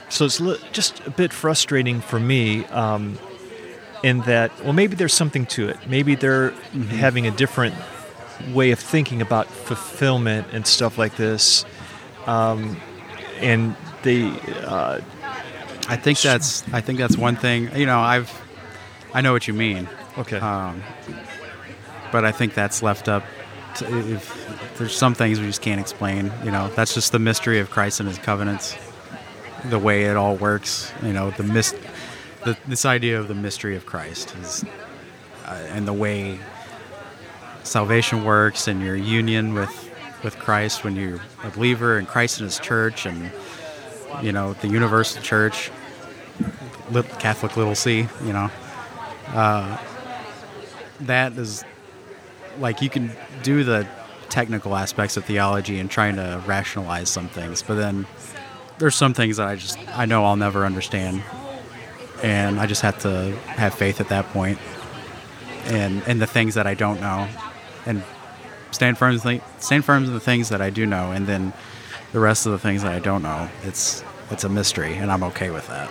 so 0.09 0.25
it's 0.25 0.39
li- 0.39 0.59
just 0.71 0.99
a 1.05 1.11
bit 1.11 1.33
frustrating 1.33 2.01
for 2.01 2.19
me 2.19 2.65
um, 2.65 3.17
in 4.03 4.21
that 4.21 4.51
well 4.63 4.73
maybe 4.73 4.95
there's 4.95 5.13
something 5.13 5.45
to 5.47 5.67
it 5.69 5.77
maybe 5.87 6.15
they're 6.15 6.51
having 6.89 7.27
a 7.27 7.31
different 7.31 7.75
way 8.53 8.71
of 8.71 8.79
thinking 8.79 9.21
about 9.21 9.47
fulfillment 9.47 10.47
and 10.53 10.65
stuff 10.65 10.97
like 10.97 11.15
this 11.17 11.65
um, 12.25 12.77
and 13.39 13.75
they 14.03 14.29
uh, 14.63 15.01
I 15.89 15.95
think 15.97 16.19
that's 16.21 16.63
I 16.71 16.81
think 16.81 16.99
that's 16.99 17.17
one 17.17 17.35
thing. 17.35 17.75
You 17.75 17.85
know, 17.87 17.99
I've 17.99 18.31
I 19.13 19.21
know 19.21 19.33
what 19.33 19.47
you 19.47 19.53
mean. 19.55 19.89
Okay 20.19 20.37
Um, 20.37 20.83
but 22.11 22.25
I 22.25 22.31
think 22.31 22.53
that's 22.53 22.81
left 22.81 23.07
up. 23.07 23.23
To, 23.75 24.13
if 24.13 24.77
there's 24.77 24.95
some 24.95 25.13
things 25.13 25.39
we 25.39 25.45
just 25.45 25.61
can't 25.61 25.79
explain. 25.79 26.31
You 26.43 26.51
know, 26.51 26.69
that's 26.69 26.93
just 26.93 27.11
the 27.11 27.19
mystery 27.19 27.59
of 27.59 27.69
Christ 27.69 27.99
and 27.99 28.09
His 28.09 28.17
covenants, 28.17 28.75
the 29.65 29.79
way 29.79 30.05
it 30.05 30.15
all 30.15 30.35
works. 30.35 30.91
You 31.03 31.13
know, 31.13 31.31
the 31.31 31.43
mis- 31.43 31.75
the, 32.45 32.57
this 32.67 32.85
idea 32.85 33.19
of 33.19 33.27
the 33.27 33.35
mystery 33.35 33.75
of 33.75 33.85
Christ 33.85 34.35
is, 34.41 34.63
uh, 35.45 35.51
and 35.69 35.87
the 35.87 35.93
way 35.93 36.39
salvation 37.63 38.23
works, 38.23 38.67
and 38.67 38.81
your 38.81 38.95
union 38.95 39.53
with 39.53 39.85
with 40.23 40.37
Christ 40.39 40.83
when 40.83 40.95
you're 40.95 41.21
a 41.43 41.49
believer, 41.49 41.97
and 41.97 42.07
Christ 42.07 42.39
and 42.39 42.45
His 42.45 42.59
church, 42.59 43.05
and 43.05 43.31
you 44.23 44.31
know 44.31 44.53
the 44.53 44.67
universal 44.67 45.21
church, 45.21 45.69
Catholic 47.19 47.55
little 47.55 47.75
C. 47.75 48.07
You 48.23 48.33
know 48.33 48.49
that 51.01 51.33
is 51.33 51.63
like 52.59 52.81
you 52.81 52.89
can 52.89 53.11
do 53.43 53.63
the 53.63 53.87
technical 54.29 54.75
aspects 54.75 55.17
of 55.17 55.25
theology 55.25 55.79
and 55.79 55.89
trying 55.89 56.15
to 56.15 56.41
rationalize 56.45 57.09
some 57.09 57.27
things, 57.27 57.61
but 57.61 57.75
then 57.75 58.05
there's 58.77 58.95
some 58.95 59.13
things 59.13 59.37
that 59.37 59.47
I 59.47 59.55
just 59.55 59.77
I 59.97 60.05
know 60.05 60.25
I'll 60.25 60.35
never 60.35 60.65
understand, 60.65 61.23
and 62.23 62.59
I 62.59 62.65
just 62.65 62.81
have 62.81 62.99
to 62.99 63.35
have 63.47 63.73
faith 63.73 63.99
at 63.99 64.09
that 64.09 64.25
point, 64.27 64.59
and 65.65 66.01
and 66.07 66.21
the 66.21 66.27
things 66.27 66.55
that 66.55 66.67
I 66.67 66.73
don't 66.73 67.01
know, 67.01 67.27
and 67.85 68.03
stand 68.71 68.97
firm 68.97 69.17
stand 69.59 69.85
firm 69.85 70.05
in 70.05 70.13
the 70.13 70.19
things 70.19 70.49
that 70.49 70.61
I 70.61 70.69
do 70.69 70.85
know, 70.85 71.11
and 71.11 71.27
then 71.27 71.53
the 72.11 72.19
rest 72.19 72.45
of 72.45 72.51
the 72.51 72.59
things 72.59 72.83
that 72.83 72.91
I 72.91 72.99
don't 72.99 73.23
know, 73.23 73.49
it's 73.63 74.03
it's 74.31 74.43
a 74.43 74.49
mystery, 74.49 74.95
and 74.95 75.11
I'm 75.11 75.23
okay 75.23 75.49
with 75.49 75.67
that, 75.67 75.89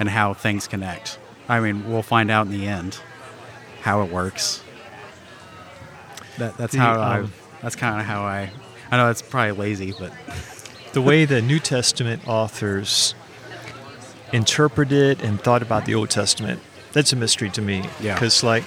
and 0.00 0.08
how 0.08 0.34
things 0.34 0.66
connect. 0.66 1.18
I 1.48 1.60
mean, 1.60 1.88
we'll 1.88 2.02
find 2.02 2.30
out 2.30 2.46
in 2.46 2.52
the 2.52 2.66
end 2.66 2.98
how 3.86 4.02
it 4.02 4.10
works. 4.10 4.62
That, 6.38 6.56
that's 6.56 6.72
The, 6.72 6.78
how 6.80 7.00
I. 7.00 7.20
um, 7.20 7.32
That's 7.62 7.76
kind 7.76 8.00
of 8.00 8.04
how 8.06 8.22
I. 8.24 8.50
I 8.90 8.96
know 8.96 9.08
it's 9.10 9.22
probably 9.22 9.52
lazy, 9.52 9.94
but 9.96 10.12
the 10.92 11.00
way 11.00 11.24
the 11.24 11.40
New 11.40 11.60
Testament 11.60 12.26
authors 12.26 13.14
interpreted 14.32 15.22
and 15.22 15.40
thought 15.40 15.62
about 15.62 15.84
the 15.86 15.94
Old 15.94 16.10
Testament, 16.10 16.60
that's 16.92 17.12
a 17.12 17.16
mystery 17.16 17.48
to 17.50 17.62
me. 17.62 17.84
Yeah. 18.00 18.14
Because, 18.14 18.42
like, 18.42 18.64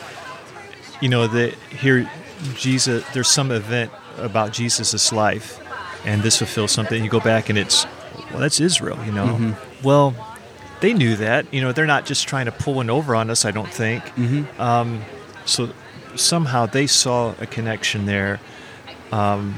you 1.01 1.09
know, 1.09 1.27
that 1.27 1.53
here, 1.69 2.09
Jesus, 2.55 3.03
there's 3.13 3.27
some 3.29 3.51
event 3.51 3.91
about 4.17 4.53
Jesus' 4.53 5.11
life, 5.11 5.59
and 6.05 6.23
this 6.23 6.37
fulfills 6.37 6.71
something. 6.71 7.03
You 7.03 7.09
go 7.09 7.19
back 7.19 7.49
and 7.49 7.57
it's, 7.57 7.85
well, 8.31 8.39
that's 8.39 8.61
Israel, 8.61 8.97
you 9.05 9.11
know? 9.11 9.25
Mm-hmm. 9.27 9.85
Well, 9.85 10.15
they 10.81 10.93
knew 10.93 11.15
that. 11.17 11.53
You 11.53 11.61
know, 11.61 11.71
they're 11.71 11.85
not 11.85 12.05
just 12.05 12.27
trying 12.27 12.45
to 12.45 12.51
pull 12.51 12.75
one 12.75 12.89
over 12.89 13.15
on 13.15 13.29
us, 13.29 13.45
I 13.45 13.51
don't 13.51 13.71
think. 13.71 14.03
Mm-hmm. 14.15 14.61
Um, 14.61 15.01
so 15.45 15.69
somehow 16.15 16.65
they 16.65 16.87
saw 16.87 17.33
a 17.39 17.45
connection 17.45 18.05
there. 18.05 18.39
Um, 19.11 19.55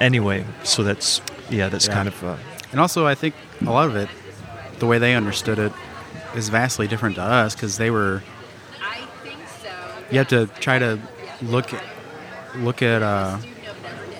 anyway, 0.00 0.44
so 0.62 0.82
that's, 0.82 1.20
yeah, 1.50 1.68
that's 1.68 1.86
Yeah. 1.86 1.94
kind 1.94 2.08
of. 2.08 2.24
Uh, 2.24 2.36
and 2.72 2.80
also 2.80 3.06
I 3.06 3.14
think 3.14 3.34
a 3.62 3.70
lot 3.70 3.88
of 3.88 3.96
it, 3.96 4.08
the 4.78 4.86
way 4.86 4.98
they 4.98 5.14
understood 5.14 5.58
it, 5.58 5.72
is 6.34 6.48
vastly 6.48 6.88
different 6.88 7.14
to 7.16 7.22
us 7.22 7.54
because 7.54 7.76
they 7.78 7.90
were. 7.90 8.22
I 8.82 9.02
think 9.22 9.38
so. 9.62 9.68
You 10.10 10.18
have 10.18 10.28
to 10.28 10.46
try 10.60 10.78
to 10.80 10.98
look 11.42 11.72
at 11.72 11.82
look 12.56 12.82
at 12.82 13.02
uh, 13.02 13.38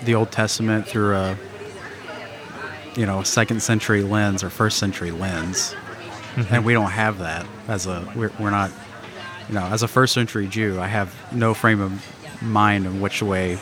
the 0.03 0.15
Old 0.15 0.31
Testament 0.31 0.87
through 0.87 1.15
a 1.15 1.37
you 2.95 3.05
know 3.05 3.21
second 3.23 3.61
century 3.61 4.01
lens 4.03 4.43
or 4.43 4.49
first 4.49 4.77
century 4.77 5.11
lens, 5.11 5.75
and 6.37 6.65
we 6.65 6.73
don't 6.73 6.91
have 6.91 7.19
that 7.19 7.45
as 7.67 7.85
a 7.87 8.07
we're, 8.15 8.31
we're 8.39 8.51
not 8.51 8.71
you 9.47 9.55
know 9.55 9.65
as 9.65 9.83
a 9.83 9.87
first 9.87 10.13
century 10.13 10.47
Jew. 10.47 10.79
I 10.79 10.87
have 10.87 11.13
no 11.33 11.53
frame 11.53 11.79
of 11.81 12.05
mind 12.41 12.85
in 12.85 12.99
which 13.01 13.21
way 13.21 13.57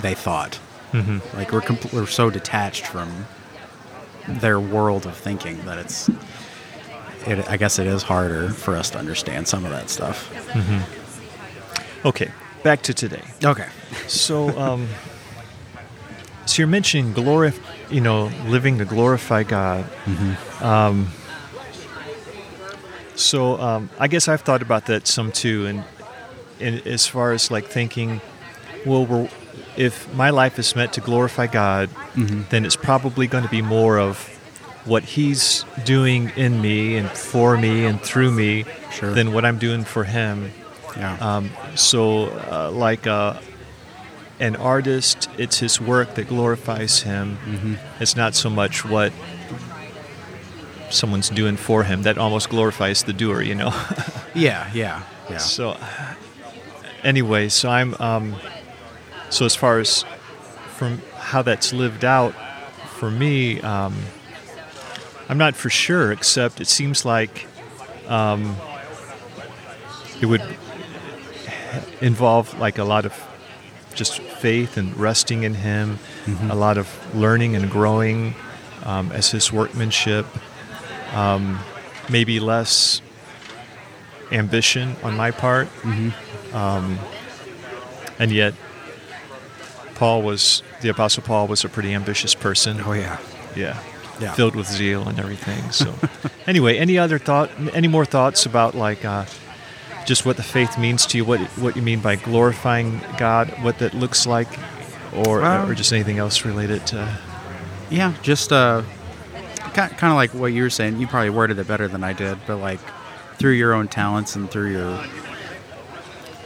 they 0.00 0.14
thought. 0.14 0.58
mhm. 0.92 1.20
Like 1.34 1.52
we're 1.52 1.60
compl- 1.60 1.92
we're 1.92 2.06
so 2.06 2.30
detached 2.30 2.86
from 2.86 3.26
their 4.28 4.58
world 4.58 5.06
of 5.06 5.16
thinking 5.16 5.64
that 5.66 5.78
it's. 5.78 6.08
It, 7.26 7.48
I 7.50 7.56
guess 7.56 7.80
it 7.80 7.88
is 7.88 8.04
harder 8.04 8.50
for 8.50 8.76
us 8.76 8.90
to 8.90 8.98
understand 8.98 9.48
some 9.48 9.64
of 9.64 9.70
that 9.72 9.90
stuff. 9.90 10.30
Okay, 12.04 12.30
back 12.62 12.82
to 12.82 12.94
today. 12.94 13.22
Okay. 13.44 13.66
So, 14.06 14.56
um, 14.56 14.86
so 16.46 16.58
you're 16.60 16.68
mentioning 16.68 17.12
glory, 17.12 17.52
you 17.90 18.00
know, 18.00 18.30
living 18.46 18.78
to 18.78 18.84
glorify 18.84 19.42
God. 19.42 19.84
Um, 20.60 21.08
so 23.16 23.58
um, 23.60 23.90
I 23.98 24.08
guess 24.08 24.28
I've 24.28 24.42
thought 24.42 24.62
about 24.62 24.86
that 24.86 25.06
some 25.06 25.32
too, 25.32 25.66
and, 25.66 25.84
and 26.60 26.86
as 26.86 27.06
far 27.06 27.32
as 27.32 27.50
like 27.50 27.66
thinking, 27.66 28.20
well, 28.86 29.04
we're, 29.04 29.28
if 29.76 30.12
my 30.14 30.30
life 30.30 30.58
is 30.58 30.76
meant 30.76 30.92
to 30.94 31.00
glorify 31.00 31.46
God, 31.48 31.90
then 32.14 32.64
it's 32.64 32.76
probably 32.76 33.26
going 33.26 33.44
to 33.44 33.50
be 33.50 33.62
more 33.62 33.98
of 33.98 34.18
what 34.84 35.02
He's 35.02 35.64
doing 35.84 36.30
in 36.36 36.60
me 36.62 36.96
and 36.96 37.10
for 37.10 37.58
me 37.58 37.84
and 37.84 38.00
through 38.00 38.30
me 38.32 38.64
Sure. 38.92 39.12
than 39.12 39.32
what 39.32 39.44
I'm 39.44 39.58
doing 39.58 39.84
for 39.84 40.04
Him. 40.04 40.52
Yeah. 40.96 41.16
Um, 41.20 41.50
so, 41.74 42.26
uh, 42.50 42.70
like 42.72 43.06
uh, 43.06 43.40
an 44.40 44.56
artist, 44.56 45.28
it's 45.38 45.58
his 45.58 45.80
work 45.80 46.14
that 46.14 46.28
glorifies 46.28 47.02
him. 47.02 47.38
Mm-hmm. 47.44 47.74
It's 48.00 48.16
not 48.16 48.34
so 48.34 48.48
much 48.50 48.84
what 48.84 49.12
someone's 50.90 51.28
doing 51.30 51.56
for 51.56 51.84
him 51.84 52.02
that 52.02 52.18
almost 52.18 52.48
glorifies 52.48 53.04
the 53.04 53.12
doer, 53.12 53.42
you 53.42 53.54
know. 53.54 53.68
yeah. 54.34 54.70
Yeah. 54.72 55.02
Yeah. 55.30 55.38
so, 55.38 55.76
anyway, 57.02 57.48
so 57.48 57.68
I'm. 57.68 57.94
Um, 57.98 58.36
so 59.28 59.44
as 59.44 59.56
far 59.56 59.80
as 59.80 60.04
from 60.76 61.02
how 61.16 61.42
that's 61.42 61.72
lived 61.72 62.04
out 62.04 62.34
for 62.90 63.10
me, 63.10 63.60
um, 63.60 63.94
I'm 65.28 65.38
not 65.38 65.56
for 65.56 65.68
sure. 65.68 66.12
Except 66.12 66.60
it 66.60 66.68
seems 66.68 67.04
like 67.04 67.46
um, 68.06 68.56
it 70.20 70.26
would 70.26 70.42
involve 72.00 72.56
like 72.58 72.78
a 72.78 72.84
lot 72.84 73.04
of 73.04 73.14
just 73.94 74.20
faith 74.20 74.76
and 74.76 74.96
resting 74.96 75.42
in 75.42 75.54
Him, 75.54 75.98
a 76.50 76.54
lot 76.54 76.78
of 76.78 76.88
learning 77.16 77.56
and 77.56 77.70
growing 77.70 78.34
um, 78.84 79.10
as 79.12 79.30
His 79.30 79.52
workmanship. 79.52 80.26
Um, 81.14 81.58
maybe 82.10 82.40
less 82.40 83.00
ambition 84.32 84.96
on 85.02 85.16
my 85.16 85.30
part, 85.30 85.68
um, 86.52 86.98
and 88.18 88.32
yet 88.32 88.54
Paul 89.94 90.22
was 90.22 90.62
the 90.82 90.88
Apostle 90.88 91.22
Paul 91.22 91.46
was 91.46 91.64
a 91.64 91.68
pretty 91.68 91.94
ambitious 91.94 92.34
person. 92.34 92.80
oh 92.84 92.92
yeah. 92.92 93.18
Yeah. 93.54 93.80
Yeah. 94.20 94.32
Filled 94.32 94.56
with 94.56 94.66
zeal 94.66 95.06
and 95.08 95.18
everything. 95.18 95.70
So, 95.72 95.94
anyway, 96.46 96.78
any 96.78 96.96
other 96.98 97.18
thought? 97.18 97.50
Any 97.74 97.88
more 97.88 98.04
thoughts 98.06 98.46
about 98.46 98.74
like 98.74 99.04
uh, 99.04 99.26
just 100.06 100.24
what 100.24 100.36
the 100.36 100.42
faith 100.42 100.78
means 100.78 101.04
to 101.06 101.18
you? 101.18 101.24
What 101.24 101.40
what 101.58 101.76
you 101.76 101.82
mean 101.82 102.00
by 102.00 102.16
glorifying 102.16 103.00
God? 103.18 103.48
What 103.62 103.78
that 103.78 103.92
looks 103.94 104.26
like, 104.26 104.48
or 105.14 105.42
Um, 105.44 105.70
or 105.70 105.74
just 105.74 105.92
anything 105.92 106.18
else 106.18 106.44
related 106.46 106.86
to? 106.88 107.18
Yeah. 107.90 108.14
Just 108.22 108.52
uh, 108.52 108.82
kind 109.76 110.10
of 110.10 110.14
like 110.14 110.34
what 110.34 110.52
you 110.52 110.62
were 110.62 110.70
saying. 110.70 110.98
You 110.98 111.06
probably 111.06 111.30
worded 111.30 111.58
it 111.58 111.68
better 111.68 111.88
than 111.88 112.02
I 112.02 112.12
did, 112.12 112.38
but 112.46 112.56
like 112.56 112.80
through 113.38 113.52
your 113.52 113.74
own 113.74 113.88
talents 113.88 114.34
and 114.36 114.50
through 114.50 114.72
your 114.72 115.04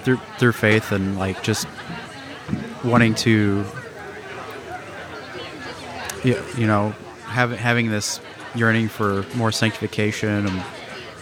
through 0.03 0.19
through 0.39 0.53
faith 0.53 0.93
and 0.93 1.19
like 1.19 1.43
just 1.43 1.67
wanting 2.85 3.15
to 3.15 3.65
you, 6.25 6.43
you 6.57 6.67
know 6.67 6.95
have, 7.27 7.53
having 7.53 7.91
this 7.91 8.21
yearning 8.55 8.89
for 8.89 9.25
more 9.37 9.53
sanctification 9.53 10.47
and 10.47 10.63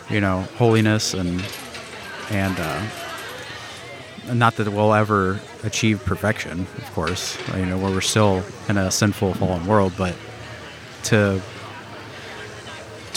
you 0.09 0.21
know 0.21 0.43
holiness 0.57 1.15
and 1.15 1.45
and 2.31 2.57
uh, 2.59 2.83
not 4.33 4.57
that 4.57 4.69
we'll 4.69 4.95
ever 4.95 5.41
achieve 5.65 6.05
perfection, 6.05 6.61
of 6.61 6.91
course. 6.95 7.39
You 7.57 7.67
know, 7.67 7.79
where 7.79 7.91
we're 7.91 8.01
still 8.03 8.45
in 8.69 8.77
a 8.77 8.91
sinful, 8.91 9.35
fallen 9.35 9.67
world, 9.67 9.95
but 9.97 10.15
to 11.05 11.41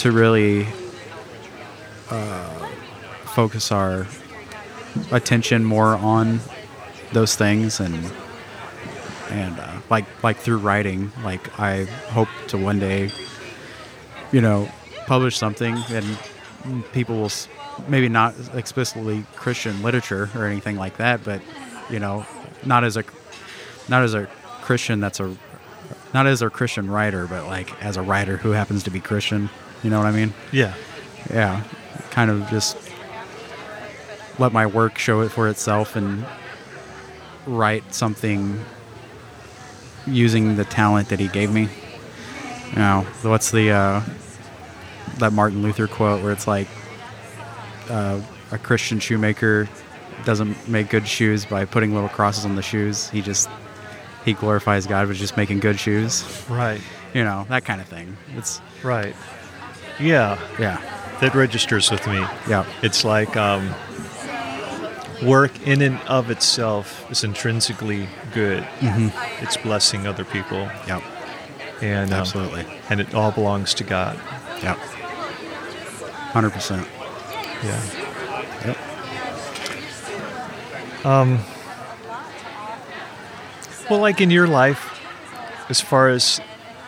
to 0.02 0.10
really 0.10 0.66
uh, 2.10 2.68
focus 3.24 3.70
our 3.70 4.04
attention 5.12 5.62
more 5.62 5.94
on 5.94 6.40
those 7.12 7.36
things 7.36 7.78
and 7.78 8.10
and 9.30 9.60
uh, 9.60 9.72
like 9.90 10.04
like 10.24 10.38
through 10.38 10.58
writing, 10.58 11.12
like 11.22 11.56
I 11.60 11.84
hope 11.84 12.26
to 12.48 12.58
one 12.58 12.80
day, 12.80 13.10
you 14.32 14.40
know, 14.40 14.68
publish 15.06 15.36
something 15.36 15.78
and 15.90 16.04
people 16.92 17.20
will 17.20 17.30
maybe 17.86 18.08
not 18.08 18.34
explicitly 18.54 19.24
Christian 19.36 19.84
literature 19.84 20.28
or 20.34 20.46
anything 20.46 20.74
like 20.74 20.96
that, 20.96 21.22
but 21.22 21.40
you 21.90 22.00
know, 22.00 22.26
not 22.64 22.82
as 22.82 22.96
a 22.96 23.04
not 23.88 24.02
as 24.02 24.14
a 24.14 24.26
Christian 24.62 24.98
that's 24.98 25.20
a 25.20 25.36
not 26.12 26.26
as 26.26 26.42
a 26.42 26.50
Christian 26.50 26.90
writer, 26.90 27.28
but 27.28 27.46
like 27.46 27.80
as 27.84 27.96
a 27.96 28.02
writer 28.02 28.36
who 28.38 28.50
happens 28.50 28.82
to 28.82 28.90
be 28.90 28.98
Christian. 28.98 29.48
You 29.82 29.90
know 29.90 29.98
what 29.98 30.06
I 30.06 30.12
mean? 30.12 30.32
Yeah. 30.52 30.74
Yeah, 31.32 31.62
kind 32.10 32.30
of 32.30 32.48
just 32.48 32.76
let 34.38 34.52
my 34.52 34.66
work 34.66 34.98
show 34.98 35.20
it 35.20 35.28
for 35.30 35.48
itself 35.48 35.96
and 35.96 36.24
write 37.46 37.94
something 37.94 38.64
using 40.06 40.56
the 40.56 40.64
talent 40.64 41.08
that 41.10 41.20
he 41.20 41.28
gave 41.28 41.52
me. 41.52 41.68
You 42.70 42.78
know, 42.78 43.06
what's 43.22 43.50
the 43.50 43.70
uh, 43.70 44.02
that 45.18 45.32
Martin 45.32 45.62
Luther 45.62 45.86
quote 45.86 46.22
where 46.22 46.32
it's 46.32 46.46
like 46.46 46.68
uh, 47.88 48.20
a 48.50 48.58
Christian 48.58 48.98
shoemaker 48.98 49.68
doesn't 50.24 50.68
make 50.68 50.88
good 50.88 51.06
shoes 51.06 51.44
by 51.44 51.64
putting 51.64 51.94
little 51.94 52.08
crosses 52.08 52.44
on 52.44 52.56
the 52.56 52.62
shoes. 52.62 53.10
He 53.10 53.22
just 53.22 53.48
he 54.24 54.32
glorifies 54.32 54.86
God 54.86 55.08
by 55.08 55.14
just 55.14 55.36
making 55.36 55.60
good 55.60 55.78
shoes. 55.78 56.24
Right. 56.48 56.80
You 57.14 57.24
know, 57.24 57.46
that 57.48 57.64
kind 57.64 57.80
of 57.80 57.88
thing. 57.88 58.16
It's 58.36 58.60
Right. 58.82 59.14
Yeah. 60.02 60.38
yeah. 60.58 60.80
That 61.20 61.34
registers 61.34 61.90
with 61.90 62.06
me. 62.06 62.18
Yeah. 62.48 62.64
It's 62.82 63.04
like 63.04 63.36
um, 63.36 63.72
work 65.22 65.66
in 65.66 65.80
and 65.82 66.00
of 66.08 66.30
itself 66.30 67.08
is 67.10 67.22
intrinsically 67.24 68.08
good. 68.32 68.62
Mm-hmm. 68.80 69.42
It's 69.44 69.56
blessing 69.56 70.06
other 70.06 70.24
people, 70.24 70.68
Yeah. 70.86 71.00
and 71.80 72.12
um, 72.12 72.20
Absolutely. 72.20 72.66
and 72.90 73.00
it 73.00 73.14
all 73.14 73.30
belongs 73.30 73.72
to 73.74 73.84
God. 73.84 74.16
Yeah. 74.62 74.74
Hundred 76.32 76.50
percent. 76.52 76.88
Yeah. 77.62 77.80
Yep. 78.66 78.78
Um. 81.06 81.38
Well, 83.90 84.00
like 84.00 84.20
in 84.20 84.30
your 84.30 84.46
life, 84.46 85.00
as 85.68 85.80
far 85.80 86.08
as 86.08 86.40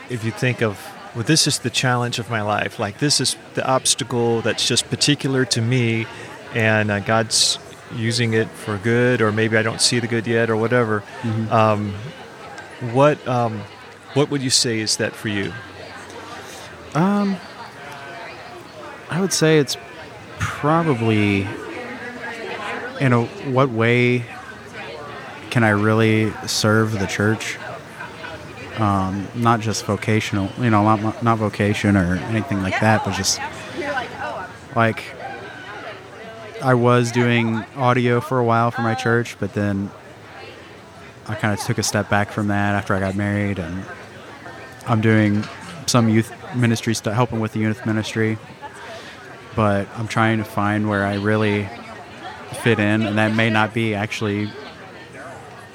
if 0.08 0.24
you 0.24 0.30
think 0.30 0.62
of, 0.62 0.78
well, 1.14 1.24
this 1.24 1.46
is 1.46 1.60
the 1.60 1.70
challenge 1.70 2.18
of 2.18 2.28
my 2.28 2.42
life. 2.42 2.78
Like 2.78 2.98
this 2.98 3.20
is 3.20 3.36
the 3.54 3.66
obstacle 3.66 4.40
that's 4.40 4.66
just 4.66 4.88
particular 4.90 5.44
to 5.46 5.62
me, 5.62 6.06
and 6.54 6.90
uh, 6.90 7.00
God's 7.00 7.58
using 7.94 8.34
it 8.34 8.48
for 8.48 8.78
good, 8.78 9.20
or 9.20 9.30
maybe 9.30 9.56
I 9.56 9.62
don't 9.62 9.80
see 9.80 10.00
the 10.00 10.08
good 10.08 10.26
yet, 10.26 10.50
or 10.50 10.56
whatever. 10.56 11.04
Um, 11.50 11.94
what 12.92 13.26
um, 13.28 13.62
what 14.14 14.30
would 14.30 14.42
you 14.42 14.50
say 14.50 14.80
is 14.80 14.96
that 14.96 15.14
for 15.14 15.28
you? 15.28 15.52
Um, 16.94 17.36
I 19.10 19.20
would 19.20 19.32
say 19.32 19.58
it's 19.58 19.76
probably 20.38 21.46
in 23.00 23.12
a 23.12 23.24
what 23.50 23.70
way 23.70 24.24
can 25.50 25.62
I 25.62 25.70
really 25.70 26.32
serve 26.46 26.98
the 26.98 27.06
church? 27.06 27.58
Um, 28.78 29.28
not 29.36 29.60
just 29.60 29.84
vocational, 29.84 30.50
you 30.58 30.68
know, 30.68 30.96
not 30.96 31.22
not 31.22 31.38
vocation 31.38 31.96
or 31.96 32.16
anything 32.16 32.60
like 32.60 32.80
that, 32.80 33.04
but 33.04 33.14
just 33.14 33.40
like 34.74 35.04
I 36.60 36.74
was 36.74 37.12
doing 37.12 37.64
audio 37.76 38.20
for 38.20 38.38
a 38.38 38.44
while 38.44 38.70
for 38.70 38.82
my 38.82 38.94
church, 38.94 39.36
but 39.38 39.52
then 39.52 39.90
I 41.28 41.34
kind 41.34 41.58
of 41.58 41.64
took 41.64 41.78
a 41.78 41.82
step 41.82 42.08
back 42.10 42.30
from 42.30 42.48
that 42.48 42.74
after 42.74 42.94
I 42.94 43.00
got 43.00 43.14
married, 43.14 43.58
and 43.58 43.84
I'm 44.86 45.00
doing 45.00 45.44
some 45.86 46.08
youth 46.08 46.32
ministry 46.56 46.94
stuff, 46.94 47.14
helping 47.14 47.40
with 47.40 47.52
the 47.52 47.60
youth 47.60 47.86
ministry. 47.86 48.38
But 49.54 49.88
I'm 49.96 50.08
trying 50.08 50.38
to 50.38 50.44
find 50.44 50.88
where 50.88 51.06
I 51.06 51.14
really 51.14 51.68
fit 52.62 52.78
in, 52.78 53.02
and 53.02 53.18
that 53.18 53.34
may 53.34 53.50
not 53.50 53.72
be 53.72 53.94
actually 53.94 54.50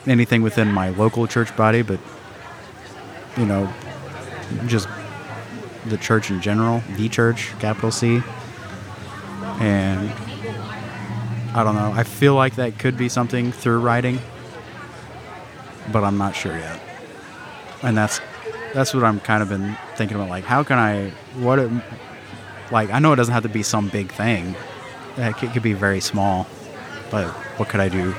anything 0.06 0.42
within 0.42 0.72
my 0.72 0.90
local 0.90 1.28
church 1.28 1.56
body, 1.56 1.82
but 1.82 2.00
you 3.38 3.46
know, 3.46 3.72
just 4.68 4.88
the 5.86 5.98
church 5.98 6.30
in 6.32 6.42
general, 6.42 6.84
the 6.96 7.10
church, 7.10 7.52
capital 7.60 7.92
C. 7.92 8.22
And 9.60 10.12
I 11.54 11.64
don't 11.64 11.76
know. 11.76 11.92
I 11.94 12.04
feel 12.04 12.36
like 12.36 12.56
that 12.56 12.78
could 12.78 12.98
be 12.98 13.10
something 13.10 13.52
through 13.52 13.80
writing, 13.80 14.20
but 15.92 16.04
I'm 16.04 16.18
not 16.18 16.36
sure 16.36 16.58
yet. 16.58 16.80
And 17.82 17.98
that's 17.98 18.22
that's 18.74 18.94
what 18.94 19.04
I'm 19.04 19.20
kind 19.20 19.42
of 19.42 19.50
been 19.50 19.76
thinking 19.96 20.16
about. 20.16 20.30
Like, 20.30 20.44
how 20.44 20.64
can 20.64 20.78
I? 20.78 21.10
What? 21.36 21.60
It, 21.60 21.72
like, 22.72 22.92
I 22.92 23.00
know 23.00 23.14
it 23.14 23.16
doesn't 23.16 23.34
have 23.34 23.44
to 23.44 23.50
be 23.50 23.64
some 23.64 23.90
big 23.90 24.12
thing. 24.12 24.56
It 25.18 25.36
could, 25.38 25.50
it 25.50 25.54
could 25.54 25.64
be 25.64 25.74
very 25.74 26.00
small, 26.00 26.48
but 27.10 27.28
what 27.58 27.68
could 27.68 27.80
I 27.80 27.90
do 27.90 28.12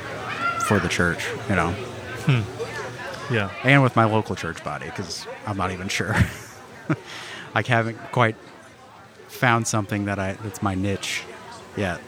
for 0.66 0.80
the 0.80 0.88
church? 0.88 1.24
You 1.48 1.54
know, 1.54 1.70
hmm. 2.26 2.59
Yeah. 3.30 3.50
and 3.64 3.82
with 3.82 3.94
my 3.96 4.04
local 4.04 4.34
church 4.36 4.62
body 4.64 4.86
because 4.86 5.26
I'm 5.46 5.56
not 5.56 5.70
even 5.70 5.88
sure. 5.88 6.14
I 7.54 7.62
haven't 7.62 7.98
quite 8.12 8.36
found 9.28 9.66
something 9.66 10.04
that 10.06 10.18
I 10.18 10.32
that's 10.34 10.62
my 10.62 10.74
niche 10.74 11.22
yet. 11.76 12.00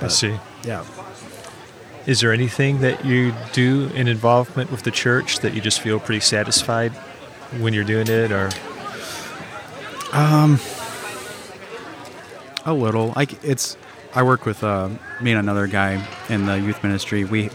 I 0.00 0.08
see. 0.08 0.36
Yeah. 0.64 0.84
Is 2.06 2.20
there 2.20 2.32
anything 2.32 2.80
that 2.80 3.04
you 3.04 3.32
do 3.52 3.88
in 3.94 4.08
involvement 4.08 4.70
with 4.72 4.82
the 4.82 4.90
church 4.90 5.38
that 5.40 5.54
you 5.54 5.60
just 5.60 5.80
feel 5.80 6.00
pretty 6.00 6.20
satisfied 6.20 6.90
when 7.60 7.72
you're 7.74 7.84
doing 7.84 8.08
it, 8.08 8.32
or 8.32 8.50
Um, 10.12 10.58
A 12.64 12.72
little. 12.72 13.12
Like 13.16 13.42
it's. 13.44 13.76
I 14.14 14.22
work 14.22 14.44
with 14.44 14.62
uh, 14.62 14.88
me 15.20 15.30
and 15.32 15.38
another 15.40 15.66
guy 15.66 16.06
in 16.28 16.44
the 16.46 16.58
youth 16.60 16.82
ministry. 16.82 17.24
We 17.24 17.50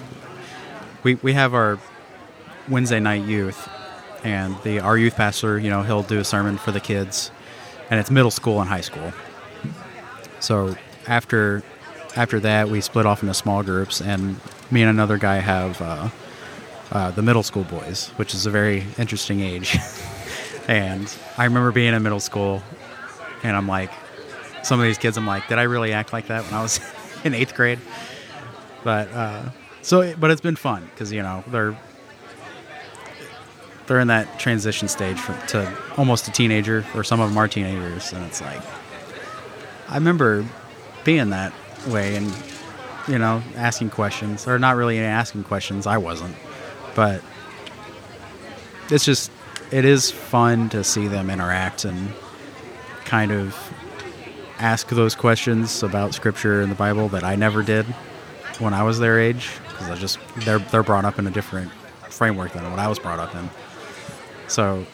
we 1.03 1.15
we 1.15 1.33
have 1.33 1.53
our 1.53 1.77
Wednesday 2.69 2.99
night 2.99 3.25
youth, 3.25 3.69
and 4.23 4.55
the 4.63 4.79
our 4.79 4.97
youth 4.97 5.15
pastor, 5.15 5.57
you 5.57 5.69
know, 5.69 5.83
he'll 5.83 6.03
do 6.03 6.19
a 6.19 6.23
sermon 6.23 6.57
for 6.57 6.71
the 6.71 6.79
kids, 6.79 7.31
and 7.89 7.99
it's 7.99 8.11
middle 8.11 8.31
school 8.31 8.59
and 8.59 8.69
high 8.69 8.81
school. 8.81 9.13
So 10.39 10.75
after 11.07 11.63
after 12.15 12.39
that, 12.41 12.69
we 12.69 12.81
split 12.81 13.05
off 13.05 13.21
into 13.21 13.33
small 13.33 13.63
groups, 13.63 14.01
and 14.01 14.39
me 14.71 14.81
and 14.81 14.89
another 14.89 15.17
guy 15.17 15.37
have 15.37 15.81
uh, 15.81 16.09
uh, 16.91 17.11
the 17.11 17.21
middle 17.21 17.43
school 17.43 17.63
boys, 17.63 18.09
which 18.17 18.33
is 18.33 18.45
a 18.45 18.51
very 18.51 18.85
interesting 18.97 19.41
age. 19.41 19.77
and 20.67 21.13
I 21.37 21.45
remember 21.45 21.71
being 21.71 21.93
in 21.93 22.03
middle 22.03 22.19
school, 22.19 22.63
and 23.43 23.55
I'm 23.55 23.67
like, 23.67 23.91
some 24.63 24.79
of 24.79 24.85
these 24.85 24.97
kids, 24.97 25.17
I'm 25.17 25.27
like, 25.27 25.47
did 25.47 25.59
I 25.59 25.63
really 25.63 25.93
act 25.93 26.11
like 26.11 26.27
that 26.27 26.43
when 26.45 26.53
I 26.53 26.61
was 26.61 26.79
in 27.23 27.33
eighth 27.33 27.55
grade? 27.55 27.79
But 28.83 29.11
uh, 29.11 29.49
so, 29.81 30.15
but 30.15 30.31
it's 30.31 30.41
been 30.41 30.55
fun 30.55 30.85
because 30.93 31.11
you 31.11 31.21
know 31.21 31.43
they're 31.47 31.77
they're 33.87 33.99
in 33.99 34.07
that 34.07 34.39
transition 34.39 34.87
stage 34.87 35.21
to 35.47 35.77
almost 35.97 36.27
a 36.27 36.31
teenager, 36.31 36.85
or 36.93 37.03
some 37.03 37.19
of 37.19 37.29
them 37.29 37.37
are 37.37 37.47
teenagers, 37.47 38.13
and 38.13 38.23
it's 38.25 38.41
like 38.41 38.61
I 39.89 39.95
remember 39.95 40.45
being 41.03 41.29
that 41.29 41.53
way 41.87 42.15
and 42.15 42.33
you 43.07 43.17
know 43.17 43.41
asking 43.55 43.89
questions, 43.89 44.47
or 44.47 44.59
not 44.59 44.75
really 44.75 44.99
asking 44.99 45.45
questions. 45.45 45.87
I 45.87 45.97
wasn't, 45.97 46.35
but 46.95 47.21
it's 48.89 49.05
just 49.05 49.31
it 49.71 49.85
is 49.85 50.11
fun 50.11 50.69
to 50.69 50.83
see 50.83 51.07
them 51.07 51.29
interact 51.29 51.85
and 51.85 52.13
kind 53.05 53.31
of 53.31 53.55
ask 54.59 54.89
those 54.89 55.15
questions 55.15 55.83
about 55.83 56.13
scripture 56.13 56.61
and 56.61 56.71
the 56.71 56.75
Bible 56.75 57.09
that 57.09 57.23
I 57.23 57.35
never 57.35 57.63
did 57.63 57.85
when 58.59 58.73
I 58.73 58.83
was 58.83 58.99
their 58.99 59.19
age 59.19 59.51
because 59.69 59.89
I 59.89 59.95
just 59.95 60.19
they're 60.37 60.59
they're 60.59 60.83
brought 60.83 61.05
up 61.05 61.19
in 61.19 61.27
a 61.27 61.31
different 61.31 61.71
framework 62.09 62.53
than 62.53 62.69
what 62.69 62.79
I 62.79 62.87
was 62.87 62.99
brought 62.99 63.19
up 63.19 63.33
in. 63.35 63.49
So 64.47 64.85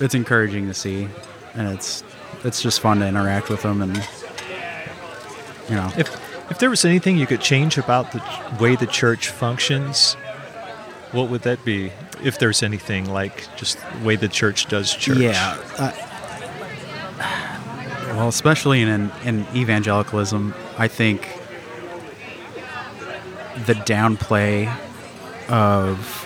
it's 0.00 0.14
encouraging 0.14 0.66
to 0.68 0.74
see, 0.74 1.08
and 1.54 1.68
it's 1.68 2.04
it's 2.44 2.62
just 2.62 2.80
fun 2.80 2.98
to 3.00 3.06
interact 3.06 3.48
with 3.48 3.62
them 3.62 3.80
and 3.82 3.96
you 5.68 5.74
know 5.74 5.90
if 5.96 6.08
if 6.50 6.58
there 6.58 6.70
was 6.70 6.84
anything 6.84 7.16
you 7.18 7.26
could 7.26 7.40
change 7.40 7.76
about 7.78 8.12
the 8.12 8.22
way 8.60 8.76
the 8.76 8.86
church 8.86 9.28
functions, 9.30 10.14
what 11.12 11.28
would 11.30 11.42
that 11.42 11.64
be? 11.64 11.90
If 12.22 12.38
there's 12.38 12.62
anything 12.62 13.10
like 13.10 13.48
just 13.56 13.78
the 13.98 14.04
way 14.06 14.16
the 14.16 14.28
church 14.28 14.66
does 14.66 14.94
church. 14.94 15.18
Yeah. 15.18 15.58
Uh, 15.78 15.92
Well, 18.16 18.28
especially 18.28 18.80
in 18.80 19.10
in 19.24 19.46
evangelicalism, 19.54 20.54
I 20.78 20.88
think 20.88 21.28
the 23.66 23.74
downplay 23.74 24.74
of 25.48 26.25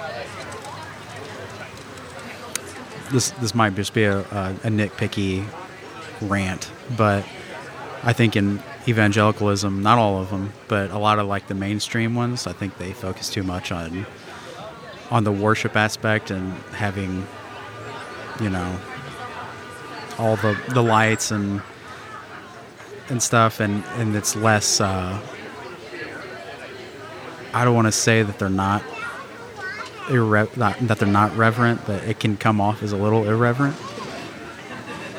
this 3.11 3.30
this 3.32 3.54
might 3.54 3.74
just 3.74 3.94
be 3.94 4.04
a, 4.04 4.18
a, 4.20 4.50
a 4.64 4.68
nitpicky 4.68 5.46
rant, 6.22 6.70
but 6.96 7.24
I 8.02 8.12
think 8.12 8.36
in 8.36 8.62
evangelicalism, 8.88 9.82
not 9.82 9.98
all 9.98 10.20
of 10.20 10.30
them, 10.30 10.52
but 10.68 10.90
a 10.90 10.98
lot 10.98 11.18
of 11.18 11.26
like 11.26 11.48
the 11.48 11.54
mainstream 11.54 12.14
ones, 12.14 12.46
I 12.46 12.52
think 12.52 12.78
they 12.78 12.92
focus 12.92 13.30
too 13.30 13.42
much 13.42 13.72
on 13.72 14.06
on 15.11 15.24
the 15.24 15.32
worship 15.32 15.76
aspect 15.76 16.30
and 16.30 16.52
having 16.72 17.26
you 18.40 18.48
know 18.48 18.78
all 20.18 20.36
the 20.36 20.58
the 20.68 20.82
lights 20.82 21.30
and 21.30 21.61
and 23.08 23.22
stuff 23.22 23.61
and 23.61 23.82
and 23.96 24.14
it's 24.14 24.36
less 24.36 24.80
uh 24.80 25.20
I 27.52 27.64
don't 27.64 27.74
want 27.74 27.88
to 27.88 27.92
say 27.92 28.22
that 28.22 28.38
they're 28.38 28.48
not 28.48 28.82
irre- 30.11 30.54
not, 30.56 30.78
that 30.80 30.98
they're 30.98 31.08
not 31.08 31.34
reverent, 31.36 31.86
that 31.86 32.04
it 32.04 32.20
can 32.20 32.36
come 32.36 32.61
off 32.61 32.82
as 32.82 32.92
a 32.92 32.96
little 32.96 33.24
irreverent. 33.28 33.76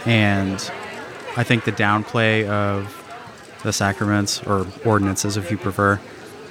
And 0.05 0.55
I 1.37 1.43
think 1.43 1.63
the 1.65 1.71
downplay 1.71 2.47
of 2.47 2.97
the 3.63 3.71
sacraments 3.73 4.41
or 4.43 4.65
ordinances, 4.85 5.37
if 5.37 5.51
you 5.51 5.57
prefer, 5.57 5.99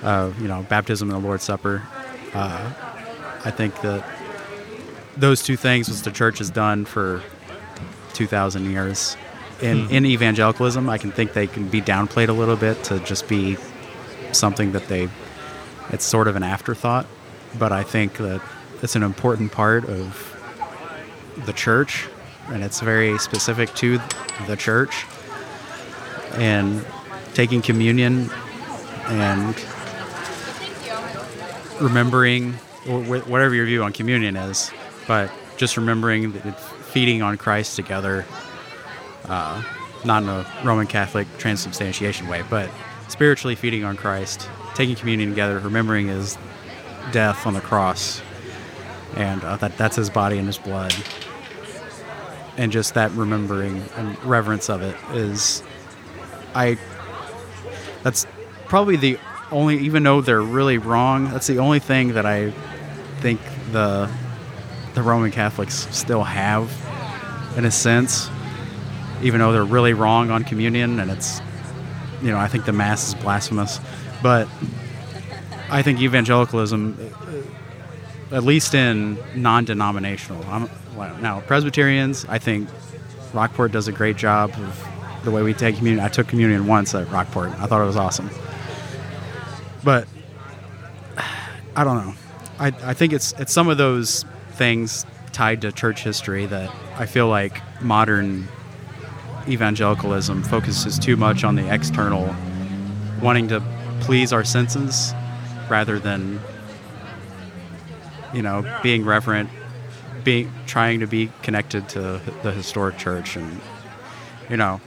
uh, 0.03 0.33
you 0.41 0.49
know, 0.49 0.65
baptism 0.69 1.11
and 1.11 1.23
the 1.23 1.27
Lord's 1.27 1.43
Supper. 1.45 1.83
Uh, 2.33 2.73
I 3.45 3.51
think 3.51 3.81
that 3.83 4.05
those 5.17 5.43
two 5.43 5.57
things, 5.57 5.89
which 5.89 6.03
the 6.03 6.11
church 6.13 6.39
has 6.39 6.51
done 6.51 6.85
for 6.85 7.23
two 8.13 8.27
thousand 8.27 8.71
years, 8.71 9.17
in 9.61 9.87
Hmm. 9.87 9.93
in 9.95 10.07
evangelicalism, 10.07 10.89
I 10.89 10.99
can 10.99 11.11
think 11.11 11.33
they 11.33 11.47
can 11.49 11.69
be 11.69 11.83
downplayed 11.83 12.29
a 12.29 12.33
little 12.33 12.57
bit 12.57 12.83
to 12.85 13.01
just 13.01 13.29
be 13.29 13.57
something 14.33 14.73
that 14.73 14.87
they. 14.89 15.09
It's 15.91 16.05
sort 16.05 16.29
of 16.29 16.37
an 16.37 16.45
afterthought, 16.45 17.07
but 17.59 17.73
I 17.73 17.83
think 17.83 18.17
that 18.19 18.41
it's 18.83 18.97
an 18.97 19.03
important 19.03 19.53
part 19.53 19.85
of 19.85 20.27
the 21.47 21.53
church, 21.53 22.09
and 22.49 22.63
it's 22.63 22.81
very 22.81 23.19
specific 23.19 23.75
to 23.77 24.01
the 24.47 24.57
church. 24.57 25.05
And 26.35 26.85
taking 27.35 27.63
communion 27.63 28.31
and 29.07 29.57
remembering 31.81 32.53
whatever 32.87 33.55
your 33.55 33.67
view 33.67 33.83
on 33.83 33.93
communion 33.93 34.37
is, 34.37 34.71
but 35.07 35.31
just 35.57 35.77
remembering 35.77 36.33
that 36.33 36.47
it's 36.47 36.69
feeding 36.93 37.23
on 37.23 37.37
Christ 37.37 37.77
together, 37.77 38.25
uh, 39.27 39.63
not 40.05 40.23
in 40.23 40.29
a 40.29 40.47
Roman 40.65 40.87
Catholic 40.87 41.27
transubstantiation 41.39 42.29
way, 42.29 42.43
but 42.49 42.71
spiritually 43.09 43.55
feeding 43.55 43.85
on 43.85 43.97
Christ, 43.97 44.49
taking 44.75 44.97
communion 44.97 45.31
together, 45.31 45.59
remembering 45.59 46.09
His 46.09 46.37
death 47.13 47.47
on 47.47 47.55
the 47.55 47.61
cross, 47.61 48.23
and 49.17 49.43
uh, 49.45 49.57
that 49.57 49.77
that's 49.77 49.97
His 49.97 50.11
body 50.11 50.39
and 50.39 50.47
His 50.47 50.59
blood, 50.59 50.95
and 52.57 52.71
just 52.71 52.95
that 52.95 53.11
remembering 53.13 53.83
and 53.97 54.23
reverence 54.25 54.69
of 54.69 54.83
it 54.83 54.97
is, 55.13 55.63
I. 56.55 56.79
That's 58.03 58.27
probably 58.67 58.97
the 58.97 59.19
only, 59.53 59.79
even 59.81 60.05
though 60.05 60.23
they're 60.23 60.41
really 60.41 60.79
wrong, 60.79 61.31
that's 61.31 61.47
the 61.47 61.59
only 61.59 61.81
thing 61.81 62.15
that 62.15 62.25
I 62.25 62.51
think 63.21 63.41
the 63.73 64.11
the 64.95 65.03
Roman 65.03 65.31
Catholics 65.31 65.87
still 65.91 66.25
have, 66.25 66.73
in 67.59 67.67
a 67.67 67.71
sense, 67.71 68.31
even 69.23 69.39
though 69.39 69.53
they're 69.53 69.65
really 69.65 69.93
wrong 69.93 70.31
on 70.31 70.45
communion, 70.45 70.99
and 70.99 71.11
it's, 71.11 71.43
you 72.23 72.31
know, 72.31 72.39
I 72.39 72.49
think 72.49 72.65
the 72.65 72.73
Mass 72.73 73.09
is 73.09 73.15
blasphemous, 73.17 73.81
but 74.23 74.49
I 75.71 75.83
think 75.83 76.01
evangelicalism, 76.01 76.99
uh, 78.31 78.37
at 78.37 78.43
least 78.43 78.75
in 78.75 79.19
non-denominational, 79.35 80.45
I'm, 80.47 80.69
now 81.23 81.41
Presbyterians, 81.41 82.27
I 82.29 82.39
think 82.39 82.69
Rockport 83.33 83.73
does 83.73 83.87
a 83.89 83.93
great 83.93 84.17
job 84.17 84.51
of 84.51 84.89
the 85.25 85.31
way 85.31 85.43
we 85.43 85.55
take 85.55 85.77
communion. 85.77 86.05
I 86.05 86.09
took 86.09 86.29
communion 86.29 86.67
once 86.67 86.95
at 86.95 87.09
Rockport. 87.11 87.51
I 87.61 87.67
thought 87.67 87.83
it 87.83 87.87
was 87.87 87.97
awesome. 87.97 88.31
But 89.85 90.09
I 91.77 91.85
don't 91.85 92.05
know. 92.05 92.15
I, 92.59 92.69
I 92.83 92.95
think 92.95 93.13
it's 93.13 93.33
it's 93.39 93.53
some 93.53 93.69
of 93.69 93.79
those 93.79 94.25
things 94.53 95.07
tied 95.33 95.63
to 95.63 95.73
church 95.73 96.03
history 96.03 96.47
that 96.47 96.71
I 96.97 97.07
feel 97.07 97.29
like 97.29 97.61
modern 97.81 98.49
evangelicalism 99.49 100.43
focuses 100.43 100.99
too 100.99 101.17
much 101.17 101.45
on 101.45 101.55
the 101.55 101.73
external, 101.73 102.35
wanting 103.23 103.49
to 103.49 103.63
please 104.01 104.33
our 104.33 104.45
senses 104.45 105.15
rather 105.71 105.99
than 105.99 106.41
you 108.35 108.43
know 108.43 108.65
being 108.83 109.05
reverent, 109.05 109.49
being 110.25 110.53
trying 110.67 111.01
to 111.01 111.07
be 111.07 111.31
connected 111.43 111.89
to 111.91 112.21
the 112.43 112.53
historic 112.53 112.99
church 112.99 113.37
and 113.37 113.61
you 114.49 114.57
know 114.57 114.81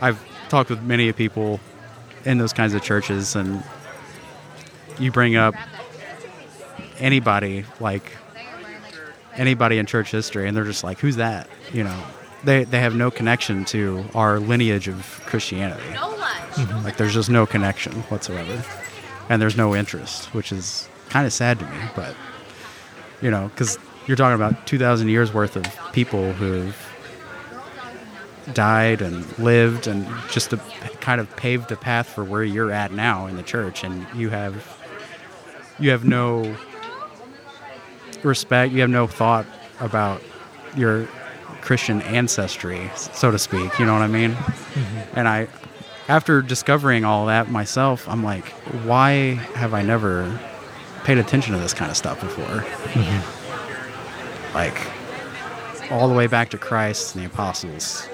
I've 0.00 0.22
talked 0.48 0.70
with 0.70 0.82
many 0.82 1.10
people 1.12 1.60
in 2.24 2.38
those 2.38 2.52
kinds 2.52 2.74
of 2.74 2.82
churches, 2.82 3.36
and 3.36 3.62
you 4.98 5.10
bring 5.10 5.36
up 5.36 5.54
anybody 6.98 7.64
like 7.80 8.16
anybody 9.36 9.78
in 9.78 9.86
church 9.86 10.10
history, 10.10 10.48
and 10.48 10.56
they're 10.56 10.64
just 10.64 10.84
like, 10.84 10.98
"Who's 10.98 11.16
that?" 11.16 11.48
You 11.72 11.84
know, 11.84 12.02
they 12.44 12.64
they 12.64 12.80
have 12.80 12.94
no 12.94 13.10
connection 13.10 13.64
to 13.66 14.04
our 14.14 14.38
lineage 14.38 14.88
of 14.88 15.20
Christianity. 15.26 15.82
Like, 16.84 16.96
there's 16.96 17.12
just 17.12 17.28
no 17.28 17.44
connection 17.44 17.92
whatsoever, 18.08 18.64
and 19.28 19.40
there's 19.40 19.56
no 19.56 19.74
interest, 19.74 20.26
which 20.34 20.52
is 20.52 20.88
kind 21.08 21.26
of 21.26 21.32
sad 21.32 21.58
to 21.58 21.66
me. 21.66 21.78
But 21.94 22.14
you 23.20 23.30
know, 23.30 23.48
because 23.48 23.78
you're 24.06 24.16
talking 24.16 24.34
about 24.34 24.66
2,000 24.66 25.08
years 25.08 25.32
worth 25.32 25.56
of 25.56 25.66
people 25.92 26.32
who've 26.32 26.76
died 28.52 29.02
and 29.02 29.38
lived 29.38 29.86
and 29.86 30.06
just 30.30 30.50
to 30.50 30.56
kind 31.00 31.20
of 31.20 31.34
paved 31.36 31.68
the 31.68 31.76
path 31.76 32.08
for 32.08 32.22
where 32.22 32.44
you're 32.44 32.70
at 32.70 32.92
now 32.92 33.26
in 33.26 33.36
the 33.36 33.42
church 33.42 33.82
and 33.82 34.06
you 34.14 34.30
have 34.30 34.78
you 35.80 35.90
have 35.90 36.04
no 36.04 36.56
respect 38.22 38.72
you 38.72 38.80
have 38.80 38.90
no 38.90 39.06
thought 39.06 39.46
about 39.80 40.22
your 40.76 41.06
christian 41.60 42.00
ancestry 42.02 42.88
so 42.94 43.32
to 43.32 43.38
speak 43.38 43.76
you 43.80 43.84
know 43.84 43.92
what 43.92 44.02
i 44.02 44.06
mean 44.06 44.30
mm-hmm. 44.30 45.18
and 45.18 45.26
i 45.26 45.48
after 46.08 46.42
discovering 46.42 47.04
all 47.04 47.26
that 47.26 47.50
myself 47.50 48.08
i'm 48.08 48.22
like 48.22 48.46
why 48.84 49.34
have 49.54 49.74
i 49.74 49.82
never 49.82 50.38
paid 51.06 51.18
attention 51.18 51.52
to 51.54 51.60
this 51.60 51.72
kind 51.72 51.88
of 51.88 51.96
stuff 51.96 52.20
before? 52.20 52.44
Mm-hmm. 52.90 54.54
Like 54.56 55.92
all 55.92 56.08
the 56.08 56.14
way 56.14 56.26
back 56.26 56.48
to 56.50 56.58
christ 56.58 57.14
and 57.14 57.22
the 57.22 57.28
apostles 57.28 58.08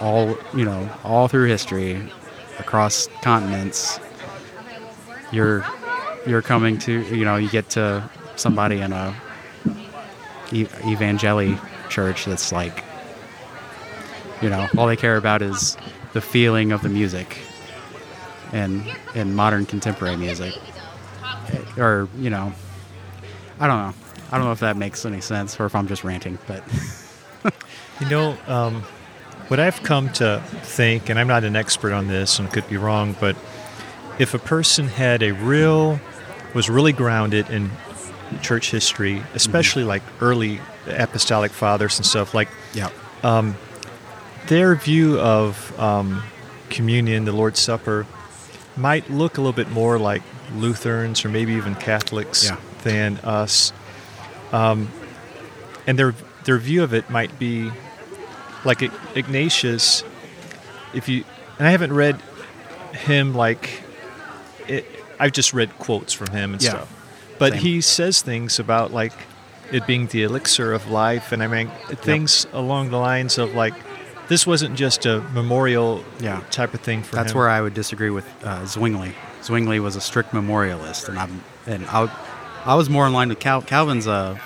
all 0.00 0.36
you 0.54 0.64
know 0.64 0.90
all 1.04 1.26
through 1.26 1.48
history 1.48 2.06
across 2.58 3.08
continents 3.22 3.98
you're 5.32 5.64
you're 6.26 6.42
coming 6.42 6.76
to 6.76 7.00
you 7.16 7.24
know 7.24 7.36
you 7.36 7.48
get 7.48 7.70
to 7.70 8.06
somebody 8.36 8.80
in 8.80 8.92
a 8.92 9.16
e- 10.52 10.66
evangeli 10.66 11.58
church 11.88 12.26
that's 12.26 12.52
like 12.52 12.84
you 14.42 14.50
know 14.50 14.68
all 14.76 14.86
they 14.86 14.96
care 14.96 15.16
about 15.16 15.40
is 15.40 15.78
the 16.12 16.20
feeling 16.20 16.72
of 16.72 16.82
the 16.82 16.88
music 16.88 17.38
and 18.52 18.84
in 19.14 19.34
modern 19.34 19.66
contemporary 19.66 20.16
music. 20.16 20.54
Eh, 21.50 21.80
or 21.80 22.08
you 22.18 22.30
know 22.30 22.52
i 23.58 23.66
don't 23.66 23.78
know. 23.78 23.94
I 24.30 24.36
don't 24.36 24.46
know 24.46 24.52
if 24.52 24.60
that 24.60 24.76
makes 24.76 25.06
any 25.06 25.22
sense 25.22 25.58
or 25.58 25.64
if 25.64 25.74
i'm 25.74 25.88
just 25.88 26.04
ranting 26.04 26.38
but 26.46 26.62
You 28.00 28.08
know, 28.08 28.38
um, 28.46 28.82
what 29.48 29.58
I've 29.58 29.82
come 29.82 30.12
to 30.14 30.40
think, 30.62 31.08
and 31.08 31.18
I'm 31.18 31.26
not 31.26 31.42
an 31.42 31.56
expert 31.56 31.92
on 31.92 32.06
this 32.06 32.38
and 32.38 32.48
could 32.50 32.68
be 32.68 32.76
wrong, 32.76 33.16
but 33.18 33.36
if 34.20 34.34
a 34.34 34.38
person 34.38 34.86
had 34.86 35.22
a 35.22 35.32
real, 35.32 35.98
was 36.54 36.70
really 36.70 36.92
grounded 36.92 37.50
in 37.50 37.70
church 38.40 38.70
history, 38.70 39.16
mm-hmm. 39.16 39.36
especially 39.36 39.82
like 39.82 40.02
early 40.20 40.60
apostolic 40.86 41.50
fathers 41.50 41.98
and 41.98 42.06
stuff, 42.06 42.34
like 42.34 42.48
yeah 42.72 42.90
um, 43.24 43.56
their 44.48 44.74
view 44.74 45.18
of 45.18 45.78
um, 45.78 46.22
communion, 46.70 47.24
the 47.24 47.32
Lord's 47.32 47.60
Supper, 47.60 48.06
might 48.76 49.08
look 49.10 49.38
a 49.38 49.40
little 49.40 49.52
bit 49.52 49.70
more 49.70 49.98
like 49.98 50.22
Lutherans 50.54 51.24
or 51.24 51.28
maybe 51.28 51.54
even 51.54 51.74
Catholics 51.74 52.44
Yeah. 52.44 52.56
than 52.84 53.18
us. 53.18 53.72
Um, 54.52 54.88
and 55.86 55.98
their 55.98 56.14
their 56.44 56.58
view 56.58 56.82
of 56.82 56.94
it 56.94 57.10
might 57.10 57.38
be 57.38 57.70
like 58.64 58.82
Ignatius. 59.14 60.02
If 60.94 61.08
you 61.08 61.24
and 61.58 61.68
I 61.68 61.70
haven't 61.72 61.92
read 61.92 62.18
him 62.92 63.34
like 63.34 63.82
it, 64.66 64.86
I've 65.18 65.32
just 65.32 65.52
read 65.52 65.76
quotes 65.78 66.12
from 66.12 66.28
him 66.30 66.54
and 66.54 66.62
Yeah. 66.62 66.70
stuff. 66.70 66.88
But 67.38 67.52
Same. 67.54 67.62
he 67.62 67.80
says 67.82 68.22
things 68.22 68.58
about 68.58 68.92
like 68.92 69.12
it 69.70 69.86
being 69.86 70.06
the 70.06 70.22
elixir 70.22 70.72
of 70.72 70.88
life, 70.90 71.30
and 71.32 71.42
I 71.42 71.46
mean 71.46 71.70
things 71.96 72.46
along 72.52 72.90
the 72.90 72.96
lines 72.98 73.36
of 73.38 73.54
like 73.54 73.74
this 74.28 74.46
wasn't 74.46 74.76
just 74.76 75.06
a 75.06 75.20
memorial 75.32 76.04
Yeah. 76.20 76.40
type 76.50 76.74
of 76.74 76.80
thing 76.80 77.02
for 77.02 77.16
him. 77.16 77.22
That's 77.22 77.32
him. 77.32 77.38
where 77.38 77.48
I 77.48 77.60
would 77.60 77.74
disagree 77.74 78.10
with 78.10 78.26
uh, 78.44 78.64
Zwingli. 78.66 79.14
Zwingli 79.42 79.80
was 79.80 79.96
a 79.96 80.00
strict 80.00 80.32
memorialist, 80.34 81.08
and 81.08 81.18
I'm 81.18 81.42
and 81.66 81.84
I, 81.86 82.10
I 82.64 82.74
was 82.74 82.88
more 82.90 83.06
in 83.06 83.12
line 83.12 83.28
with 83.28 83.38
Cal, 83.40 83.62
Calvin's 83.62 84.06
a 84.06 84.40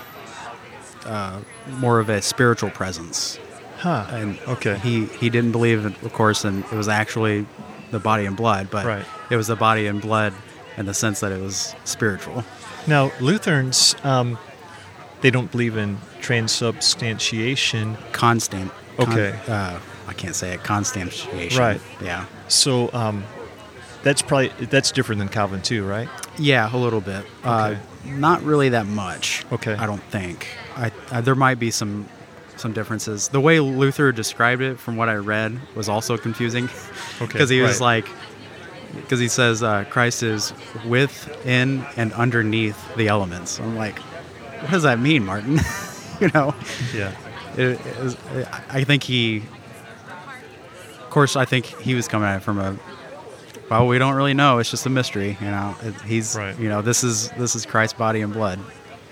uh, 1.07 1.41
more 1.78 1.99
of 1.99 2.09
a 2.09 2.22
spiritual 2.22 2.70
presence, 2.70 3.39
huh. 3.78 4.07
and 4.11 4.39
okay. 4.49 4.78
he 4.78 5.07
he 5.07 5.30
didn't 5.30 5.53
believe, 5.53 5.85
in, 5.85 5.95
of 6.05 6.12
course, 6.12 6.45
and 6.45 6.64
it 6.64 6.72
was 6.72 6.89
actually 6.89 7.47
the 7.91 7.99
body 7.99 8.24
and 8.26 8.37
blood, 8.37 8.68
but 8.70 8.87
Right. 8.87 9.05
it 9.30 9.37
was 9.37 9.49
the 9.49 9.57
body 9.57 9.87
and 9.87 10.01
blood 10.01 10.33
in 10.76 10.87
the 10.87 10.95
sense 10.95 11.20
that 11.20 11.33
it 11.33 11.41
was 11.41 11.74
spiritual. 11.85 12.45
Now, 12.87 13.12
Lutherans, 13.20 13.95
um, 14.05 14.39
they 15.20 15.30
don't 15.30 15.51
believe 15.51 15.76
in 15.76 15.99
transubstantiation. 16.20 17.97
Constant. 18.12 18.72
Okay. 18.99 19.38
uh, 19.49 19.78
I 20.07 20.12
can't 20.12 20.34
say 20.34 20.55
it. 20.55 20.62
Constantiation. 20.62 21.59
Right. 21.59 21.80
Yeah. 22.03 22.26
So 22.49 22.90
um, 22.93 23.24
that's 24.03 24.22
probably 24.22 24.49
that's 24.66 24.90
different 24.93 25.20
than 25.20 25.28
Calvin 25.28 25.62
too, 25.62 25.84
right? 25.86 26.09
Yeah, 26.38 26.74
a 26.74 26.76
little 26.76 27.01
bit. 27.01 27.24
Uh, 27.45 27.76
not 28.05 28.43
really 28.43 28.70
that 28.70 28.86
much. 28.86 29.45
Okay. 29.53 29.74
I 29.74 29.86
don't 29.86 30.03
think. 30.05 30.49
I, 30.76 30.90
I 31.11 31.20
there 31.20 31.34
might 31.34 31.59
be 31.59 31.70
some 31.70 32.09
some 32.57 32.72
differences. 32.72 33.28
The 33.28 33.40
way 33.40 33.61
Luther 33.61 34.12
described 34.12 34.62
it, 34.62 34.78
from 34.78 34.97
what 34.97 35.09
I 35.09 35.14
read, 35.14 35.59
was 35.74 35.88
also 35.88 36.16
confusing. 36.16 36.68
Okay, 37.20 37.32
Because 37.34 37.51
he 37.51 37.61
was 37.61 37.80
right. 37.80 38.03
like, 38.05 38.09
because 38.97 39.20
he 39.20 39.28
says 39.28 39.62
uh, 39.62 39.84
Christ 39.90 40.22
is 40.24 40.53
within 40.86 41.84
and 41.97 42.12
underneath 42.14 42.76
the 42.97 43.09
elements. 43.09 43.61
I'm 43.61 43.76
like, 43.76 43.99
what 43.99 44.70
does 44.72 44.82
that 44.82 44.99
mean, 44.99 45.24
Martin? 45.24 45.61
you 46.20 46.28
know. 46.34 46.55
Yeah. 46.95 47.14
It, 47.57 47.85
it 47.87 47.99
was- 48.03 48.17
I 48.71 48.85
think 48.85 49.03
he, 49.03 49.39
of 51.01 51.11
course, 51.11 51.37
I 51.37 51.45
think 51.45 51.67
he 51.67 51.95
was 51.95 52.09
coming 52.09 52.29
at 52.29 52.37
it 52.39 52.41
from 52.43 52.59
a. 52.59 52.79
Well, 53.71 53.87
we 53.87 53.99
don't 53.99 54.15
really 54.15 54.35
know. 54.35 54.59
It's 54.59 54.71
just 54.71 54.85
a 54.87 54.91
mystery, 54.91 55.37
you 55.41 55.47
know. 55.47 55.75
It- 55.83 56.01
He's, 56.03 56.37
Right. 56.37 56.59
you 56.59 56.69
know, 56.69 56.83
this 56.83 57.05
is 57.05 57.31
this 57.39 57.55
is 57.55 57.65
Christ's 57.67 57.97
body 57.99 58.21
and 58.21 58.33
blood. 58.33 58.59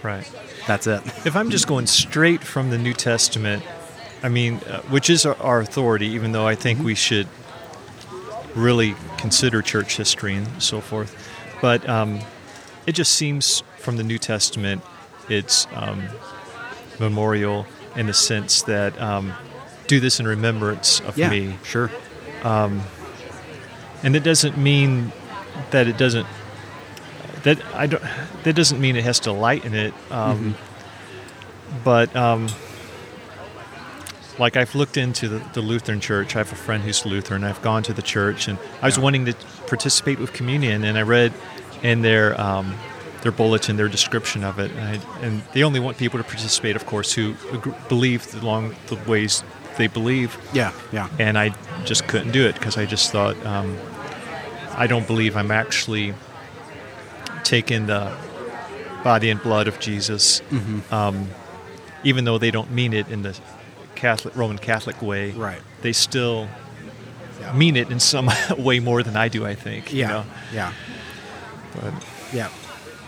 Right. 0.03 0.31
That's 0.67 0.87
it. 0.87 1.03
If 1.27 1.37
I'm 1.37 1.51
just 1.51 1.67
going 1.67 1.87
straight 1.87 2.43
from 2.43 2.71
the 2.71 2.79
New 2.79 2.95
Testament, 2.95 3.63
I 4.23 4.29
mean, 4.29 4.57
uh, 4.69 4.81
which 4.83 5.11
is 5.11 5.27
our, 5.27 5.37
our 5.41 5.61
authority, 5.61 6.07
even 6.09 6.33
though 6.33 6.47
I 6.47 6.55
think 6.55 6.83
we 6.83 6.95
should 6.95 7.27
really 8.55 8.95
consider 9.19 9.63
church 9.63 9.97
history 9.97 10.35
and 10.35 10.63
so 10.63 10.81
forth, 10.81 11.15
but 11.63 11.87
um, 11.89 12.21
it 12.87 12.93
just 12.93 13.13
seems 13.13 13.63
from 13.79 13.97
the 13.97 14.03
New 14.03 14.19
Testament, 14.19 14.83
it's 15.29 15.67
um, 15.75 16.03
memorial 16.99 17.67
in 17.97 18.07
the 18.07 18.15
sense 18.15 18.63
that 18.63 19.01
um, 19.01 19.33
do 19.87 20.01
this 20.01 20.21
in 20.21 20.27
remembrance 20.27 21.01
of 21.01 21.17
Yeah, 21.19 21.31
me. 21.31 21.57
sure. 21.65 21.91
and 22.45 22.83
it 24.17 24.23
doesn't 24.23 24.57
mean 24.57 25.13
that 25.73 25.87
it 25.89 25.97
doesn't 25.99 26.27
that 27.43 27.59
I 27.75 27.87
don't 27.87 28.03
that 28.45 28.55
doesn't 28.55 28.81
mean 28.81 28.97
it 28.97 29.05
has 29.05 29.21
to 29.21 29.33
lighten 29.33 29.75
it 29.75 29.93
um, 30.11 30.55
but 31.85 32.15
um, 32.17 32.49
like 34.39 34.57
I've 34.57 34.75
looked 34.75 34.97
into 34.97 35.29
the, 35.29 35.39
the 35.53 35.61
Lutheran 35.61 36.01
church 36.01 36.35
I 36.35 36.39
have 36.39 36.53
a 36.53 36.57
friend 36.57 36.83
who's 36.83 37.05
Lutheran 37.05 37.45
I've 37.45 37.61
gone 37.63 37.83
to 37.85 37.93
the 37.93 38.03
church 38.03 38.49
and 38.49 38.59
I 38.81 38.87
was 38.87 38.97
Yeah. 38.97 39.03
wanting 39.05 39.25
to 39.27 39.35
participate 39.67 40.19
with 40.19 40.33
communion 40.33 40.85
and 40.85 40.97
I 40.97 41.03
read 41.03 41.33
in 41.83 42.03
their 42.03 42.39
um, 42.41 42.75
their 43.23 43.33
bulletin 43.33 43.77
their 43.77 43.89
description 43.89 44.43
of 44.45 44.59
it 44.59 44.71
and, 44.73 44.81
I, 44.81 45.21
and 45.27 45.43
they 45.53 45.63
only 45.63 45.81
want 45.81 45.99
people 45.99 46.19
to 46.19 46.25
participate 46.25 46.75
of 46.77 46.87
course 46.87 47.13
who 47.13 47.35
agree, 47.53 47.75
believe 47.89 48.35
along 48.43 48.75
the 48.87 48.97
ways 49.07 49.43
they 49.79 49.87
believe 49.87 50.37
Yeah, 50.53 50.73
yeah. 50.93 51.09
and 51.19 51.39
I 51.39 51.55
just 51.85 52.07
couldn't 52.09 52.33
do 52.33 52.47
it 52.47 52.55
because 52.55 52.77
I 52.79 52.87
just 52.87 53.11
thought 53.13 53.37
um, 53.47 53.77
I 54.73 54.87
don't 54.87 55.07
believe 55.07 55.37
I'm 55.37 55.51
actually 55.51 56.15
taking 57.45 57.87
the 57.87 58.15
body 59.05 59.31
and 59.31 59.43
blood 59.43 59.67
of 59.69 59.79
Jesus, 59.81 60.41
Mm-hmm. 60.51 60.93
um, 60.95 61.29
even 62.05 62.25
though 62.25 62.39
they 62.39 62.51
don't 62.51 62.71
mean 62.71 62.93
it 62.93 63.09
in 63.09 63.23
the 63.23 63.39
Catholic 63.95 64.35
Roman 64.37 64.59
Catholic 64.59 65.01
way. 65.03 65.33
Right. 65.33 65.61
They 65.83 65.93
still 65.93 66.49
Yeah. 67.41 67.53
mean 67.53 67.77
it 67.77 67.91
in 67.91 68.01
some 68.01 68.31
way 68.59 68.81
more 68.81 69.03
than 69.03 69.17
I 69.17 69.29
do. 69.29 69.45
I 69.47 69.55
think. 69.55 69.93
you 69.93 70.01
Yeah, 70.01 70.09
know? 70.09 70.25
yeah, 70.53 70.73
But, 71.75 71.93
yeah. 72.33 72.49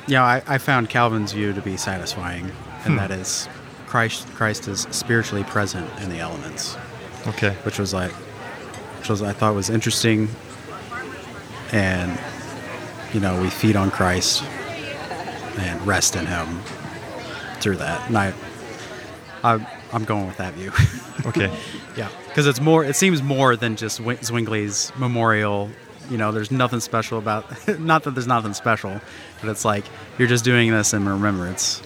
Yeah, 0.06 0.24
I, 0.24 0.42
I 0.46 0.58
found 0.58 0.88
Calvin's 0.88 1.32
view 1.32 1.52
to 1.52 1.60
be 1.62 1.76
satisfying, 1.76 2.50
and 2.84 2.94
Hmm. 2.94 2.96
that 2.96 3.10
is 3.10 3.48
Christ. 3.86 4.26
Christ 4.34 4.66
is 4.68 4.86
spiritually 4.90 5.44
present 5.44 5.88
in 6.02 6.08
the 6.10 6.18
elements. 6.18 6.76
okay. 7.28 7.52
which 7.62 7.78
was 7.78 7.94
like, 7.94 8.10
which 8.98 9.08
was 9.08 9.22
I 9.22 9.32
thought 9.32 9.54
was 9.54 9.70
interesting, 9.70 10.28
and 11.72 12.18
you 13.12 13.20
know 13.20 13.40
we 13.40 13.48
feed 13.50 13.76
on 13.76 13.90
Christ 13.90 14.42
and 15.58 15.86
rest 15.86 16.16
in 16.16 16.26
Him 16.26 16.60
through 17.60 17.76
that. 17.76 18.08
And 18.08 18.18
I, 18.18 18.32
I 19.44 19.66
I'm 19.92 20.04
going 20.04 20.26
with 20.26 20.38
that 20.38 20.54
view. 20.54 20.72
Okay. 21.26 21.52
yeah, 21.96 22.08
because 22.28 22.46
it's 22.46 22.60
more. 22.60 22.84
It 22.84 22.96
seems 22.96 23.22
more 23.22 23.54
than 23.56 23.76
just 23.76 24.00
Zwingli's 24.00 24.92
memorial. 24.98 25.70
You 26.12 26.18
know, 26.18 26.30
there's 26.30 26.50
nothing 26.50 26.80
special 26.80 27.18
about. 27.18 27.46
not 27.80 28.04
that 28.04 28.10
there's 28.10 28.26
nothing 28.26 28.52
special, 28.52 29.00
but 29.40 29.48
it's 29.48 29.64
like 29.64 29.84
you're 30.18 30.28
just 30.28 30.44
doing 30.44 30.70
this 30.70 30.92
in 30.92 31.08
remembrance. 31.08 31.82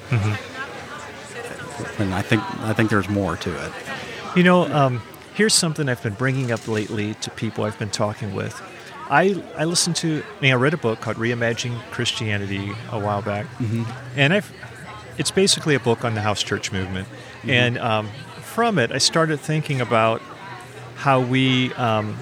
And 1.98 2.12
I 2.12 2.22
think 2.22 2.42
I 2.62 2.72
think 2.72 2.90
there's 2.90 3.08
more 3.08 3.36
to 3.36 3.66
it. 3.66 3.72
You 4.34 4.42
know, 4.42 4.64
um, 4.74 5.00
here's 5.34 5.54
something 5.54 5.88
I've 5.88 6.02
been 6.02 6.14
bringing 6.14 6.50
up 6.50 6.66
lately 6.66 7.14
to 7.14 7.30
people 7.30 7.64
I've 7.64 7.78
been 7.78 7.90
talking 7.90 8.34
with. 8.34 8.60
I, 9.08 9.40
I 9.56 9.64
listened 9.64 9.94
to, 9.96 10.24
I, 10.38 10.42
mean, 10.42 10.52
I 10.52 10.56
read 10.56 10.74
a 10.74 10.78
book 10.78 11.00
called 11.00 11.16
Reimagining 11.16 11.78
Christianity 11.92 12.72
a 12.90 12.98
while 12.98 13.22
back, 13.22 13.46
and 14.16 14.32
I've, 14.32 14.52
it's 15.16 15.30
basically 15.30 15.76
a 15.76 15.80
book 15.80 16.04
on 16.04 16.14
the 16.14 16.20
house 16.22 16.42
church 16.42 16.72
movement. 16.72 17.06
And 17.44 17.78
um, 17.78 18.08
from 18.42 18.78
it, 18.78 18.90
I 18.90 18.98
started 18.98 19.38
thinking 19.38 19.80
about 19.80 20.20
how 20.96 21.20
we, 21.20 21.72
um, 21.74 22.16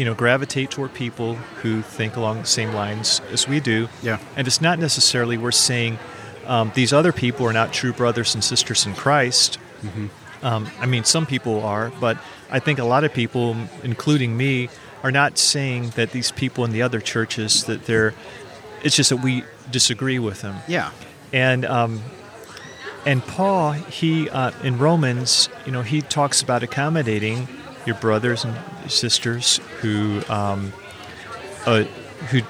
you 0.00 0.06
know, 0.06 0.14
gravitate 0.14 0.70
toward 0.70 0.94
people 0.94 1.34
who 1.60 1.82
think 1.82 2.16
along 2.16 2.40
the 2.40 2.46
same 2.46 2.72
lines 2.72 3.20
as 3.32 3.46
we 3.46 3.60
do. 3.60 3.86
Yeah. 4.02 4.18
And 4.34 4.46
it's 4.46 4.62
not 4.62 4.78
necessarily 4.78 5.36
we're 5.36 5.50
saying 5.50 5.98
um, 6.46 6.72
these 6.74 6.90
other 6.90 7.12
people 7.12 7.44
are 7.46 7.52
not 7.52 7.74
true 7.74 7.92
brothers 7.92 8.34
and 8.34 8.42
sisters 8.42 8.86
in 8.86 8.94
Christ. 8.94 9.58
Um, 10.42 10.68
I 10.80 10.86
mean, 10.86 11.04
some 11.04 11.26
people 11.26 11.62
are, 11.62 11.92
but 12.00 12.16
I 12.50 12.60
think 12.60 12.78
a 12.78 12.84
lot 12.84 13.04
of 13.04 13.12
people, 13.12 13.54
including 13.82 14.38
me, 14.38 14.70
are 15.02 15.12
not 15.12 15.36
saying 15.36 15.90
that 15.90 16.12
these 16.12 16.32
people 16.32 16.64
in 16.64 16.72
the 16.72 16.80
other 16.80 17.02
churches 17.02 17.64
that 17.64 17.84
they're. 17.84 18.14
It's 18.82 18.96
just 18.96 19.10
that 19.10 19.18
we 19.18 19.44
disagree 19.70 20.18
with 20.18 20.40
them. 20.40 20.56
Yeah. 20.66 20.92
And 21.30 21.66
um, 21.66 22.00
and 23.04 23.22
Paul, 23.22 23.72
he 23.72 24.30
uh, 24.30 24.52
in 24.62 24.78
Romans, 24.78 25.50
you 25.66 25.72
know, 25.72 25.82
he 25.82 26.00
talks 26.00 26.40
about 26.40 26.62
accommodating 26.62 27.48
your 27.90 27.98
brothers 28.00 28.44
and 28.44 28.54
sisters 28.90 29.60
who 29.80 30.22
um, 30.28 30.72
uh, 31.66 31.84
who 32.30 32.40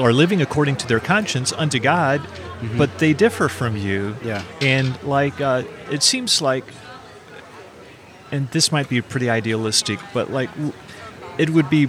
are 0.00 0.12
living 0.12 0.40
according 0.40 0.76
to 0.76 0.86
their 0.86 1.00
conscience 1.00 1.52
unto 1.52 1.78
God, 1.78 2.20
but 2.76 2.98
they 2.98 3.12
differ 3.12 3.48
from 3.48 3.76
you. 3.76 4.16
Yeah. 4.22 4.42
And 4.60 5.02
like, 5.02 5.40
uh, 5.40 5.64
it 5.90 6.02
seems 6.02 6.40
like, 6.40 6.64
and 8.30 8.48
this 8.50 8.70
might 8.70 8.88
be 8.88 9.00
pretty 9.02 9.28
idealistic, 9.30 9.98
but 10.12 10.30
like, 10.30 10.50
it 11.38 11.50
would 11.50 11.68
be 11.68 11.88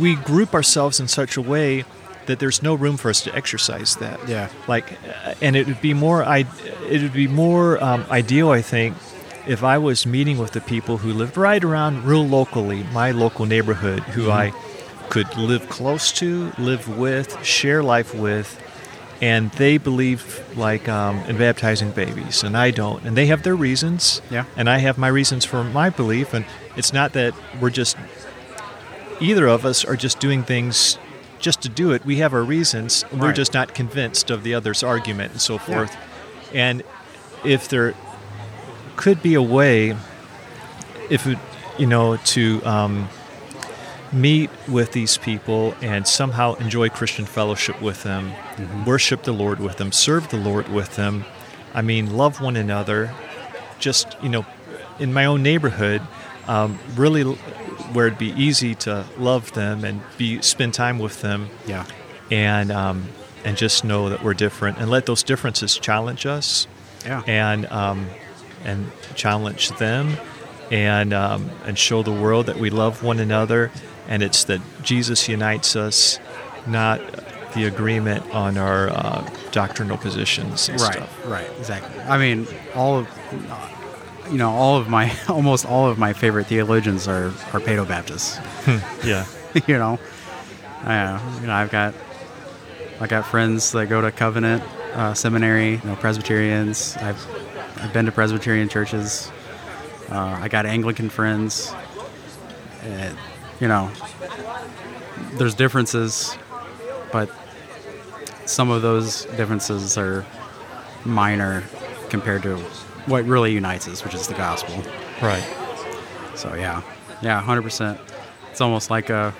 we 0.00 0.14
group 0.14 0.54
ourselves 0.54 1.00
in 1.00 1.08
such 1.08 1.36
a 1.36 1.42
way 1.42 1.84
that 2.26 2.38
there's 2.38 2.62
no 2.62 2.74
room 2.74 2.96
for 2.96 3.10
us 3.10 3.22
to 3.22 3.34
exercise 3.34 3.96
that. 3.96 4.18
Yeah. 4.28 4.48
Like, 4.66 4.92
uh, 4.92 5.34
and 5.42 5.56
it 5.56 5.66
would 5.66 5.80
be 5.80 5.94
more. 5.94 6.24
I. 6.24 6.46
It 6.88 7.02
would 7.02 7.12
be 7.12 7.28
more 7.28 7.82
um, 7.82 8.04
ideal, 8.10 8.50
I 8.50 8.62
think, 8.62 8.94
if 9.46 9.62
I 9.62 9.78
was 9.78 10.06
meeting 10.06 10.38
with 10.38 10.52
the 10.52 10.60
people 10.60 10.98
who 10.98 11.12
lived 11.12 11.36
right 11.36 11.62
around, 11.62 12.04
real 12.04 12.26
locally, 12.26 12.82
my 12.92 13.10
local 13.12 13.46
neighborhood, 13.46 14.00
who 14.00 14.30
I 14.30 14.52
could 15.08 15.36
live 15.36 15.68
close 15.68 16.10
to, 16.12 16.52
live 16.58 16.98
with, 16.98 17.42
share 17.44 17.82
life 17.82 18.14
with, 18.14 18.60
and 19.22 19.50
they 19.52 19.78
believe 19.78 20.44
like 20.56 20.88
um, 20.88 21.18
in 21.20 21.38
baptizing 21.38 21.90
babies, 21.92 22.42
and 22.42 22.56
I 22.56 22.70
don't, 22.70 23.04
and 23.04 23.16
they 23.16 23.26
have 23.26 23.42
their 23.44 23.54
reasons, 23.56 24.20
Yeah. 24.30 24.44
and 24.56 24.68
I 24.68 24.78
have 24.78 24.98
my 24.98 25.08
reasons 25.08 25.44
for 25.44 25.62
my 25.64 25.90
belief, 25.90 26.34
and 26.34 26.44
it's 26.76 26.92
not 26.92 27.12
that 27.14 27.34
we're 27.60 27.70
just 27.70 27.96
either 29.20 29.46
of 29.46 29.64
us 29.64 29.84
are 29.84 29.96
just 29.96 30.18
doing 30.20 30.42
things 30.42 30.98
just 31.38 31.62
to 31.62 31.68
do 31.68 31.92
it. 31.92 32.04
We 32.04 32.16
have 32.16 32.34
our 32.34 32.42
reasons. 32.42 33.04
and 33.10 33.20
We're 33.20 33.32
just 33.32 33.54
not 33.54 33.74
convinced 33.74 34.30
of 34.30 34.42
the 34.42 34.54
other's 34.54 34.82
argument 34.82 35.32
and 35.32 35.40
so 35.40 35.56
forth. 35.58 35.96
And 36.52 36.82
if 37.44 37.68
there 37.68 37.94
could 38.96 39.22
be 39.22 39.34
a 39.34 39.42
way, 39.42 39.96
if 41.10 41.26
it, 41.26 41.38
you 41.78 41.86
know, 41.86 42.16
to 42.16 42.62
um, 42.64 43.08
meet 44.12 44.50
with 44.68 44.92
these 44.92 45.18
people 45.18 45.74
and 45.82 46.06
somehow 46.06 46.54
enjoy 46.54 46.88
Christian 46.88 47.26
fellowship 47.26 47.80
with 47.82 48.02
them, 48.02 48.32
worship 48.86 49.22
the 49.24 49.32
Lord 49.32 49.60
with 49.60 49.76
them, 49.76 49.92
serve 49.92 50.28
the 50.30 50.36
Lord 50.38 50.68
with 50.68 50.96
them. 50.96 51.24
I 51.74 51.82
mean, 51.82 52.16
love 52.16 52.40
one 52.40 52.56
another. 52.56 53.12
Just 53.78 54.16
you 54.22 54.28
know, 54.30 54.46
in 54.98 55.12
my 55.12 55.26
own 55.26 55.42
neighborhood, 55.42 56.00
um, 56.48 56.78
really 56.94 57.22
where 57.92 58.06
it'd 58.06 58.18
be 58.18 58.30
easy 58.32 58.74
to 58.74 59.04
love 59.18 59.52
them 59.52 59.84
and 59.84 60.00
be 60.16 60.40
spend 60.42 60.72
time 60.74 60.98
with 60.98 61.20
them 61.20 61.50
Yeah. 61.66 61.84
and 62.30 62.70
um, 62.72 63.08
and 63.44 63.56
just 63.56 63.84
know 63.84 64.08
that 64.08 64.24
we're 64.24 64.34
different 64.34 64.78
and 64.78 64.90
let 64.90 65.06
those 65.06 65.22
differences 65.22 65.76
challenge 65.78 66.24
us 66.26 66.66
Yeah. 67.04 67.22
and 67.26 67.66
um, 67.66 68.08
and 68.66 68.90
challenge 69.14 69.70
them 69.78 70.16
and 70.70 71.14
um, 71.14 71.50
and 71.64 71.78
show 71.78 72.02
the 72.02 72.12
world 72.12 72.46
that 72.46 72.56
we 72.56 72.68
love 72.68 73.02
one 73.02 73.20
another 73.20 73.70
and 74.08 74.22
it's 74.22 74.44
that 74.44 74.60
Jesus 74.82 75.28
unites 75.28 75.76
us, 75.76 76.18
not 76.66 77.00
the 77.54 77.64
agreement 77.64 78.28
on 78.34 78.58
our 78.58 78.90
uh, 78.90 79.28
doctrinal 79.50 79.96
positions 79.96 80.68
and 80.68 80.80
right. 80.80 80.92
stuff. 80.92 81.26
Right. 81.26 81.50
Exactly. 81.58 82.00
I 82.02 82.18
mean, 82.18 82.46
all 82.74 82.98
of 82.98 83.08
you 84.30 84.38
know, 84.38 84.50
all 84.50 84.76
of 84.76 84.88
my 84.88 85.12
almost 85.28 85.66
all 85.66 85.88
of 85.88 85.98
my 85.98 86.12
favorite 86.12 86.46
theologians 86.46 87.08
are 87.08 87.26
are 87.52 87.60
Paedo 87.60 87.86
Baptists. 87.86 88.38
Yeah, 89.04 89.26
you 89.66 89.78
know, 89.78 89.98
I, 90.82 90.98
uh, 90.98 91.40
you 91.40 91.46
know, 91.46 91.54
I've 91.54 91.70
got 91.70 91.94
I 93.00 93.06
got 93.06 93.26
friends 93.26 93.72
that 93.72 93.86
go 93.86 94.00
to 94.00 94.12
Covenant 94.12 94.62
uh, 94.94 95.14
Seminary, 95.14 95.72
you 95.72 95.84
know, 95.84 95.96
Presbyterians. 95.96 96.96
I've 96.98 97.26
I've 97.78 97.92
been 97.92 98.06
to 98.06 98.12
Presbyterian 98.12 98.68
churches. 98.68 99.30
Uh, 100.10 100.38
I 100.40 100.48
got 100.48 100.66
Anglican 100.66 101.08
friends. 101.10 101.72
Uh, 102.82 103.12
you 103.60 103.68
know, 103.68 103.90
there's 105.34 105.54
differences, 105.54 106.36
but 107.12 107.30
some 108.44 108.70
of 108.70 108.82
those 108.82 109.24
differences 109.36 109.98
are 109.98 110.24
minor 111.04 111.64
compared 112.08 112.42
to 112.44 112.56
what 113.06 113.24
really 113.24 113.52
unites 113.52 113.88
us, 113.88 114.04
which 114.04 114.14
is 114.14 114.26
the 114.28 114.34
gospel. 114.34 114.74
right. 115.22 115.44
So 116.34 116.54
yeah, 116.54 116.82
yeah, 117.22 117.40
hundred 117.40 117.62
percent. 117.62 117.98
It's 118.50 118.60
almost 118.60 118.90
like 118.90 119.10
a. 119.10 119.34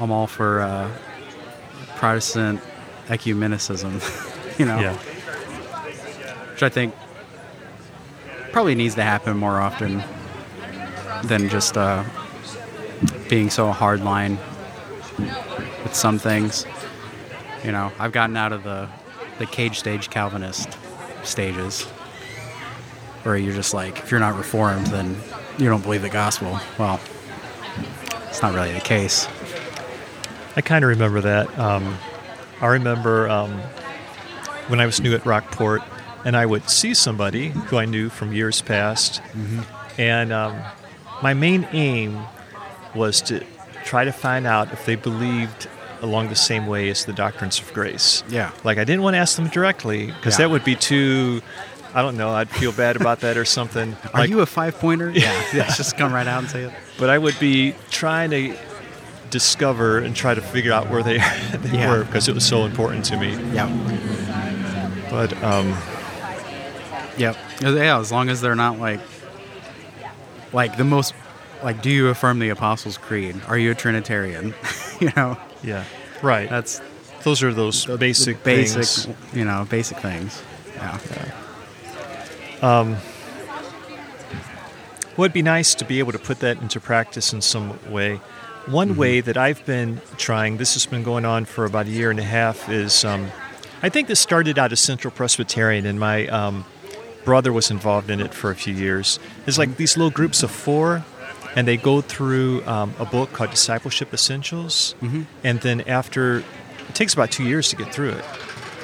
I'm 0.00 0.12
all 0.12 0.28
for 0.28 0.60
uh, 0.60 0.88
Protestant 1.96 2.60
ecumenicism, 3.08 4.58
you 4.60 4.64
know, 4.64 4.78
Yeah, 4.78 4.94
which 6.52 6.62
I 6.62 6.68
think 6.68 6.94
probably 8.58 8.74
needs 8.74 8.96
to 8.96 9.04
happen 9.04 9.36
more 9.36 9.60
often 9.60 10.02
than 11.22 11.48
just 11.48 11.78
uh, 11.78 12.02
being 13.28 13.50
so 13.50 13.72
hardline 13.72 14.36
with 15.84 15.94
some 15.94 16.18
things. 16.18 16.66
You 17.62 17.70
know, 17.70 17.92
I've 18.00 18.10
gotten 18.10 18.36
out 18.36 18.52
of 18.52 18.64
the 18.64 18.88
the 19.38 19.46
cage 19.46 19.78
stage 19.78 20.10
Calvinist 20.10 20.76
stages, 21.22 21.84
where 23.22 23.36
you're 23.36 23.54
just 23.54 23.74
like, 23.74 24.00
if 24.00 24.10
you're 24.10 24.18
not 24.18 24.36
reformed, 24.36 24.88
then 24.88 25.16
you 25.56 25.68
don't 25.68 25.84
believe 25.84 26.02
the 26.02 26.10
gospel. 26.10 26.58
Well, 26.80 26.98
it's 28.26 28.42
not 28.42 28.54
really 28.54 28.72
the 28.72 28.80
case. 28.80 29.28
I 30.56 30.62
kind 30.62 30.84
of 30.84 30.88
remember 30.88 31.20
that. 31.20 31.56
Um, 31.56 31.96
I 32.60 32.66
remember 32.66 33.28
um, 33.28 33.52
when 34.66 34.80
I 34.80 34.86
was 34.86 35.00
new 35.00 35.14
at 35.14 35.24
Rockport, 35.24 35.80
and 36.24 36.36
I 36.36 36.46
would 36.46 36.68
see 36.68 36.94
somebody 36.94 37.48
who 37.48 37.76
I 37.78 37.84
knew 37.84 38.08
from 38.08 38.32
years 38.32 38.60
past, 38.62 39.20
and 39.98 40.32
um, 40.32 40.60
my 41.22 41.34
main 41.34 41.66
aim 41.72 42.20
was 42.94 43.20
to 43.22 43.44
try 43.84 44.04
to 44.04 44.12
find 44.12 44.46
out 44.46 44.72
if 44.72 44.84
they 44.86 44.94
believed 44.96 45.68
along 46.02 46.28
the 46.28 46.36
same 46.36 46.66
way 46.66 46.88
as 46.90 47.04
the 47.06 47.12
doctrines 47.12 47.58
of 47.58 47.72
grace. 47.72 48.22
Yeah. 48.28 48.52
Like 48.64 48.78
I 48.78 48.84
didn't 48.84 49.02
want 49.02 49.14
to 49.14 49.18
ask 49.18 49.36
them 49.36 49.48
directly 49.48 50.06
because 50.06 50.34
Yeah. 50.38 50.46
that 50.46 50.50
would 50.50 50.64
be 50.64 50.76
too. 50.76 51.42
I 51.94 52.02
don't 52.02 52.16
know. 52.16 52.30
I'd 52.30 52.50
feel 52.50 52.70
bad 52.70 52.96
about 52.96 53.20
that 53.20 53.36
or 53.36 53.44
something. 53.44 53.96
Are 54.14 54.20
Like- 54.20 54.30
you 54.30 54.40
a 54.40 54.46
five 54.46 54.78
pointer? 54.78 55.10
Yeah, 55.10 55.32
yeah. 55.54 55.74
Just 55.74 55.96
come 55.96 56.12
right 56.12 56.26
out 56.26 56.40
and 56.42 56.50
say 56.50 56.62
it. 56.64 56.72
but 56.98 57.10
I 57.10 57.18
would 57.18 57.38
be 57.40 57.74
trying 57.90 58.30
to 58.30 58.54
discover 59.30 59.98
and 59.98 60.14
try 60.14 60.34
to 60.34 60.40
figure 60.40 60.72
out 60.72 60.88
where 60.88 61.02
they, 61.02 61.18
they 61.58 61.78
Yeah. 61.78 61.90
were 61.90 62.04
because 62.04 62.28
it 62.28 62.34
was 62.34 62.46
so 62.46 62.64
important 62.64 63.04
to 63.06 63.16
me. 63.16 63.32
Yeah. 63.52 63.68
But 65.10 65.32
um, 65.42 65.72
Yep. 67.18 67.36
Yeah, 67.62 67.98
as 67.98 68.10
long 68.12 68.28
as 68.28 68.40
they're 68.40 68.54
not 68.54 68.78
like, 68.78 69.00
like 70.52 70.76
the 70.76 70.84
most, 70.84 71.14
like, 71.62 71.82
do 71.82 71.90
you 71.90 72.08
affirm 72.08 72.38
the 72.38 72.48
Apostles' 72.50 72.96
Creed? 72.98 73.40
Are 73.48 73.58
you 73.58 73.72
a 73.72 73.74
Trinitarian? 73.74 74.54
you 75.00 75.10
know, 75.16 75.36
yeah, 75.62 75.84
right. 76.22 76.48
that's 76.48 76.80
Those 77.24 77.42
are 77.42 77.52
those 77.52 77.84
the- 77.84 77.92
the 77.92 77.98
basic, 77.98 78.42
basic, 78.44 78.84
things. 78.84 79.08
you 79.36 79.44
know, 79.44 79.66
basic 79.68 79.98
things. 79.98 80.42
Yeah. 80.76 80.98
Um, 82.62 82.96
would 85.16 85.32
be 85.32 85.42
nice 85.42 85.74
to 85.74 85.84
be 85.84 85.98
able 85.98 86.12
to 86.12 86.18
put 86.18 86.40
that 86.40 86.60
into 86.62 86.78
practice 86.80 87.32
in 87.32 87.40
some 87.42 87.78
way. 87.90 88.20
One 88.66 88.90
Mm-hmm. 88.90 88.98
way 89.00 89.20
that 89.20 89.36
I've 89.36 89.64
been 89.66 90.00
trying, 90.16 90.58
this 90.58 90.74
has 90.74 90.86
been 90.86 91.02
going 91.02 91.24
on 91.24 91.44
for 91.46 91.64
about 91.64 91.86
a 91.86 91.90
year 91.90 92.10
and 92.10 92.20
a 92.20 92.24
half, 92.24 92.68
is 92.68 93.04
um, 93.04 93.30
I 93.82 93.88
think 93.88 94.08
this 94.08 94.20
started 94.20 94.58
out 94.58 94.72
as 94.72 94.80
Central 94.80 95.10
Presbyterian, 95.10 95.86
and 95.86 95.98
my 95.98 96.26
um, 96.28 96.64
brother 97.28 97.52
was 97.52 97.70
involved 97.70 98.08
in 98.10 98.20
it 98.26 98.32
for 98.40 98.48
a 98.50 98.54
few 98.64 98.74
years. 98.74 99.06
It's 99.46 99.58
Mm-hmm. 99.58 99.60
like 99.70 99.76
these 99.76 99.96
little 99.98 100.10
groups 100.20 100.42
of 100.42 100.50
four, 100.50 101.04
and 101.56 101.66
they 101.68 101.76
go 101.76 102.00
through 102.00 102.64
um, 102.74 102.88
a 102.98 103.04
book 103.04 103.28
called 103.34 103.50
Discipleship 103.50 104.14
Essentials, 104.14 104.94
Mm-hmm. 105.02 105.22
and 105.48 105.60
then 105.60 105.78
after 105.98 106.38
it 106.88 106.94
takes 106.94 107.12
about 107.14 107.30
two 107.30 107.44
years 107.44 107.68
to 107.70 107.76
get 107.76 107.92
through 107.94 108.12
it. 108.20 108.24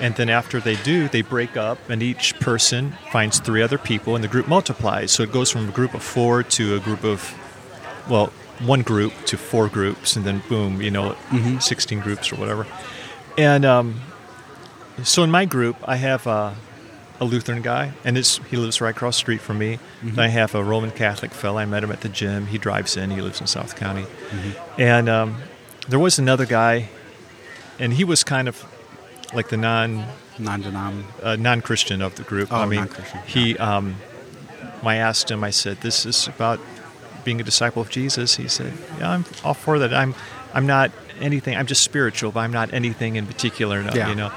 And 0.02 0.14
then 0.16 0.28
after 0.28 0.60
they 0.60 0.76
do, 0.92 1.08
they 1.08 1.22
break 1.22 1.56
up, 1.56 1.78
and 1.88 2.02
each 2.02 2.26
person 2.40 2.92
finds 3.12 3.38
three 3.40 3.62
other 3.62 3.78
people, 3.78 4.14
and 4.16 4.22
the 4.24 4.28
group 4.34 4.46
multiplies. 4.48 5.08
So 5.12 5.22
it 5.22 5.32
goes 5.32 5.50
from 5.50 5.68
a 5.68 5.72
group 5.72 5.94
of 5.94 6.02
four 6.02 6.42
to 6.58 6.74
a 6.76 6.80
group 6.80 7.02
of, 7.04 7.18
well, 8.10 8.26
one 8.60 8.82
group 8.82 9.12
to 9.30 9.36
four 9.38 9.68
groups, 9.68 10.16
and 10.16 10.24
then 10.26 10.42
boom, 10.50 10.82
you 10.82 10.90
know, 10.90 11.16
16 11.60 12.00
groups 12.00 12.32
or 12.32 12.36
whatever. 12.36 12.66
And 13.38 13.64
um, 13.64 14.00
so 15.02 15.22
in 15.22 15.30
my 15.30 15.44
group, 15.46 15.76
I 15.94 15.96
have 15.96 16.26
a, 16.26 16.54
a 17.20 17.24
Lutheran 17.24 17.62
guy, 17.62 17.92
and 18.04 18.18
it's, 18.18 18.38
he 18.50 18.56
lives 18.56 18.80
right 18.80 18.90
across 18.90 19.14
the 19.16 19.20
street 19.20 19.40
from 19.40 19.58
me. 19.58 19.78
And 20.02 20.18
I 20.20 20.26
have 20.28 20.54
a 20.54 20.64
Roman 20.64 20.90
Catholic 20.90 21.32
fellow. 21.32 21.58
I 21.58 21.64
met 21.64 21.84
him 21.84 21.92
at 21.92 22.00
the 22.00 22.08
gym. 22.08 22.46
He 22.48 22.58
drives 22.58 22.96
in. 22.96 23.10
He 23.10 23.20
lives 23.20 23.40
in 23.40 23.46
South 23.46 23.76
County. 23.76 24.06
And 24.78 25.08
um, 25.08 25.36
there 25.88 25.98
was 26.00 26.18
another 26.18 26.44
guy, 26.46 26.88
and 27.78 27.92
he 27.92 28.04
was 28.04 28.24
kind 28.24 28.48
of 28.48 28.64
like 29.32 29.48
the 29.48 29.56
non 29.56 30.06
Non-denom. 30.36 31.04
uh, 31.22 31.36
non-Christian 31.36 32.02
of 32.02 32.16
the 32.16 32.24
group. 32.24 32.52
Oh, 32.52 32.56
I 32.56 32.66
mean, 32.66 32.80
non-Christian, 32.80 33.20
he. 33.26 33.56
Um, 33.58 33.96
I 34.82 34.96
asked 34.96 35.30
him. 35.30 35.44
I 35.44 35.50
said, 35.50 35.80
"This 35.80 36.04
is 36.04 36.26
about 36.26 36.58
being 37.24 37.40
a 37.40 37.44
disciple 37.44 37.80
of 37.80 37.88
Jesus." 37.90 38.34
He 38.36 38.48
said, 38.48 38.72
"Yeah, 38.98 39.10
I'm 39.12 39.24
all 39.44 39.54
for 39.54 39.78
that. 39.78 39.94
I'm, 39.94 40.14
I'm 40.52 40.66
not 40.66 40.90
anything. 41.20 41.56
I'm 41.56 41.66
just 41.66 41.82
spiritual, 41.84 42.32
but 42.32 42.40
I'm 42.40 42.52
not 42.52 42.74
anything 42.74 43.14
in 43.14 43.26
particular. 43.26 43.80
No, 43.82 43.92
Yeah. 43.94 44.08
You 44.08 44.16
know." 44.16 44.32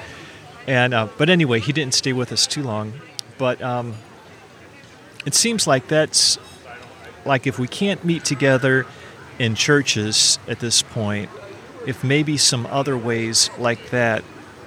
And 0.68 0.94
uh, 0.94 1.08
but 1.18 1.30
anyway, 1.30 1.60
he 1.60 1.72
didn't 1.72 1.94
stay 1.94 2.14
with 2.14 2.32
us 2.32 2.46
too 2.46 2.62
long. 2.64 2.94
But 3.38 3.62
um, 3.62 3.96
it 5.26 5.34
seems 5.34 5.66
like 5.68 5.88
that's 5.88 6.38
like 7.26 7.48
if 7.48 7.58
we 7.60 7.68
can't 7.68 8.04
meet 8.04 8.26
together 8.26 8.86
in 9.40 9.56
churches 9.56 10.40
at 10.48 10.60
this 10.60 10.82
point, 10.82 11.30
if 11.86 12.04
maybe 12.04 12.38
some 12.38 12.66
other 12.68 12.98
ways 12.98 13.50
like 13.58 13.92
that, 13.92 14.24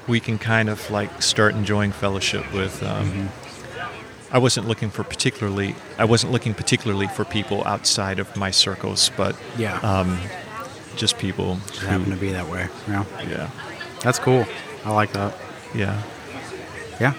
we 0.09 0.20
can 0.20 0.38
kind 0.38 0.68
of 0.70 0.90
like 0.90 1.22
start 1.22 1.55
enjoying 1.55 1.92
fellowship 1.92 2.51
with. 2.53 2.82
Um, 2.82 3.28
I 4.32 4.38
wasn't 4.38 4.68
looking 4.68 4.90
for 4.90 5.03
particularly. 5.03 5.74
I 5.98 6.05
wasn't 6.05 6.32
looking 6.32 6.55
particularly 6.55 7.09
for 7.09 7.24
people 7.24 7.64
outside 7.66 8.20
of 8.20 8.36
my 8.36 8.53
circles, 8.53 9.11
but 9.16 9.34
Yeah. 9.59 9.76
um, 9.80 10.18
just 10.96 11.18
people 11.18 11.59
Just 11.66 11.80
who, 11.80 11.86
happen 11.88 12.11
to 12.11 12.16
be 12.16 12.30
that 12.32 12.48
way. 12.48 12.68
Yeah. 12.88 13.05
yeah, 13.28 13.51
That's 14.03 14.20
cool. 14.20 14.46
I 14.84 14.92
like 14.92 15.12
that. 15.14 15.34
Yeah. 15.75 16.03
Yeah. 17.01 17.14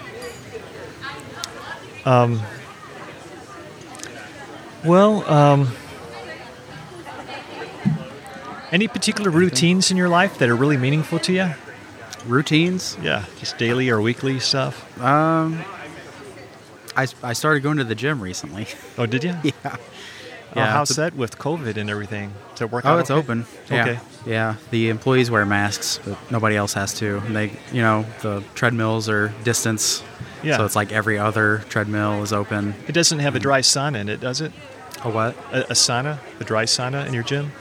Well, 4.84 5.28
um, 5.30 5.68
any 8.72 8.88
particular 8.88 9.30
routines 9.30 9.90
in 9.90 9.96
your 9.96 10.08
life 10.08 10.38
that 10.38 10.48
are 10.48 10.56
really 10.56 10.76
meaningful 10.76 11.18
to 11.20 11.32
you? 11.32 11.50
Routines. 12.26 12.96
Yeah, 13.02 13.24
just 13.38 13.58
daily 13.58 13.88
or 13.90 14.00
weekly 14.00 14.40
stuff. 14.40 15.00
Um, 15.00 15.64
I, 16.96 17.06
I 17.22 17.32
started 17.32 17.62
going 17.62 17.78
to 17.78 17.84
the 17.84 17.94
gym 17.94 18.20
recently. 18.22 18.66
Oh, 18.98 19.06
did 19.06 19.24
you? 19.24 19.34
yeah. 19.42 19.52
Oh, 19.64 19.78
Yeah, 20.54 20.66
how's 20.66 20.90
it's 20.90 20.96
that 20.98 21.14
with 21.16 21.38
COVID 21.38 21.76
and 21.78 21.88
everything? 21.88 22.34
Does 22.52 22.62
it 22.62 22.70
work 22.70 22.84
Oh, 22.84 22.98
it's 22.98 23.10
okay? 23.10 23.18
open. 23.20 23.46
Yeah. 23.70 23.82
Okay. 23.88 24.00
Yeah. 24.26 24.56
The 24.70 24.88
employees 24.88 25.30
wear 25.30 25.44
masks, 25.46 25.98
but 26.04 26.16
nobody 26.30 26.56
else 26.56 26.74
has 26.74 26.94
to. 26.94 27.18
And 27.18 27.34
they, 27.36 27.48
you 27.72 27.82
know, 27.82 28.04
the 28.22 28.42
treadmills 28.54 29.08
are 29.08 29.28
distance. 29.44 30.02
Yeah. 30.42 30.56
So 30.58 30.64
it's 30.64 30.76
like 30.76 30.92
every 30.92 31.18
other 31.18 31.58
treadmill 31.68 32.22
is 32.22 32.32
open. 32.32 32.74
It 32.88 32.92
doesn't 32.92 33.18
have 33.20 33.34
a 33.36 33.38
dry 33.40 33.60
sauna 33.60 34.00
in 34.00 34.08
it, 34.08 34.20
does 34.20 34.40
it? 34.40 34.52
A 35.04 35.10
what? 35.10 35.36
A, 35.52 35.62
a 35.70 35.74
sauna, 35.74 36.18
a 36.40 36.44
dry 36.44 36.64
sauna 36.64 37.06
in 37.06 37.14
your 37.14 37.22
gym? 37.22 37.52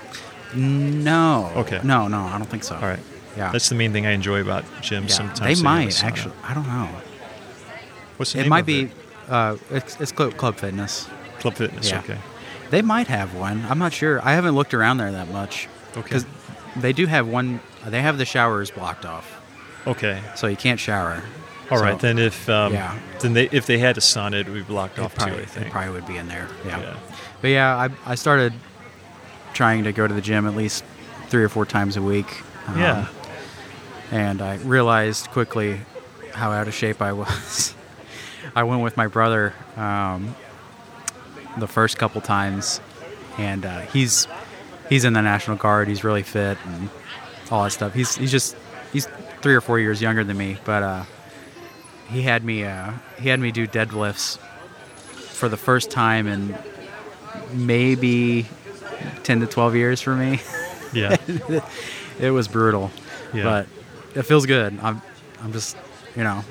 No. 0.55 1.51
Okay. 1.55 1.79
No, 1.83 2.07
no, 2.07 2.21
I 2.21 2.37
don't 2.37 2.47
think 2.49 2.63
so. 2.63 2.75
All 2.75 2.81
right. 2.81 2.99
Yeah. 3.37 3.51
That's 3.51 3.69
the 3.69 3.75
main 3.75 3.93
thing 3.93 4.05
I 4.05 4.11
enjoy 4.11 4.41
about 4.41 4.63
gyms. 4.81 5.09
yeah. 5.09 5.15
Sometimes 5.15 5.59
they 5.59 5.63
might 5.63 6.03
actually. 6.03 6.33
I 6.43 6.53
don't 6.53 6.67
know. 6.67 6.89
What's 8.17 8.33
the 8.33 8.39
It 8.39 8.41
name 8.43 8.49
might 8.49 8.59
of 8.61 8.65
be. 8.65 8.89
Uh, 9.29 9.57
it's 9.69 9.99
it's 10.01 10.11
Club, 10.11 10.35
Club 10.35 10.57
Fitness. 10.57 11.07
Club 11.39 11.55
Fitness. 11.55 11.89
Yeah. 11.89 11.99
Okay. 11.99 12.17
They 12.69 12.81
might 12.81 13.07
have 13.07 13.33
one. 13.35 13.65
I'm 13.69 13.79
not 13.79 13.93
sure. 13.93 14.21
I 14.25 14.33
haven't 14.33 14.55
looked 14.55 14.73
around 14.73 14.97
there 14.97 15.11
that 15.11 15.29
much. 15.29 15.69
Okay. 15.95 16.19
They 16.75 16.93
do 16.93 17.05
have 17.05 17.27
one. 17.27 17.59
They 17.85 18.01
have 18.01 18.17
the 18.17 18.25
showers 18.25 18.71
blocked 18.71 19.05
off, 19.05 19.41
Okay. 19.87 20.21
so 20.35 20.47
you 20.47 20.55
can't 20.55 20.79
shower. 20.79 21.21
All 21.69 21.77
So 21.77 21.83
right. 21.83 21.99
Then 21.99 22.17
if 22.19 22.47
um, 22.49 22.73
Yeah. 22.73 22.97
then 23.19 23.33
they 23.33 23.49
if 23.51 23.65
they 23.65 23.77
had 23.77 23.97
a 23.97 24.01
sauna, 24.01 24.41
it 24.41 24.45
would 24.47 24.53
be 24.55 24.61
blocked 24.61 24.97
It 24.97 25.01
off 25.01 25.15
probably, 25.15 25.45
too. 25.45 25.59
I 25.59 25.63
it 25.63 25.71
probably 25.71 25.91
would 25.91 26.07
be 26.07 26.17
in 26.17 26.27
there. 26.27 26.47
Yeah. 26.65 26.79
Yeah. 26.79 26.97
But 27.41 27.47
yeah, 27.49 27.75
I, 27.75 28.11
I 28.11 28.15
started 28.15 28.53
trying 29.53 29.83
to 29.85 29.91
go 29.91 30.07
to 30.07 30.13
the 30.13 30.21
gym 30.21 30.45
at 30.47 30.55
least 30.55 30.83
three 31.27 31.43
or 31.43 31.49
four 31.49 31.65
times 31.65 31.97
a 31.97 32.01
week. 32.01 32.27
um, 32.67 32.77
Yeah. 32.79 33.07
And 34.11 34.41
I 34.41 34.55
realized 34.57 35.29
quickly 35.31 35.79
how 36.33 36.51
out 36.51 36.67
of 36.67 36.73
shape 36.73 37.01
I 37.01 37.11
was. 37.21 37.73
I 38.55 38.63
went 38.63 38.81
with 38.81 38.97
my 38.97 39.07
brother 39.07 39.53
um, 39.77 40.35
the 41.57 41.67
first 41.67 41.97
couple 41.97 42.19
times, 42.21 42.81
and 43.37 43.65
uh, 43.65 43.79
he's 43.81 44.27
he's 44.91 45.05
in 45.05 45.13
the 45.13 45.21
National 45.21 45.55
Guard. 45.55 45.87
He's 45.87 46.03
really 46.03 46.21
fit 46.23 46.57
and 46.65 46.89
all 47.49 47.63
that 47.63 47.71
stuff. 47.71 47.93
He's 47.93 48.15
he's 48.15 48.29
just 48.31 48.55
he's 48.93 49.07
three 49.41 49.55
or 49.55 49.61
four 49.61 49.79
years 49.79 50.01
younger 50.01 50.23
than 50.23 50.37
me, 50.37 50.57
but 50.65 50.83
uh, 50.83 51.03
he 52.09 52.21
had 52.21 52.43
me 52.43 52.63
uh, 52.65 52.91
he 53.19 53.29
had 53.29 53.39
me 53.39 53.51
do 53.51 53.65
deadlifts 53.65 54.37
for 54.37 55.49
the 55.49 55.57
first 55.57 55.89
time 55.89 56.27
in 56.27 56.55
maybe 57.53 58.45
ten 59.23 59.39
to 59.39 59.47
twelve 59.47 59.75
years 59.75 60.01
for 60.01 60.15
me. 60.15 60.39
Yeah. 60.93 61.15
it 62.19 62.31
was 62.31 62.47
brutal, 62.49 62.91
Yeah. 63.33 63.43
but 63.43 63.67
it 64.13 64.23
feels 64.23 64.45
good. 64.45 64.77
I'm 64.81 65.01
I'm 65.41 65.53
just 65.53 65.77
you 66.17 66.23
know 66.23 66.43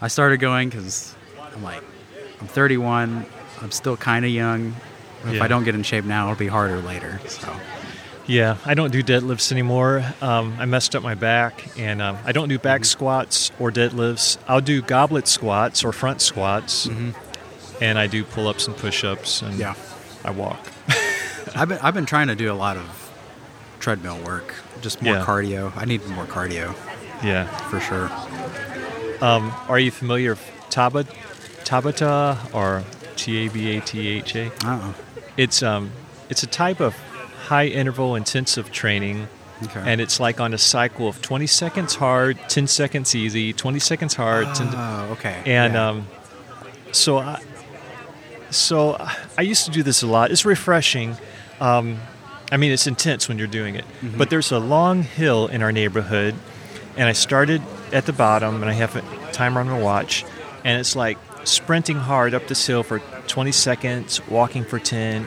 I 0.00 0.06
started 0.08 0.38
going 0.38 0.68
because 0.70 1.14
I'm 1.54 1.62
like 1.62 1.82
I'm 2.40 2.46
31. 2.46 3.26
I'm 3.62 3.70
still 3.70 3.96
kind 3.96 4.24
of 4.24 4.30
young. 4.30 4.74
If 5.24 5.34
Yeah. 5.34 5.44
I 5.44 5.48
don't 5.48 5.64
get 5.64 5.74
in 5.74 5.82
shape 5.82 6.04
now, 6.04 6.24
it'll 6.30 6.38
be 6.38 6.46
harder 6.46 6.78
later. 6.80 7.20
So 7.28 7.54
Yeah, 8.26 8.56
I 8.64 8.74
don't 8.74 8.90
do 8.92 9.02
deadlifts 9.02 9.52
anymore. 9.52 10.02
Um, 10.22 10.56
I 10.58 10.64
messed 10.64 10.94
up 10.96 11.02
my 11.02 11.14
back, 11.14 11.64
and 11.78 12.00
um, 12.00 12.16
I 12.24 12.32
don't 12.32 12.48
do 12.48 12.58
back 12.58 12.80
Mm-hmm. 12.82 12.84
squats 12.98 13.50
or 13.58 13.70
deadlifts. 13.70 14.38
I'll 14.48 14.60
do 14.62 14.80
goblet 14.82 15.28
squats 15.28 15.84
or 15.84 15.92
front 15.92 16.20
squats, 16.22 16.88
and 17.80 17.98
I 17.98 18.06
do 18.06 18.24
pull-ups 18.24 18.66
and 18.66 18.76
push-ups, 18.76 19.42
and 19.42 19.52
Mm-hmm. 19.52 19.60
Yeah. 19.60 19.74
I 20.24 20.30
walk. 20.30 20.58
I've 21.54 21.68
been 21.68 21.78
I've 21.82 21.92
been 21.94 22.06
trying 22.06 22.28
to 22.28 22.34
do 22.34 22.50
a 22.50 22.56
lot 22.56 22.76
of 22.78 23.10
treadmill 23.78 24.18
work, 24.24 24.54
just 24.80 25.02
more 25.02 25.14
Yeah. 25.16 25.24
cardio. 25.24 25.72
I 25.76 25.84
need 25.84 26.06
more 26.08 26.24
cardio 26.24 26.74
Yeah. 27.22 27.44
for 27.68 27.78
sure. 27.80 28.10
Um, 29.20 29.52
are 29.68 29.78
you 29.78 29.90
familiar 29.90 30.30
with 30.30 30.50
Taba, 30.70 31.04
Tabata 31.64 32.38
or 32.54 32.84
T 33.16 33.44
A 33.46 33.50
B 33.50 33.76
A 33.76 33.80
T 33.82 34.08
H 34.08 34.34
A? 34.34 34.46
Uh-uh. 34.64 34.92
It's 35.36 35.62
um, 35.62 35.90
it's 36.30 36.42
a 36.42 36.46
type 36.46 36.80
of 36.80 36.94
high 37.48 37.66
interval 37.66 38.14
intensive 38.16 38.70
training, 38.72 39.28
Okay. 39.64 39.82
and 39.84 40.00
it's 40.00 40.18
like 40.20 40.40
on 40.40 40.54
a 40.54 40.58
cycle 40.58 41.08
of 41.08 41.20
20 41.22 41.46
seconds 41.46 41.94
hard, 41.96 42.38
10 42.48 42.66
seconds 42.66 43.14
easy, 43.14 43.52
20 43.52 43.78
seconds 43.78 44.14
hard, 44.14 44.52
10 44.54 44.68
Oh, 44.74 45.08
okay. 45.12 45.42
and 45.46 45.74
Yeah. 45.74 45.88
um, 45.88 46.06
so 46.92 47.18
I, 47.18 47.40
so 48.50 48.96
I 49.36 49.42
used 49.42 49.64
to 49.66 49.70
do 49.70 49.82
this 49.82 50.02
a 50.02 50.06
lot. 50.06 50.30
It's 50.30 50.44
refreshing. 50.44 51.16
Um, 51.60 51.98
I 52.52 52.56
mean, 52.56 52.72
it's 52.72 52.86
intense 52.86 53.28
when 53.28 53.38
you're 53.38 53.46
doing 53.46 53.74
it. 53.74 53.84
Mm-hmm. 54.00 54.18
But 54.18 54.30
there's 54.30 54.52
a 54.52 54.58
long 54.58 55.02
hill 55.02 55.48
in 55.48 55.62
our 55.62 55.72
neighborhood, 55.72 56.34
and 56.96 57.08
I 57.08 57.12
started 57.12 57.62
at 57.92 58.06
the 58.06 58.12
bottom, 58.12 58.56
and 58.62 58.70
I 58.70 58.74
have 58.74 58.94
a 58.96 59.02
timer 59.32 59.60
on 59.60 59.68
my 59.68 59.80
watch, 59.80 60.24
and 60.64 60.78
it's 60.78 60.94
like 60.94 61.18
sprinting 61.44 61.96
hard 61.96 62.32
up 62.34 62.46
this 62.46 62.66
hill 62.66 62.82
for 62.82 63.00
20 63.28 63.52
seconds, 63.52 64.26
walking 64.28 64.64
for 64.64 64.78
10, 64.78 65.26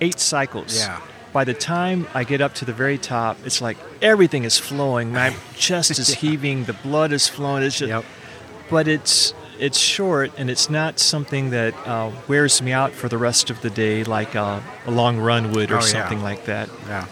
eight 0.00 0.18
cycles. 0.18 0.76
Yeah. 0.78 1.00
By 1.32 1.44
the 1.44 1.54
time 1.54 2.06
I 2.12 2.24
get 2.24 2.40
up 2.40 2.54
to 2.54 2.64
the 2.64 2.72
very 2.72 2.98
top, 2.98 3.36
it's 3.44 3.60
like 3.60 3.76
everything 4.02 4.44
is 4.44 4.58
flowing. 4.58 5.12
My 5.12 5.34
chest 5.56 5.92
is 5.98 6.14
heaving, 6.14 6.64
the 6.64 6.72
blood 6.72 7.12
is 7.12 7.28
flowing. 7.28 7.62
It's 7.62 7.78
just, 7.78 7.88
Yep. 7.88 8.04
but 8.68 8.88
it's 8.88 9.34
it's 9.60 9.78
short 9.78 10.32
and 10.38 10.48
it's 10.48 10.70
not 10.70 10.98
something 10.98 11.50
that 11.50 11.74
uh, 11.86 12.10
wears 12.28 12.62
me 12.62 12.72
out 12.72 12.92
for 12.92 13.08
the 13.10 13.18
rest 13.18 13.50
of 13.50 13.60
the 13.60 13.68
day 13.68 14.02
like 14.04 14.34
uh, 14.34 14.58
a 14.86 14.90
long 14.90 15.18
run 15.18 15.52
would 15.52 15.70
or 15.70 15.74
Oh, 15.74 15.80
yeah. 15.80 15.84
something 15.86 16.22
like 16.22 16.46
that 16.46 16.70
Yeah. 16.88 17.06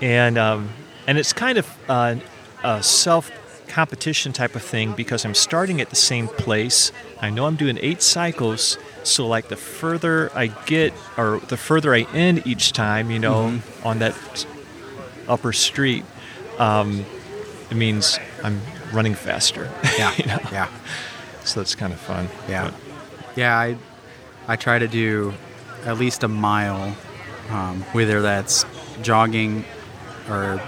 and 0.00 0.38
um, 0.38 0.68
and 1.08 1.18
it's 1.18 1.32
kind 1.32 1.58
of 1.58 1.66
uh, 1.88 2.14
a 2.62 2.82
self 2.84 3.30
competition 3.66 4.32
type 4.32 4.54
of 4.54 4.62
thing 4.62 4.92
because 4.92 5.24
I'm 5.24 5.34
starting 5.34 5.80
at 5.80 5.90
the 5.90 5.96
same 5.96 6.28
place. 6.28 6.90
I 7.20 7.30
know 7.30 7.46
I'm 7.46 7.56
doing 7.56 7.78
eight 7.82 8.00
cycles, 8.00 8.78
so 9.04 9.26
like 9.26 9.48
the 9.48 9.56
further 9.56 10.30
I 10.34 10.48
get 10.48 10.92
or 11.16 11.40
the 11.48 11.56
further 11.56 11.94
I 11.94 12.02
end 12.14 12.46
each 12.46 12.72
time, 12.72 13.10
you 13.10 13.18
know, 13.18 13.48
Mm-hmm. 13.48 13.86
on 13.86 13.98
that 14.00 14.14
upper 15.28 15.52
street, 15.52 16.04
um, 16.58 17.04
it 17.70 17.76
means 17.76 18.18
I'm 18.42 18.60
running 18.92 19.14
faster. 19.14 19.70
Yeah. 19.98 20.14
you 20.16 20.26
know? 20.26 20.38
Yeah. 20.52 20.68
So 21.44 21.60
that's 21.60 21.74
kind 21.74 21.92
of 21.92 21.98
fun. 22.00 22.28
Yeah, 22.48 22.64
But- 22.70 22.74
yeah. 23.36 23.56
I 23.58 23.76
I 24.46 24.56
try 24.56 24.78
to 24.78 24.88
do 24.88 25.34
at 25.84 25.98
least 25.98 26.22
a 26.24 26.28
mile, 26.28 26.94
um, 27.50 27.82
whether 27.92 28.22
that's 28.22 28.64
jogging 29.02 29.64
or 30.28 30.60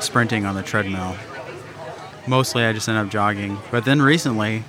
sprinting 0.00 0.44
on 0.46 0.54
the 0.54 0.62
treadmill. 0.62 1.16
Mostly, 2.26 2.64
I 2.64 2.72
just 2.72 2.88
end 2.88 2.98
up 2.98 3.08
jogging. 3.10 3.58
But 3.70 3.84
then 3.84 4.00
recently, 4.02 4.64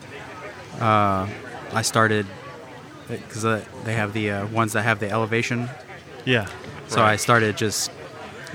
uh, 0.80 1.28
I 1.74 1.82
started 1.82 2.26
because 3.08 3.46
uh, 3.46 3.64
they 3.84 3.94
have 3.94 4.14
the 4.14 4.32
uh, 4.32 4.48
ones 4.48 4.74
that 4.74 4.84
have 4.84 5.00
the 5.00 5.10
elevation. 5.10 5.70
yeah. 6.26 6.48
So 6.88 7.02
I 7.04 7.16
started 7.16 7.58
just 7.58 7.90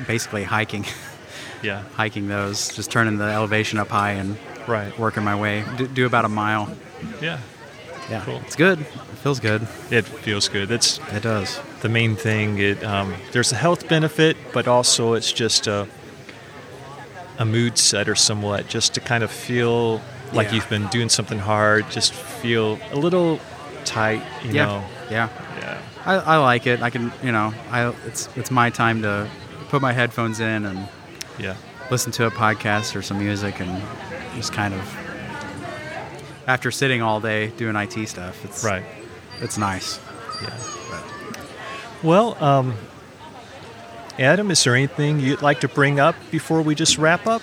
basically 0.06 0.44
hiking, 0.44 0.86
yeah. 1.62 1.82
hiking 1.94 2.28
those, 2.28 2.68
just 2.76 2.90
turning 2.92 3.18
the 3.18 3.24
elevation 3.24 3.78
up 3.78 3.88
high 3.88 4.12
and 4.12 4.36
Right. 4.68 4.96
working 4.98 5.24
my 5.24 5.34
way. 5.34 5.64
Do, 5.76 5.88
do 5.88 6.06
about 6.06 6.24
a 6.24 6.28
mile. 6.28 6.68
Yeah. 7.20 7.38
Yeah, 8.08 8.22
Cool. 8.24 8.40
it's 8.46 8.54
good. 8.56 8.80
It 8.80 8.86
feels 9.22 9.40
good. 9.40 9.62
It 9.90 10.02
feels 10.06 10.48
good. 10.48 10.68
That's 10.68 10.98
It 11.12 11.22
does. 11.24 11.60
the 11.82 11.88
main 11.88 12.14
thing. 12.14 12.58
It 12.58 12.84
um, 12.84 13.14
there's 13.32 13.50
a 13.52 13.56
health 13.56 13.88
benefit, 13.88 14.36
but 14.52 14.68
also 14.68 15.14
it's 15.14 15.32
just 15.32 15.66
a 15.66 15.88
a 17.38 17.44
mood 17.44 17.78
setter 17.78 18.14
somewhat, 18.14 18.68
just 18.68 18.94
to 18.94 19.00
kind 19.00 19.24
of 19.24 19.30
feel 19.30 20.00
like 20.32 20.48
Yeah. 20.48 20.54
you've 20.54 20.68
been 20.68 20.86
doing 20.88 21.08
something 21.08 21.38
hard. 21.38 21.90
Just 21.90 22.12
feel 22.12 22.78
a 22.92 22.96
little 22.96 23.40
tight, 23.84 24.22
you 24.44 24.52
yeah, 24.52 24.66
know. 24.66 24.84
yeah. 25.10 25.28
Yeah. 25.60 25.82
I, 26.06 26.14
I 26.14 26.36
like 26.38 26.66
it. 26.66 26.80
I 26.82 26.90
can, 26.90 27.12
you 27.22 27.32
know, 27.32 27.52
I 27.70 27.88
it's 28.06 28.28
it's 28.36 28.50
my 28.50 28.70
time 28.70 29.02
to 29.02 29.28
put 29.68 29.82
my 29.82 29.92
headphones 29.92 30.40
in 30.40 30.64
and 30.64 30.88
Yeah. 31.38 31.56
listen 31.90 32.10
to 32.12 32.26
a 32.26 32.30
podcast 32.30 32.96
or 32.96 33.02
some 33.02 33.18
music 33.18 33.60
and 33.60 33.82
just 34.34 34.52
kind 34.52 34.72
of 34.74 34.80
after 36.46 36.70
sitting 36.70 37.02
all 37.02 37.20
day 37.20 37.48
doing 37.56 37.76
IT 37.76 38.06
stuff. 38.08 38.44
It's 38.44 38.64
Right. 38.64 38.84
It's 39.40 39.58
nice. 39.58 40.00
Yeah. 40.42 40.50
Well, 42.02 42.42
um, 42.42 42.74
Adam, 44.18 44.50
is 44.50 44.62
there 44.64 44.74
anything 44.74 45.20
you'd 45.20 45.42
like 45.42 45.60
to 45.60 45.68
bring 45.68 46.00
up 46.00 46.14
before 46.30 46.62
we 46.62 46.74
just 46.74 46.98
wrap 46.98 47.26
up? 47.26 47.42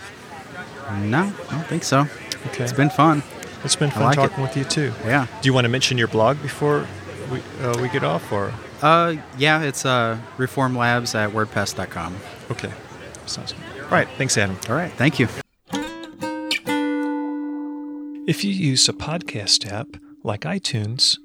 No, 1.01 1.31
I 1.49 1.51
don't 1.51 1.67
think 1.67 1.83
so. 1.83 2.07
Okay. 2.47 2.63
It's 2.63 2.73
been 2.73 2.89
fun. 2.89 3.23
It's 3.63 3.75
been 3.75 3.89
fun 3.91 4.03
like 4.03 4.13
it. 4.13 4.21
talking 4.21 4.41
with 4.43 4.55
you 4.55 4.63
too. 4.63 4.93
Yeah. 5.05 5.27
Do 5.41 5.47
you 5.47 5.53
want 5.53 5.65
to 5.65 5.69
mention 5.69 5.97
your 5.97 6.07
blog 6.07 6.41
before 6.41 6.87
we 7.31 7.41
uh, 7.61 7.77
we 7.81 7.89
get 7.89 8.03
off, 8.03 8.31
or 8.31 8.53
Uh, 8.81 9.15
yeah, 9.37 9.61
it's 9.63 9.85
uh, 9.85 10.17
reformlabs 10.37 11.15
at 11.15 11.31
wordpress.com. 11.31 12.15
okay? 12.51 12.71
Sounds 13.25 13.53
good. 13.53 13.83
All 13.83 13.89
right. 13.89 14.07
Thanks, 14.17 14.37
Adam. 14.37 14.57
All 14.69 14.75
right. 14.75 14.91
Thank 14.93 15.19
you. 15.19 15.27
If 18.27 18.43
you 18.43 18.51
use 18.51 18.87
a 18.89 18.93
podcast 18.93 19.65
app 19.71 19.87
like 20.23 20.41
iTunes, 20.41 21.17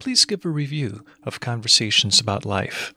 please 0.00 0.24
give 0.26 0.44
a 0.44 0.50
review 0.50 1.04
of 1.24 1.40
Conversations 1.40 2.20
About 2.20 2.44
Life. 2.44 2.92